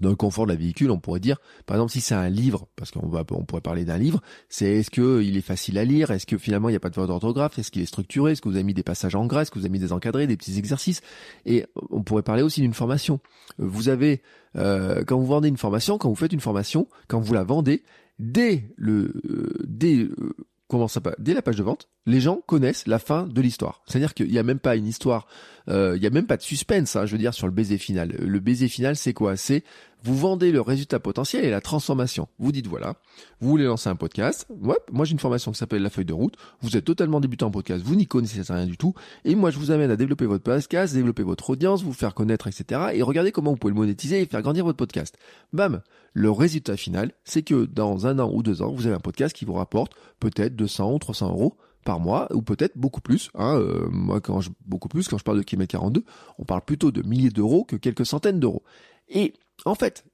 dans 0.00 0.10
le 0.10 0.16
confort 0.16 0.46
de 0.46 0.52
la 0.52 0.56
véhicule, 0.56 0.90
on 0.90 0.98
pourrait 0.98 1.20
dire, 1.20 1.38
par 1.64 1.76
exemple, 1.76 1.92
si 1.92 2.00
c'est 2.00 2.14
un 2.14 2.28
livre, 2.28 2.66
parce 2.76 2.90
qu'on 2.90 3.08
va, 3.08 3.24
on 3.30 3.44
pourrait 3.44 3.60
parler 3.60 3.84
d'un 3.84 3.98
livre, 3.98 4.20
c'est 4.48 4.66
est-ce 4.66 4.90
que 4.90 5.22
il 5.22 5.36
est 5.36 5.42
facile 5.42 5.78
à 5.78 5.84
lire, 5.84 6.10
est-ce 6.10 6.26
que 6.26 6.38
finalement 6.38 6.68
il 6.68 6.72
n'y 6.72 6.76
a 6.76 6.80
pas 6.80 6.90
de 6.90 6.94
faute 6.94 7.06
d'orthographe, 7.06 7.58
est-ce 7.58 7.70
qu'il 7.70 7.82
est 7.82 7.86
structuré, 7.86 8.32
est-ce 8.32 8.42
que 8.42 8.48
vous 8.48 8.56
avez 8.56 8.64
mis 8.64 8.74
des 8.74 8.82
passages 8.82 9.14
en 9.14 9.26
gras, 9.26 9.42
est-ce 9.42 9.50
que 9.50 9.58
vous 9.58 9.64
avez 9.64 9.72
mis 9.72 9.78
des 9.78 9.92
encadrés, 9.92 10.26
des 10.26 10.36
petits 10.36 10.58
exercices, 10.58 11.02
et 11.44 11.66
on 11.90 12.02
pourrait 12.02 12.22
parler 12.22 12.42
aussi 12.42 12.60
d'une 12.60 12.74
formation. 12.74 13.20
Vous 13.58 13.88
avez, 13.88 14.22
euh, 14.56 15.04
quand 15.04 15.18
vous 15.18 15.26
vendez 15.26 15.48
une 15.48 15.56
formation, 15.56 15.98
quand 15.98 16.08
vous 16.08 16.16
faites 16.16 16.32
une 16.32 16.40
formation, 16.40 16.88
quand 17.08 17.20
vous 17.20 17.34
la 17.34 17.44
vendez, 17.44 17.82
dès 18.18 18.64
le, 18.76 19.12
euh, 19.28 19.54
dès 19.66 19.98
euh, 19.98 20.34
comment 20.68 20.88
ça 20.88 21.00
Dès 21.18 21.34
la 21.34 21.42
page 21.42 21.56
de 21.56 21.62
vente, 21.62 21.88
les 22.06 22.20
gens 22.20 22.40
connaissent 22.46 22.86
la 22.86 22.98
fin 22.98 23.26
de 23.26 23.40
l'histoire. 23.40 23.82
C'est-à-dire 23.86 24.14
qu'il 24.14 24.30
n'y 24.30 24.38
a 24.38 24.42
même 24.42 24.58
pas 24.58 24.76
une 24.76 24.86
histoire, 24.86 25.26
euh, 25.68 25.96
il 25.96 26.00
n'y 26.00 26.06
a 26.06 26.10
même 26.10 26.26
pas 26.26 26.36
de 26.36 26.42
suspense, 26.42 26.96
hein, 26.96 27.06
je 27.06 27.12
veux 27.12 27.18
dire, 27.18 27.34
sur 27.34 27.46
le 27.46 27.52
baiser 27.52 27.78
final. 27.78 28.14
Le 28.18 28.40
baiser 28.40 28.68
final, 28.68 28.96
c'est 28.96 29.12
quoi? 29.12 29.36
C'est 29.36 29.64
vous 30.06 30.16
vendez 30.16 30.52
le 30.52 30.60
résultat 30.60 31.00
potentiel 31.00 31.44
et 31.44 31.50
la 31.50 31.60
transformation. 31.60 32.28
Vous 32.38 32.52
dites 32.52 32.68
voilà, 32.68 32.94
vous 33.40 33.48
voulez 33.48 33.64
lancer 33.64 33.88
un 33.88 33.96
podcast. 33.96 34.46
Moi 34.60 35.04
j'ai 35.04 35.12
une 35.12 35.18
formation 35.18 35.50
qui 35.50 35.58
s'appelle 35.58 35.82
la 35.82 35.90
feuille 35.90 36.04
de 36.04 36.12
route. 36.12 36.36
Vous 36.60 36.76
êtes 36.76 36.84
totalement 36.84 37.18
débutant 37.18 37.48
en 37.48 37.50
podcast, 37.50 37.82
vous 37.84 37.96
n'y 37.96 38.06
connaissez 38.06 38.40
rien 38.48 38.66
du 38.66 38.76
tout. 38.76 38.94
Et 39.24 39.34
moi 39.34 39.50
je 39.50 39.58
vous 39.58 39.72
amène 39.72 39.90
à 39.90 39.96
développer 39.96 40.26
votre 40.26 40.44
podcast, 40.44 40.94
développer 40.94 41.24
votre 41.24 41.50
audience, 41.50 41.82
vous 41.82 41.92
faire 41.92 42.14
connaître, 42.14 42.46
etc. 42.46 42.90
Et 42.92 43.02
regardez 43.02 43.32
comment 43.32 43.50
vous 43.50 43.56
pouvez 43.56 43.72
le 43.72 43.80
monétiser 43.80 44.20
et 44.20 44.26
faire 44.26 44.42
grandir 44.42 44.64
votre 44.64 44.76
podcast. 44.76 45.18
Bam 45.52 45.80
Le 46.12 46.30
résultat 46.30 46.76
final, 46.76 47.10
c'est 47.24 47.42
que 47.42 47.64
dans 47.64 48.06
un 48.06 48.20
an 48.20 48.30
ou 48.32 48.44
deux 48.44 48.62
ans, 48.62 48.70
vous 48.70 48.86
avez 48.86 48.94
un 48.94 49.00
podcast 49.00 49.34
qui 49.34 49.44
vous 49.44 49.54
rapporte 49.54 49.92
peut-être 50.20 50.54
200 50.54 50.92
ou 50.92 50.98
300 51.00 51.30
euros 51.30 51.56
par 51.86 52.00
mois, 52.00 52.28
ou 52.34 52.42
peut-être 52.42 52.76
beaucoup 52.76 53.00
plus. 53.00 53.30
Hein, 53.34 53.58
euh, 53.58 53.88
moi, 53.90 54.20
quand 54.20 54.42
je, 54.42 54.50
beaucoup 54.66 54.88
plus, 54.88 55.08
quand 55.08 55.16
je 55.16 55.24
parle 55.24 55.38
de 55.38 55.42
kilomètre 55.42 55.70
42, 55.70 56.04
on 56.38 56.44
parle 56.44 56.62
plutôt 56.62 56.90
de 56.90 57.00
milliers 57.02 57.30
d'euros 57.30 57.64
que 57.64 57.76
quelques 57.76 58.04
centaines 58.04 58.40
d'euros. 58.40 58.64
Et 59.08 59.32
en 59.64 59.76
fait, 59.76 60.04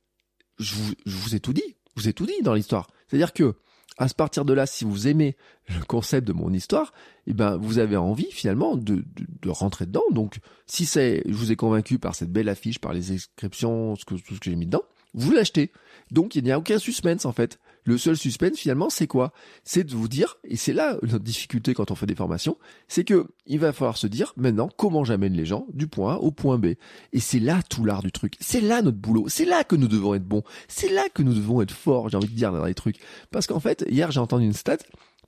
je 0.59 0.75
vous, 1.07 1.35
ai 1.35 1.41
tout 1.41 1.55
dit, 1.55 1.77
je 1.97 2.03
vous 2.03 2.09
ai 2.09 2.13
tout 2.13 2.27
dit 2.27 2.41
dans 2.43 2.55
l'histoire. 2.55 2.89
C'est-à-dire 3.09 3.33
que 3.33 3.55
à 3.99 4.07
partir 4.09 4.45
de 4.45 4.53
là, 4.53 4.67
si 4.67 4.85
vous 4.85 5.09
aimez 5.09 5.37
le 5.69 5.85
concept 5.85 6.27
de 6.27 6.33
mon 6.33 6.53
histoire, 6.53 6.93
eh 7.27 7.35
ben 7.35 7.57
vous 7.57 7.79
avez 7.79 7.97
envie 7.97 8.31
finalement 8.31 8.77
de, 8.77 9.05
de, 9.43 9.51
rentrer 9.51 9.87
dedans. 9.87 10.05
Donc 10.11 10.39
si 10.67 10.87
c'est, 10.87 11.23
je 11.27 11.35
vous 11.35 11.53
ai 11.53 11.57
convaincu 11.57 11.99
par 11.99 12.15
cette 12.15 12.33
belle 12.33 12.49
affiche, 12.49 12.79
par 12.79 12.93
les 12.95 13.13
inscriptions, 13.13 13.97
ce 13.97 14.05
que, 14.05 14.15
tout 14.15 14.35
ce 14.35 14.41
que 14.41 14.51
j'ai 14.51 14.57
mis 14.57 14.67
dedans, 14.67 14.83
vous 15.15 15.33
l'achetez. 15.33 15.73
Donc 16.11 16.37
il 16.37 16.45
n'y 16.45 16.53
a 16.53 16.59
aucun 16.59 16.79
suspense 16.79 17.25
en 17.25 17.33
fait. 17.33 17.59
Le 17.85 17.99
seul 17.99 18.17
suspense 18.17 18.59
finalement, 18.59 18.91
c'est 18.91 19.07
quoi? 19.07 19.33
C'est 19.65 19.85
de 19.85 19.93
vous 19.93 20.09
dire, 20.09 20.39
et 20.45 20.57
c'est 20.57 20.73
là 20.73 20.99
notre 21.03 21.25
difficulté 21.25 21.75
quand 21.75 21.91
on 21.91 21.95
fait 21.95 22.07
des 22.07 22.15
formations, 22.15 22.57
c'est 22.87 23.05
que 23.05 23.27
il 23.47 23.59
va 23.59 23.73
falloir 23.73 23.97
se 23.97 24.07
dire 24.07 24.33
maintenant 24.37 24.71
comment 24.77 25.05
j'amène 25.05 25.33
les 25.33 25.45
gens 25.45 25.67
du 25.73 25.89
point 25.89 26.15
A 26.15 26.19
au 26.19 26.31
point 26.31 26.59
B? 26.59 26.75
Et 27.13 27.21
c'est 27.21 27.41
là 27.41 27.61
tout 27.69 27.85
l'art 27.85 28.03
du 28.03 28.13
truc. 28.13 28.35
C'est 28.41 28.61
là 28.61 28.83
notre 28.83 28.99
boulot. 28.99 29.27
C'est 29.29 29.45
là 29.45 29.65
que 29.65 29.75
nous 29.75 29.89
devons 29.89 30.15
être 30.15 30.25
bons. 30.25 30.45
C'est 30.69 30.93
là 30.93 31.05
que 31.13 31.23
nous 31.23 31.35
devons 31.35 31.61
être 31.61 31.73
forts. 31.73 32.09
J'ai 32.09 32.17
envie 32.17 32.29
de 32.29 32.35
dire 32.35 32.53
dans 32.53 32.65
les 32.65 32.75
trucs. 32.75 32.99
Parce 33.31 33.47
qu'en 33.47 33.61
fait, 33.61 33.85
hier 33.91 34.11
j'ai 34.13 34.21
entendu 34.21 34.45
une 34.45 34.53
stat. 34.53 34.79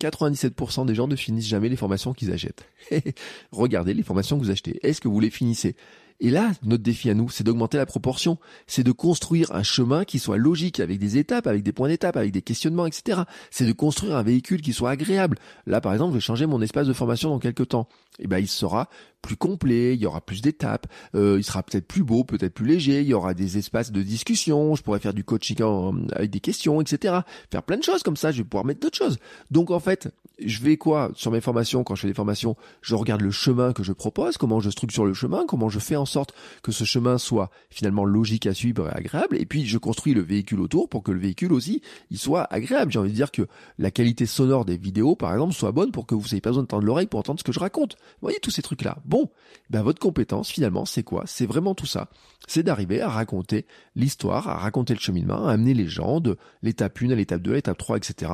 97% 0.00 0.86
des 0.86 0.94
gens 0.94 1.06
ne 1.06 1.16
finissent 1.16 1.46
jamais 1.46 1.68
les 1.68 1.76
formations 1.76 2.12
qu'ils 2.12 2.32
achètent. 2.32 2.68
Regardez 3.52 3.94
les 3.94 4.02
formations 4.02 4.38
que 4.38 4.44
vous 4.44 4.50
achetez. 4.50 4.78
Est-ce 4.86 5.00
que 5.00 5.08
vous 5.08 5.20
les 5.20 5.30
finissez? 5.30 5.76
Et 6.20 6.30
là, 6.30 6.52
notre 6.62 6.82
défi 6.82 7.10
à 7.10 7.14
nous, 7.14 7.28
c'est 7.28 7.44
d'augmenter 7.44 7.76
la 7.76 7.86
proportion. 7.86 8.38
C'est 8.66 8.84
de 8.84 8.92
construire 8.92 9.52
un 9.52 9.62
chemin 9.62 10.04
qui 10.04 10.18
soit 10.18 10.36
logique, 10.36 10.80
avec 10.80 10.98
des 10.98 11.18
étapes, 11.18 11.46
avec 11.46 11.62
des 11.62 11.72
points 11.72 11.88
d'étape, 11.88 12.16
avec 12.16 12.32
des 12.32 12.42
questionnements, 12.42 12.86
etc. 12.86 13.22
C'est 13.50 13.66
de 13.66 13.72
construire 13.72 14.16
un 14.16 14.22
véhicule 14.22 14.62
qui 14.62 14.72
soit 14.72 14.90
agréable. 14.90 15.38
Là, 15.66 15.80
par 15.80 15.92
exemple, 15.92 16.12
je 16.12 16.18
vais 16.18 16.20
changer 16.20 16.46
mon 16.46 16.62
espace 16.62 16.86
de 16.86 16.92
formation 16.92 17.30
dans 17.30 17.38
quelques 17.38 17.68
temps. 17.68 17.88
Et 18.20 18.24
eh 18.24 18.26
ben, 18.28 18.38
il 18.38 18.46
sera 18.46 18.88
plus 19.20 19.36
complet, 19.36 19.94
il 19.94 20.00
y 20.00 20.06
aura 20.06 20.20
plus 20.20 20.40
d'étapes, 20.40 20.86
euh, 21.16 21.36
il 21.38 21.44
sera 21.44 21.62
peut-être 21.62 21.86
plus 21.86 22.04
beau, 22.04 22.24
peut-être 22.24 22.52
plus 22.52 22.66
léger, 22.66 23.00
il 23.00 23.08
y 23.08 23.14
aura 23.14 23.34
des 23.34 23.58
espaces 23.58 23.90
de 23.90 24.02
discussion, 24.02 24.76
je 24.76 24.82
pourrais 24.82 25.00
faire 25.00 25.14
du 25.14 25.24
coaching 25.24 25.56
avec 26.12 26.30
des 26.30 26.40
questions, 26.40 26.80
etc. 26.80 27.20
Faire 27.50 27.62
plein 27.62 27.78
de 27.78 27.82
choses 27.82 28.02
comme 28.02 28.16
ça, 28.16 28.30
je 28.30 28.38
vais 28.38 28.44
pouvoir 28.44 28.66
mettre 28.66 28.80
d'autres 28.80 28.98
choses. 28.98 29.18
Donc 29.50 29.70
en 29.70 29.80
fait, 29.80 30.10
je 30.38 30.60
vais 30.60 30.76
quoi 30.76 31.10
sur 31.14 31.30
mes 31.30 31.40
formations, 31.40 31.84
quand 31.84 31.94
je 31.94 32.02
fais 32.02 32.08
des 32.08 32.14
formations, 32.14 32.54
je 32.82 32.94
regarde 32.94 33.22
le 33.22 33.30
chemin 33.30 33.72
que 33.72 33.82
je 33.82 33.92
propose, 33.92 34.36
comment 34.36 34.60
je 34.60 34.70
structure 34.70 35.06
le 35.06 35.14
chemin, 35.14 35.44
comment 35.46 35.68
je 35.68 35.78
fais 35.78 35.96
en 35.96 36.03
sorte 36.06 36.34
que 36.62 36.72
ce 36.72 36.84
chemin 36.84 37.18
soit 37.18 37.50
finalement 37.70 38.04
logique 38.04 38.46
à 38.46 38.54
suivre 38.54 38.88
et 38.88 38.96
agréable, 38.96 39.36
et 39.36 39.46
puis 39.46 39.66
je 39.66 39.78
construis 39.78 40.14
le 40.14 40.22
véhicule 40.22 40.60
autour 40.60 40.88
pour 40.88 41.02
que 41.02 41.12
le 41.12 41.20
véhicule 41.20 41.52
aussi, 41.52 41.82
il 42.10 42.18
soit 42.18 42.44
agréable. 42.52 42.92
J'ai 42.92 42.98
envie 42.98 43.10
de 43.10 43.14
dire 43.14 43.30
que 43.30 43.46
la 43.78 43.90
qualité 43.90 44.26
sonore 44.26 44.64
des 44.64 44.76
vidéos, 44.76 45.16
par 45.16 45.32
exemple, 45.32 45.54
soit 45.54 45.72
bonne 45.72 45.92
pour 45.92 46.06
que 46.06 46.14
vous 46.14 46.28
n'ayez 46.28 46.40
pas 46.40 46.50
besoin 46.50 46.62
de 46.62 46.68
tendre 46.68 46.84
l'oreille 46.84 47.06
pour 47.06 47.20
entendre 47.20 47.38
ce 47.38 47.44
que 47.44 47.52
je 47.52 47.60
raconte. 47.60 47.94
Vous 47.94 48.22
voyez 48.22 48.38
tous 48.40 48.50
ces 48.50 48.62
trucs-là. 48.62 48.98
Bon, 49.04 49.30
ben 49.70 49.82
votre 49.82 50.00
compétence 50.00 50.50
finalement, 50.50 50.84
c'est 50.84 51.02
quoi? 51.02 51.24
C'est 51.26 51.46
vraiment 51.46 51.74
tout 51.74 51.86
ça. 51.86 52.08
C'est 52.46 52.62
d'arriver 52.62 53.00
à 53.00 53.08
raconter 53.08 53.66
l'histoire, 53.96 54.48
à 54.48 54.58
raconter 54.58 54.94
le 54.94 55.00
cheminement, 55.00 55.46
à 55.46 55.52
amener 55.52 55.74
les 55.74 55.88
gens 55.88 56.20
de 56.20 56.36
l'étape 56.62 56.98
1 57.00 57.10
à 57.10 57.14
l'étape 57.14 57.42
2, 57.42 57.52
à 57.52 57.54
l'étape 57.54 57.78
3, 57.78 57.96
etc. 57.96 58.32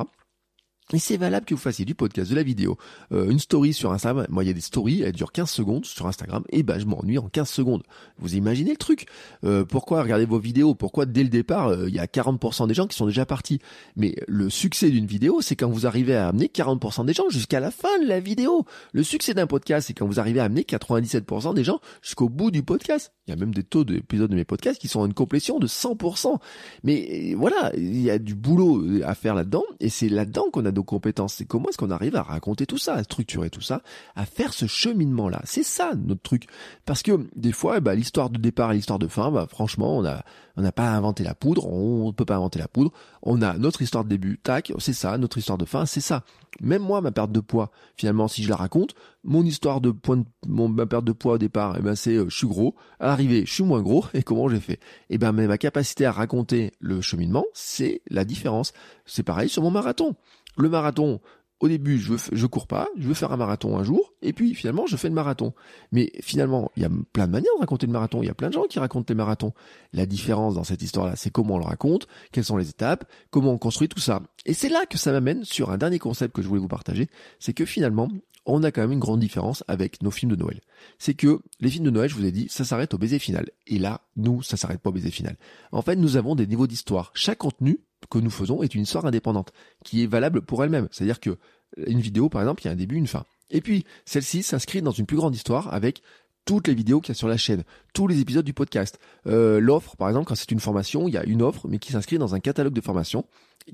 Et 0.92 0.98
c'est 0.98 1.16
valable 1.16 1.46
que 1.46 1.54
vous 1.54 1.60
fassiez 1.60 1.84
du 1.84 1.94
podcast, 1.94 2.30
de 2.30 2.36
la 2.36 2.42
vidéo, 2.42 2.76
euh, 3.12 3.30
une 3.30 3.38
story 3.38 3.72
sur 3.72 3.92
Instagram. 3.92 4.26
Moi, 4.28 4.44
il 4.44 4.48
y 4.48 4.50
a 4.50 4.54
des 4.54 4.60
stories, 4.60 5.02
elles 5.02 5.12
durent 5.12 5.32
15 5.32 5.48
secondes 5.48 5.84
sur 5.86 6.06
Instagram. 6.06 6.42
Et 6.50 6.62
ben, 6.62 6.78
je 6.78 6.86
m'ennuie 6.86 7.18
en 7.18 7.28
15 7.28 7.48
secondes. 7.48 7.82
Vous 8.18 8.34
imaginez 8.34 8.72
le 8.72 8.76
truc? 8.76 9.06
Euh, 9.44 9.64
Pourquoi 9.64 10.02
regarder 10.02 10.24
vos 10.24 10.38
vidéos? 10.38 10.74
Pourquoi 10.74 11.06
dès 11.06 11.22
le 11.22 11.28
départ, 11.28 11.68
euh, 11.68 11.88
il 11.88 11.94
y 11.94 12.00
a 12.00 12.06
40% 12.06 12.66
des 12.66 12.74
gens 12.74 12.86
qui 12.86 12.96
sont 12.96 13.06
déjà 13.06 13.24
partis? 13.24 13.60
Mais 13.96 14.16
le 14.26 14.50
succès 14.50 14.90
d'une 14.90 15.06
vidéo, 15.06 15.40
c'est 15.40 15.54
quand 15.54 15.70
vous 15.70 15.86
arrivez 15.86 16.16
à 16.16 16.28
amener 16.28 16.46
40% 16.46 17.04
des 17.04 17.12
gens 17.12 17.28
jusqu'à 17.28 17.60
la 17.60 17.70
fin 17.70 17.98
de 18.02 18.06
la 18.06 18.18
vidéo. 18.18 18.64
Le 18.92 19.04
succès 19.04 19.32
d'un 19.32 19.46
podcast, 19.46 19.86
c'est 19.86 19.94
quand 19.94 20.06
vous 20.06 20.18
arrivez 20.18 20.40
à 20.40 20.44
amener 20.44 20.62
97% 20.62 21.54
des 21.54 21.64
gens 21.64 21.80
jusqu'au 22.02 22.28
bout 22.28 22.50
du 22.50 22.62
podcast. 22.62 23.12
Il 23.26 23.30
y 23.30 23.34
a 23.34 23.36
même 23.36 23.54
des 23.54 23.62
taux 23.62 23.84
d'épisodes 23.84 24.30
de 24.30 24.34
mes 24.34 24.44
podcasts 24.44 24.80
qui 24.80 24.88
sont 24.88 25.00
en 25.00 25.06
une 25.06 25.14
complétion 25.14 25.60
de 25.60 25.68
100%. 25.68 26.38
Mais 26.82 27.34
voilà, 27.36 27.70
il 27.76 28.02
y 28.02 28.10
a 28.10 28.18
du 28.18 28.34
boulot 28.34 28.84
à 29.04 29.14
faire 29.14 29.36
là-dedans. 29.36 29.62
Et 29.78 29.88
c'est 29.88 30.08
là-dedans 30.08 30.46
qu'on 30.52 30.64
a 30.64 30.72
compétences. 30.82 31.34
C'est 31.34 31.44
comment 31.44 31.68
est-ce 31.68 31.78
qu'on 31.78 31.90
arrive 31.90 32.16
à 32.16 32.22
raconter 32.22 32.66
tout 32.66 32.78
ça, 32.78 32.94
à 32.94 33.02
structurer 33.02 33.50
tout 33.50 33.60
ça, 33.60 33.82
à 34.16 34.26
faire 34.26 34.52
ce 34.52 34.66
cheminement-là. 34.66 35.40
C'est 35.44 35.62
ça 35.62 35.92
notre 35.96 36.22
truc. 36.22 36.46
Parce 36.84 37.02
que 37.02 37.28
des 37.36 37.52
fois, 37.52 37.80
bah, 37.80 37.94
l'histoire 37.94 38.30
de 38.30 38.38
départ 38.38 38.72
et 38.72 38.76
l'histoire 38.76 38.98
de 38.98 39.08
fin, 39.08 39.30
bah, 39.30 39.46
franchement, 39.48 39.96
on 39.96 40.04
a 40.04 40.24
on 40.60 40.62
n'a 40.62 40.72
pas 40.72 40.90
inventé 40.90 41.24
la 41.24 41.34
poudre, 41.34 41.66
on 41.66 42.08
ne 42.08 42.12
peut 42.12 42.26
pas 42.26 42.36
inventer 42.36 42.58
la 42.58 42.68
poudre. 42.68 42.92
On 43.22 43.40
a 43.40 43.56
notre 43.56 43.80
histoire 43.80 44.04
de 44.04 44.10
début, 44.10 44.38
tac, 44.38 44.72
c'est 44.78 44.92
ça, 44.92 45.16
notre 45.16 45.38
histoire 45.38 45.56
de 45.56 45.64
fin, 45.64 45.86
c'est 45.86 46.02
ça. 46.02 46.22
Même 46.60 46.82
moi, 46.82 47.00
ma 47.00 47.12
perte 47.12 47.32
de 47.32 47.40
poids, 47.40 47.70
finalement, 47.96 48.28
si 48.28 48.42
je 48.42 48.50
la 48.50 48.56
raconte, 48.56 48.94
mon 49.24 49.42
histoire 49.44 49.80
de 49.80 49.90
point 49.90 50.22
ma 50.46 50.84
perte 50.84 51.04
de 51.04 51.12
poids 51.12 51.34
au 51.34 51.38
départ, 51.38 51.76
eh 51.78 51.82
ben 51.82 51.94
c'est 51.94 52.16
euh, 52.16 52.28
je 52.28 52.36
suis 52.36 52.46
gros, 52.46 52.74
à 52.98 53.06
l'arrivée, 53.06 53.44
je 53.46 53.52
suis 53.52 53.62
moins 53.62 53.80
gros, 53.80 54.04
et 54.14 54.22
comment 54.22 54.48
j'ai 54.48 54.60
fait? 54.60 54.80
Eh 55.08 55.16
ben 55.16 55.32
ma 55.32 55.58
capacité 55.58 56.04
à 56.04 56.12
raconter 56.12 56.72
le 56.78 57.00
cheminement, 57.00 57.44
c'est 57.54 58.02
la 58.10 58.24
différence. 58.24 58.72
C'est 59.06 59.22
pareil 59.22 59.48
sur 59.48 59.62
mon 59.62 59.70
marathon. 59.70 60.14
Le 60.56 60.68
marathon, 60.68 61.20
au 61.60 61.68
début, 61.68 61.98
je, 61.98 62.46
cours 62.46 62.66
pas, 62.66 62.88
je 62.98 63.06
veux 63.06 63.14
faire 63.14 63.32
un 63.32 63.36
marathon 63.36 63.78
un 63.78 63.84
jour, 63.84 64.14
et 64.22 64.32
puis 64.32 64.54
finalement, 64.54 64.86
je 64.86 64.96
fais 64.96 65.08
le 65.08 65.14
marathon. 65.14 65.52
Mais 65.92 66.12
finalement, 66.20 66.70
il 66.76 66.82
y 66.82 66.86
a 66.86 66.90
plein 67.12 67.26
de 67.26 67.32
manières 67.32 67.52
de 67.56 67.60
raconter 67.60 67.86
le 67.86 67.92
marathon. 67.92 68.22
Il 68.22 68.26
y 68.26 68.30
a 68.30 68.34
plein 68.34 68.48
de 68.48 68.54
gens 68.54 68.64
qui 68.64 68.78
racontent 68.78 69.06
les 69.08 69.14
marathons. 69.14 69.52
La 69.92 70.06
différence 70.06 70.54
dans 70.54 70.64
cette 70.64 70.82
histoire-là, 70.82 71.16
c'est 71.16 71.30
comment 71.30 71.54
on 71.54 71.58
le 71.58 71.64
raconte, 71.64 72.06
quelles 72.32 72.44
sont 72.44 72.56
les 72.56 72.68
étapes, 72.68 73.04
comment 73.30 73.52
on 73.52 73.58
construit 73.58 73.88
tout 73.88 74.00
ça. 74.00 74.22
Et 74.46 74.54
c'est 74.54 74.68
là 74.68 74.84
que 74.86 74.98
ça 74.98 75.12
m'amène 75.12 75.44
sur 75.44 75.70
un 75.70 75.78
dernier 75.78 75.98
concept 75.98 76.34
que 76.34 76.42
je 76.42 76.48
voulais 76.48 76.60
vous 76.60 76.68
partager, 76.68 77.08
c'est 77.38 77.52
que 77.52 77.64
finalement, 77.64 78.08
on 78.46 78.62
a 78.62 78.70
quand 78.70 78.80
même 78.80 78.92
une 78.92 79.00
grande 79.00 79.20
différence 79.20 79.64
avec 79.68 80.02
nos 80.02 80.10
films 80.10 80.32
de 80.32 80.36
Noël. 80.36 80.60
C'est 80.98 81.14
que 81.14 81.40
les 81.60 81.70
films 81.70 81.84
de 81.84 81.90
Noël, 81.90 82.08
je 82.08 82.14
vous 82.14 82.24
ai 82.24 82.32
dit, 82.32 82.46
ça 82.48 82.64
s'arrête 82.64 82.94
au 82.94 82.98
baiser 82.98 83.18
final. 83.18 83.50
Et 83.66 83.78
là, 83.78 84.00
nous, 84.16 84.42
ça 84.42 84.56
s'arrête 84.56 84.80
pas 84.80 84.90
au 84.90 84.92
baiser 84.92 85.10
final. 85.10 85.36
En 85.72 85.82
fait, 85.82 85.96
nous 85.96 86.16
avons 86.16 86.34
des 86.34 86.46
niveaux 86.46 86.66
d'histoire. 86.66 87.10
Chaque 87.14 87.38
contenu 87.38 87.80
que 88.08 88.18
nous 88.18 88.30
faisons 88.30 88.62
est 88.62 88.74
une 88.74 88.82
histoire 88.82 89.04
indépendante, 89.04 89.52
qui 89.84 90.02
est 90.02 90.06
valable 90.06 90.40
pour 90.40 90.64
elle-même. 90.64 90.88
C'est-à-dire 90.90 91.20
que 91.20 91.36
une 91.76 92.00
vidéo, 92.00 92.28
par 92.28 92.42
exemple, 92.42 92.62
il 92.62 92.66
y 92.66 92.68
a 92.68 92.72
un 92.72 92.76
début, 92.76 92.96
une 92.96 93.06
fin. 93.06 93.24
Et 93.50 93.60
puis, 93.60 93.84
celle-ci 94.04 94.42
s'inscrit 94.42 94.82
dans 94.82 94.90
une 94.90 95.06
plus 95.06 95.16
grande 95.16 95.34
histoire 95.34 95.72
avec 95.72 96.02
toutes 96.44 96.68
les 96.68 96.74
vidéos 96.74 97.00
qu'il 97.00 97.10
y 97.10 97.12
a 97.12 97.14
sur 97.14 97.28
la 97.28 97.36
chaîne, 97.36 97.64
tous 97.92 98.06
les 98.06 98.20
épisodes 98.20 98.44
du 98.44 98.52
podcast. 98.52 98.98
Euh, 99.26 99.60
l'offre, 99.60 99.96
par 99.96 100.08
exemple, 100.08 100.26
quand 100.26 100.34
c'est 100.34 100.50
une 100.50 100.60
formation, 100.60 101.06
il 101.06 101.14
y 101.14 101.16
a 101.16 101.24
une 101.24 101.42
offre, 101.42 101.68
mais 101.68 101.78
qui 101.78 101.92
s'inscrit 101.92 102.18
dans 102.18 102.34
un 102.34 102.40
catalogue 102.40 102.72
de 102.72 102.80
formation, 102.80 103.24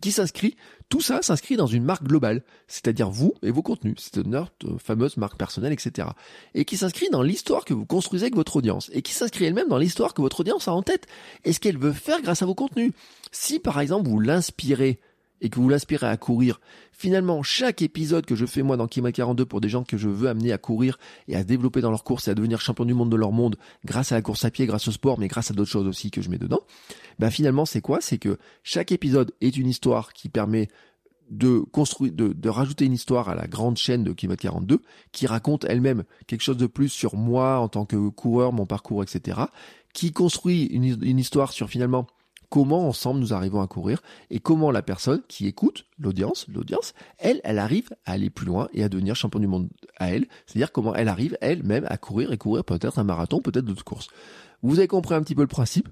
qui 0.00 0.12
s'inscrit, 0.12 0.56
tout 0.88 1.00
ça 1.00 1.22
s'inscrit 1.22 1.56
dans 1.56 1.66
une 1.66 1.84
marque 1.84 2.02
globale, 2.02 2.42
c'est-à-dire 2.66 3.08
vous 3.08 3.34
et 3.42 3.50
vos 3.50 3.62
contenus, 3.62 3.94
c'est 3.98 4.16
une 4.16 4.46
fameuse 4.78 5.16
marque 5.16 5.38
personnelle, 5.38 5.72
etc. 5.72 6.08
Et 6.54 6.64
qui 6.64 6.76
s'inscrit 6.76 7.08
dans 7.10 7.22
l'histoire 7.22 7.64
que 7.64 7.72
vous 7.72 7.86
construisez 7.86 8.24
avec 8.24 8.34
votre 8.34 8.56
audience, 8.56 8.90
et 8.92 9.02
qui 9.02 9.12
s'inscrit 9.12 9.44
elle-même 9.44 9.68
dans 9.68 9.78
l'histoire 9.78 10.12
que 10.12 10.20
votre 10.20 10.40
audience 10.40 10.68
a 10.68 10.72
en 10.72 10.82
tête, 10.82 11.06
et 11.44 11.52
ce 11.52 11.60
qu'elle 11.60 11.78
veut 11.78 11.92
faire 11.92 12.20
grâce 12.20 12.42
à 12.42 12.46
vos 12.46 12.54
contenus. 12.54 12.92
Si, 13.32 13.58
par 13.58 13.80
exemple, 13.80 14.08
vous 14.08 14.20
l'inspirez 14.20 14.98
et 15.40 15.50
que 15.50 15.60
vous 15.60 15.68
l'inspirez 15.68 16.06
à 16.06 16.16
courir, 16.16 16.60
finalement, 16.92 17.42
chaque 17.42 17.82
épisode 17.82 18.24
que 18.26 18.34
je 18.34 18.46
fais 18.46 18.62
moi 18.62 18.76
dans 18.76 18.86
Kima 18.86 19.12
42 19.12 19.44
pour 19.44 19.60
des 19.60 19.68
gens 19.68 19.84
que 19.84 19.96
je 19.96 20.08
veux 20.08 20.28
amener 20.28 20.52
à 20.52 20.58
courir 20.58 20.98
et 21.28 21.36
à 21.36 21.40
se 21.40 21.46
développer 21.46 21.80
dans 21.80 21.90
leur 21.90 22.04
course 22.04 22.28
et 22.28 22.30
à 22.30 22.34
devenir 22.34 22.60
champion 22.60 22.84
du 22.84 22.94
monde 22.94 23.10
de 23.10 23.16
leur 23.16 23.32
monde 23.32 23.56
grâce 23.84 24.12
à 24.12 24.14
la 24.14 24.22
course 24.22 24.44
à 24.44 24.50
pied, 24.50 24.66
grâce 24.66 24.88
au 24.88 24.92
sport, 24.92 25.18
mais 25.18 25.28
grâce 25.28 25.50
à 25.50 25.54
d'autres 25.54 25.70
choses 25.70 25.86
aussi 25.86 26.10
que 26.10 26.22
je 26.22 26.30
mets 26.30 26.38
dedans, 26.38 26.60
ben 27.18 27.30
finalement, 27.30 27.66
c'est 27.66 27.80
quoi? 27.80 27.98
C'est 28.00 28.18
que 28.18 28.38
chaque 28.62 28.92
épisode 28.92 29.32
est 29.40 29.56
une 29.56 29.68
histoire 29.68 30.12
qui 30.12 30.28
permet 30.28 30.68
de 31.30 31.58
construire, 31.58 32.12
de, 32.12 32.32
de, 32.32 32.48
rajouter 32.48 32.84
une 32.84 32.92
histoire 32.92 33.28
à 33.28 33.34
la 33.34 33.46
grande 33.46 33.76
chaîne 33.76 34.04
de 34.04 34.12
Kilomètre 34.12 34.42
42 34.42 34.80
qui 35.12 35.26
raconte 35.26 35.64
elle-même 35.64 36.04
quelque 36.26 36.42
chose 36.42 36.56
de 36.56 36.66
plus 36.66 36.88
sur 36.88 37.16
moi 37.16 37.58
en 37.58 37.68
tant 37.68 37.84
que 37.84 38.08
coureur, 38.10 38.52
mon 38.52 38.66
parcours, 38.66 39.02
etc. 39.02 39.40
Qui 39.92 40.12
construit 40.12 40.64
une, 40.66 40.84
une 41.02 41.18
histoire 41.18 41.52
sur 41.52 41.68
finalement 41.68 42.06
comment 42.48 42.88
ensemble 42.88 43.20
nous 43.20 43.34
arrivons 43.34 43.60
à 43.60 43.66
courir 43.66 44.02
et 44.30 44.38
comment 44.38 44.70
la 44.70 44.82
personne 44.82 45.22
qui 45.28 45.46
écoute, 45.46 45.86
l'audience, 45.98 46.46
l'audience, 46.48 46.94
elle, 47.18 47.40
elle 47.44 47.58
arrive 47.58 47.90
à 48.04 48.12
aller 48.12 48.30
plus 48.30 48.46
loin 48.46 48.68
et 48.72 48.82
à 48.82 48.88
devenir 48.88 49.16
champion 49.16 49.40
du 49.40 49.46
monde 49.46 49.68
à 49.98 50.10
elle. 50.10 50.26
C'est-à-dire 50.46 50.72
comment 50.72 50.94
elle 50.94 51.08
arrive 51.08 51.36
elle-même 51.40 51.86
à 51.88 51.96
courir 51.96 52.32
et 52.32 52.38
courir 52.38 52.64
peut-être 52.64 52.98
un 52.98 53.04
marathon, 53.04 53.40
peut-être 53.40 53.64
d'autres 53.64 53.84
courses. 53.84 54.08
Vous 54.62 54.78
avez 54.78 54.88
compris 54.88 55.14
un 55.14 55.22
petit 55.22 55.34
peu 55.34 55.42
le 55.42 55.48
principe. 55.48 55.88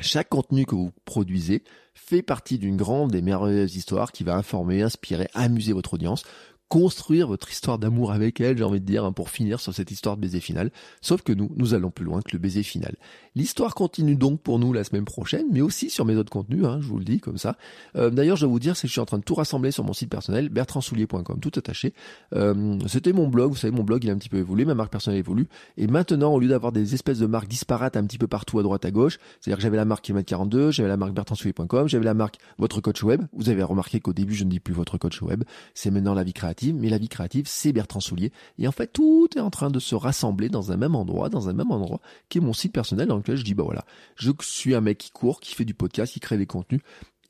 Chaque 0.00 0.28
contenu 0.28 0.64
que 0.64 0.76
vous 0.76 0.92
produisez 1.04 1.64
fait 1.94 2.22
partie 2.22 2.58
d'une 2.58 2.76
grande 2.76 3.14
et 3.14 3.22
merveilleuse 3.22 3.74
histoire 3.74 4.12
qui 4.12 4.22
va 4.22 4.36
informer, 4.36 4.82
inspirer, 4.82 5.28
amuser 5.34 5.72
votre 5.72 5.94
audience 5.94 6.22
construire 6.68 7.28
votre 7.28 7.50
histoire 7.50 7.78
d'amour 7.78 8.12
avec 8.12 8.40
elle, 8.40 8.58
j'ai 8.58 8.64
envie 8.64 8.80
de 8.80 8.84
dire, 8.84 9.04
hein, 9.04 9.12
pour 9.12 9.30
finir 9.30 9.60
sur 9.60 9.74
cette 9.74 9.90
histoire 9.90 10.16
de 10.16 10.22
baiser 10.22 10.40
final. 10.40 10.70
Sauf 11.00 11.22
que 11.22 11.32
nous, 11.32 11.50
nous 11.56 11.74
allons 11.74 11.90
plus 11.90 12.04
loin 12.04 12.20
que 12.20 12.30
le 12.32 12.38
baiser 12.38 12.62
final. 12.62 12.96
L'histoire 13.34 13.74
continue 13.74 14.16
donc 14.16 14.40
pour 14.40 14.58
nous 14.58 14.72
la 14.72 14.84
semaine 14.84 15.04
prochaine, 15.04 15.46
mais 15.50 15.60
aussi 15.60 15.90
sur 15.90 16.04
mes 16.04 16.16
autres 16.16 16.30
contenus, 16.30 16.64
hein, 16.64 16.78
je 16.80 16.86
vous 16.88 16.98
le 16.98 17.04
dis 17.04 17.20
comme 17.20 17.38
ça. 17.38 17.56
Euh, 17.96 18.10
D'ailleurs, 18.10 18.36
je 18.36 18.42
dois 18.42 18.52
vous 18.52 18.58
dire, 18.58 18.76
c'est 18.76 18.82
que 18.82 18.88
je 18.88 18.92
suis 18.92 19.00
en 19.00 19.06
train 19.06 19.18
de 19.18 19.22
tout 19.22 19.34
rassembler 19.34 19.70
sur 19.70 19.84
mon 19.84 19.92
site 19.92 20.10
personnel, 20.10 20.48
bertrandsoulier.com, 20.48 21.38
tout 21.40 21.52
attaché. 21.56 21.94
Euh, 22.34 22.78
C'était 22.86 23.12
mon 23.12 23.28
blog, 23.28 23.50
vous 23.52 23.56
savez, 23.56 23.74
mon 23.74 23.84
blog 23.84 24.04
il 24.04 24.10
a 24.10 24.12
un 24.12 24.18
petit 24.18 24.28
peu 24.28 24.38
évolué, 24.38 24.64
ma 24.64 24.74
marque 24.74 24.90
personnelle 24.90 25.20
évolue. 25.20 25.48
Et 25.76 25.86
maintenant, 25.86 26.32
au 26.34 26.40
lieu 26.40 26.48
d'avoir 26.48 26.72
des 26.72 26.94
espèces 26.94 27.18
de 27.18 27.26
marques 27.26 27.48
disparates 27.48 27.96
un 27.96 28.04
petit 28.04 28.18
peu 28.18 28.26
partout 28.26 28.58
à 28.58 28.62
droite 28.62 28.84
à 28.84 28.90
gauche, 28.90 29.18
c'est-à-dire 29.40 29.56
que 29.58 29.62
j'avais 29.62 29.76
la 29.76 29.84
marque 29.84 30.04
km 30.04 30.26
42, 30.26 30.70
j'avais 30.72 30.88
la 30.88 30.96
marque 30.96 31.12
bertrandsoulier.com, 31.12 31.88
j'avais 31.88 32.04
la 32.04 32.14
marque 32.14 32.38
votre 32.58 32.80
coach 32.80 33.02
web. 33.02 33.22
Vous 33.32 33.48
avez 33.48 33.62
remarqué 33.62 34.00
qu'au 34.00 34.12
début, 34.12 34.34
je 34.34 34.44
ne 34.44 34.50
dis 34.50 34.60
plus 34.60 34.74
votre 34.74 34.98
coach 34.98 35.22
web, 35.22 35.44
c'est 35.74 35.90
maintenant 35.90 36.14
la 36.14 36.24
vie 36.24 36.32
mais 36.66 36.88
la 36.88 36.98
vie 36.98 37.08
créative, 37.08 37.46
c'est 37.46 37.72
Bertrand 37.72 38.00
Soulier. 38.00 38.32
Et 38.58 38.68
en 38.68 38.72
fait, 38.72 38.92
tout 38.92 39.28
est 39.36 39.40
en 39.40 39.50
train 39.50 39.70
de 39.70 39.78
se 39.78 39.94
rassembler 39.94 40.48
dans 40.48 40.72
un 40.72 40.76
même 40.76 40.94
endroit, 40.94 41.28
dans 41.28 41.48
un 41.48 41.52
même 41.52 41.70
endroit, 41.70 42.00
qui 42.28 42.38
est 42.38 42.40
mon 42.40 42.52
site 42.52 42.72
personnel 42.72 43.08
dans 43.08 43.16
lequel 43.16 43.36
je 43.36 43.44
dis, 43.44 43.54
bah 43.54 43.64
voilà, 43.64 43.84
je 44.16 44.30
suis 44.42 44.74
un 44.74 44.80
mec 44.80 44.98
qui 44.98 45.10
court, 45.10 45.40
qui 45.40 45.54
fait 45.54 45.64
du 45.64 45.74
podcast, 45.74 46.12
qui 46.12 46.20
crée 46.20 46.38
des 46.38 46.46
contenus. 46.46 46.80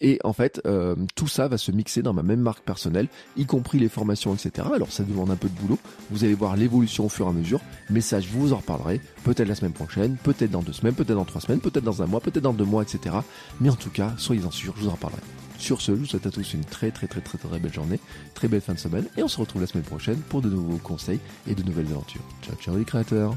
Et 0.01 0.19
en 0.25 0.33
fait, 0.33 0.61
euh, 0.67 0.95
tout 1.15 1.27
ça 1.27 1.49
va 1.49 1.59
se 1.59 1.73
mixer 1.73 2.03
dans 2.03 2.13
ma 2.13 2.23
même 2.23 2.41
marque 2.41 2.65
personnelle, 2.65 3.09
y 3.37 3.47
compris 3.47 3.79
les 3.79 3.89
formations, 3.89 4.35
etc. 4.35 4.69
Alors 4.75 4.93
ça 4.93 5.03
demande 5.03 5.31
un 5.31 5.37
peu 5.37 5.49
de 5.49 5.55
boulot. 5.55 5.79
Vous 6.11 6.25
allez 6.25 6.35
voir 6.35 6.57
l'évolution 6.57 7.07
au 7.07 7.09
fur 7.09 7.27
et 7.27 7.31
à 7.31 7.33
mesure. 7.33 7.61
Mais 7.91 8.01
ça, 8.01 8.21
je 8.21 8.29
vous 8.29 8.53
en 8.53 8.59
reparlerai. 8.59 9.01
Peut-être 9.25 9.49
la 9.49 9.55
semaine 9.55 9.73
prochaine, 9.73 10.17
peut-être 10.23 10.51
dans 10.51 10.63
deux 10.63 10.73
semaines, 10.73 10.95
peut-être 10.95 11.17
dans 11.17 11.25
trois 11.25 11.41
semaines, 11.41 11.61
peut-être 11.61 11.85
dans 11.85 12.03
un 12.03 12.07
mois, 12.07 12.21
peut-être 12.21 12.45
dans 12.45 12.53
deux 12.53 12.65
mois, 12.65 12.83
etc. 12.83 13.17
Mais 13.61 13.71
en 13.71 13.77
tout 13.77 13.91
cas, 13.91 14.15
soyez-en 14.19 14.51
sûrs, 14.51 14.75
je 14.77 14.83
vous 14.85 14.89
en 14.89 14.93
reparlerai. 14.93 15.23
Sur 15.59 15.81
ce, 15.81 15.93
je 15.93 15.99
vous 15.99 16.07
souhaite 16.07 16.27
à 16.27 16.31
tous 16.31 16.55
une 16.55 16.65
très 16.65 16.93
très 16.93 17.09
très 17.09 17.21
très 17.21 17.37
très 17.37 17.59
belle 17.59 17.73
journée, 17.73 17.99
très 18.35 18.47
belle 18.47 18.61
fin 18.61 18.75
de 18.75 18.79
semaine, 18.79 19.07
et 19.17 19.25
on 19.25 19.29
se 19.29 19.41
retrouve 19.41 19.61
la 19.61 19.67
semaine 19.67 19.85
prochaine 19.85 20.21
pour 20.29 20.41
de 20.41 20.49
nouveaux 20.49 20.79
conseils 20.79 21.19
et 21.49 21.55
de 21.57 21.63
nouvelles 21.65 21.89
aventures. 21.91 22.23
Ciao 22.43 22.55
ciao 22.57 22.77
les 22.77 22.85
créateurs 22.85 23.37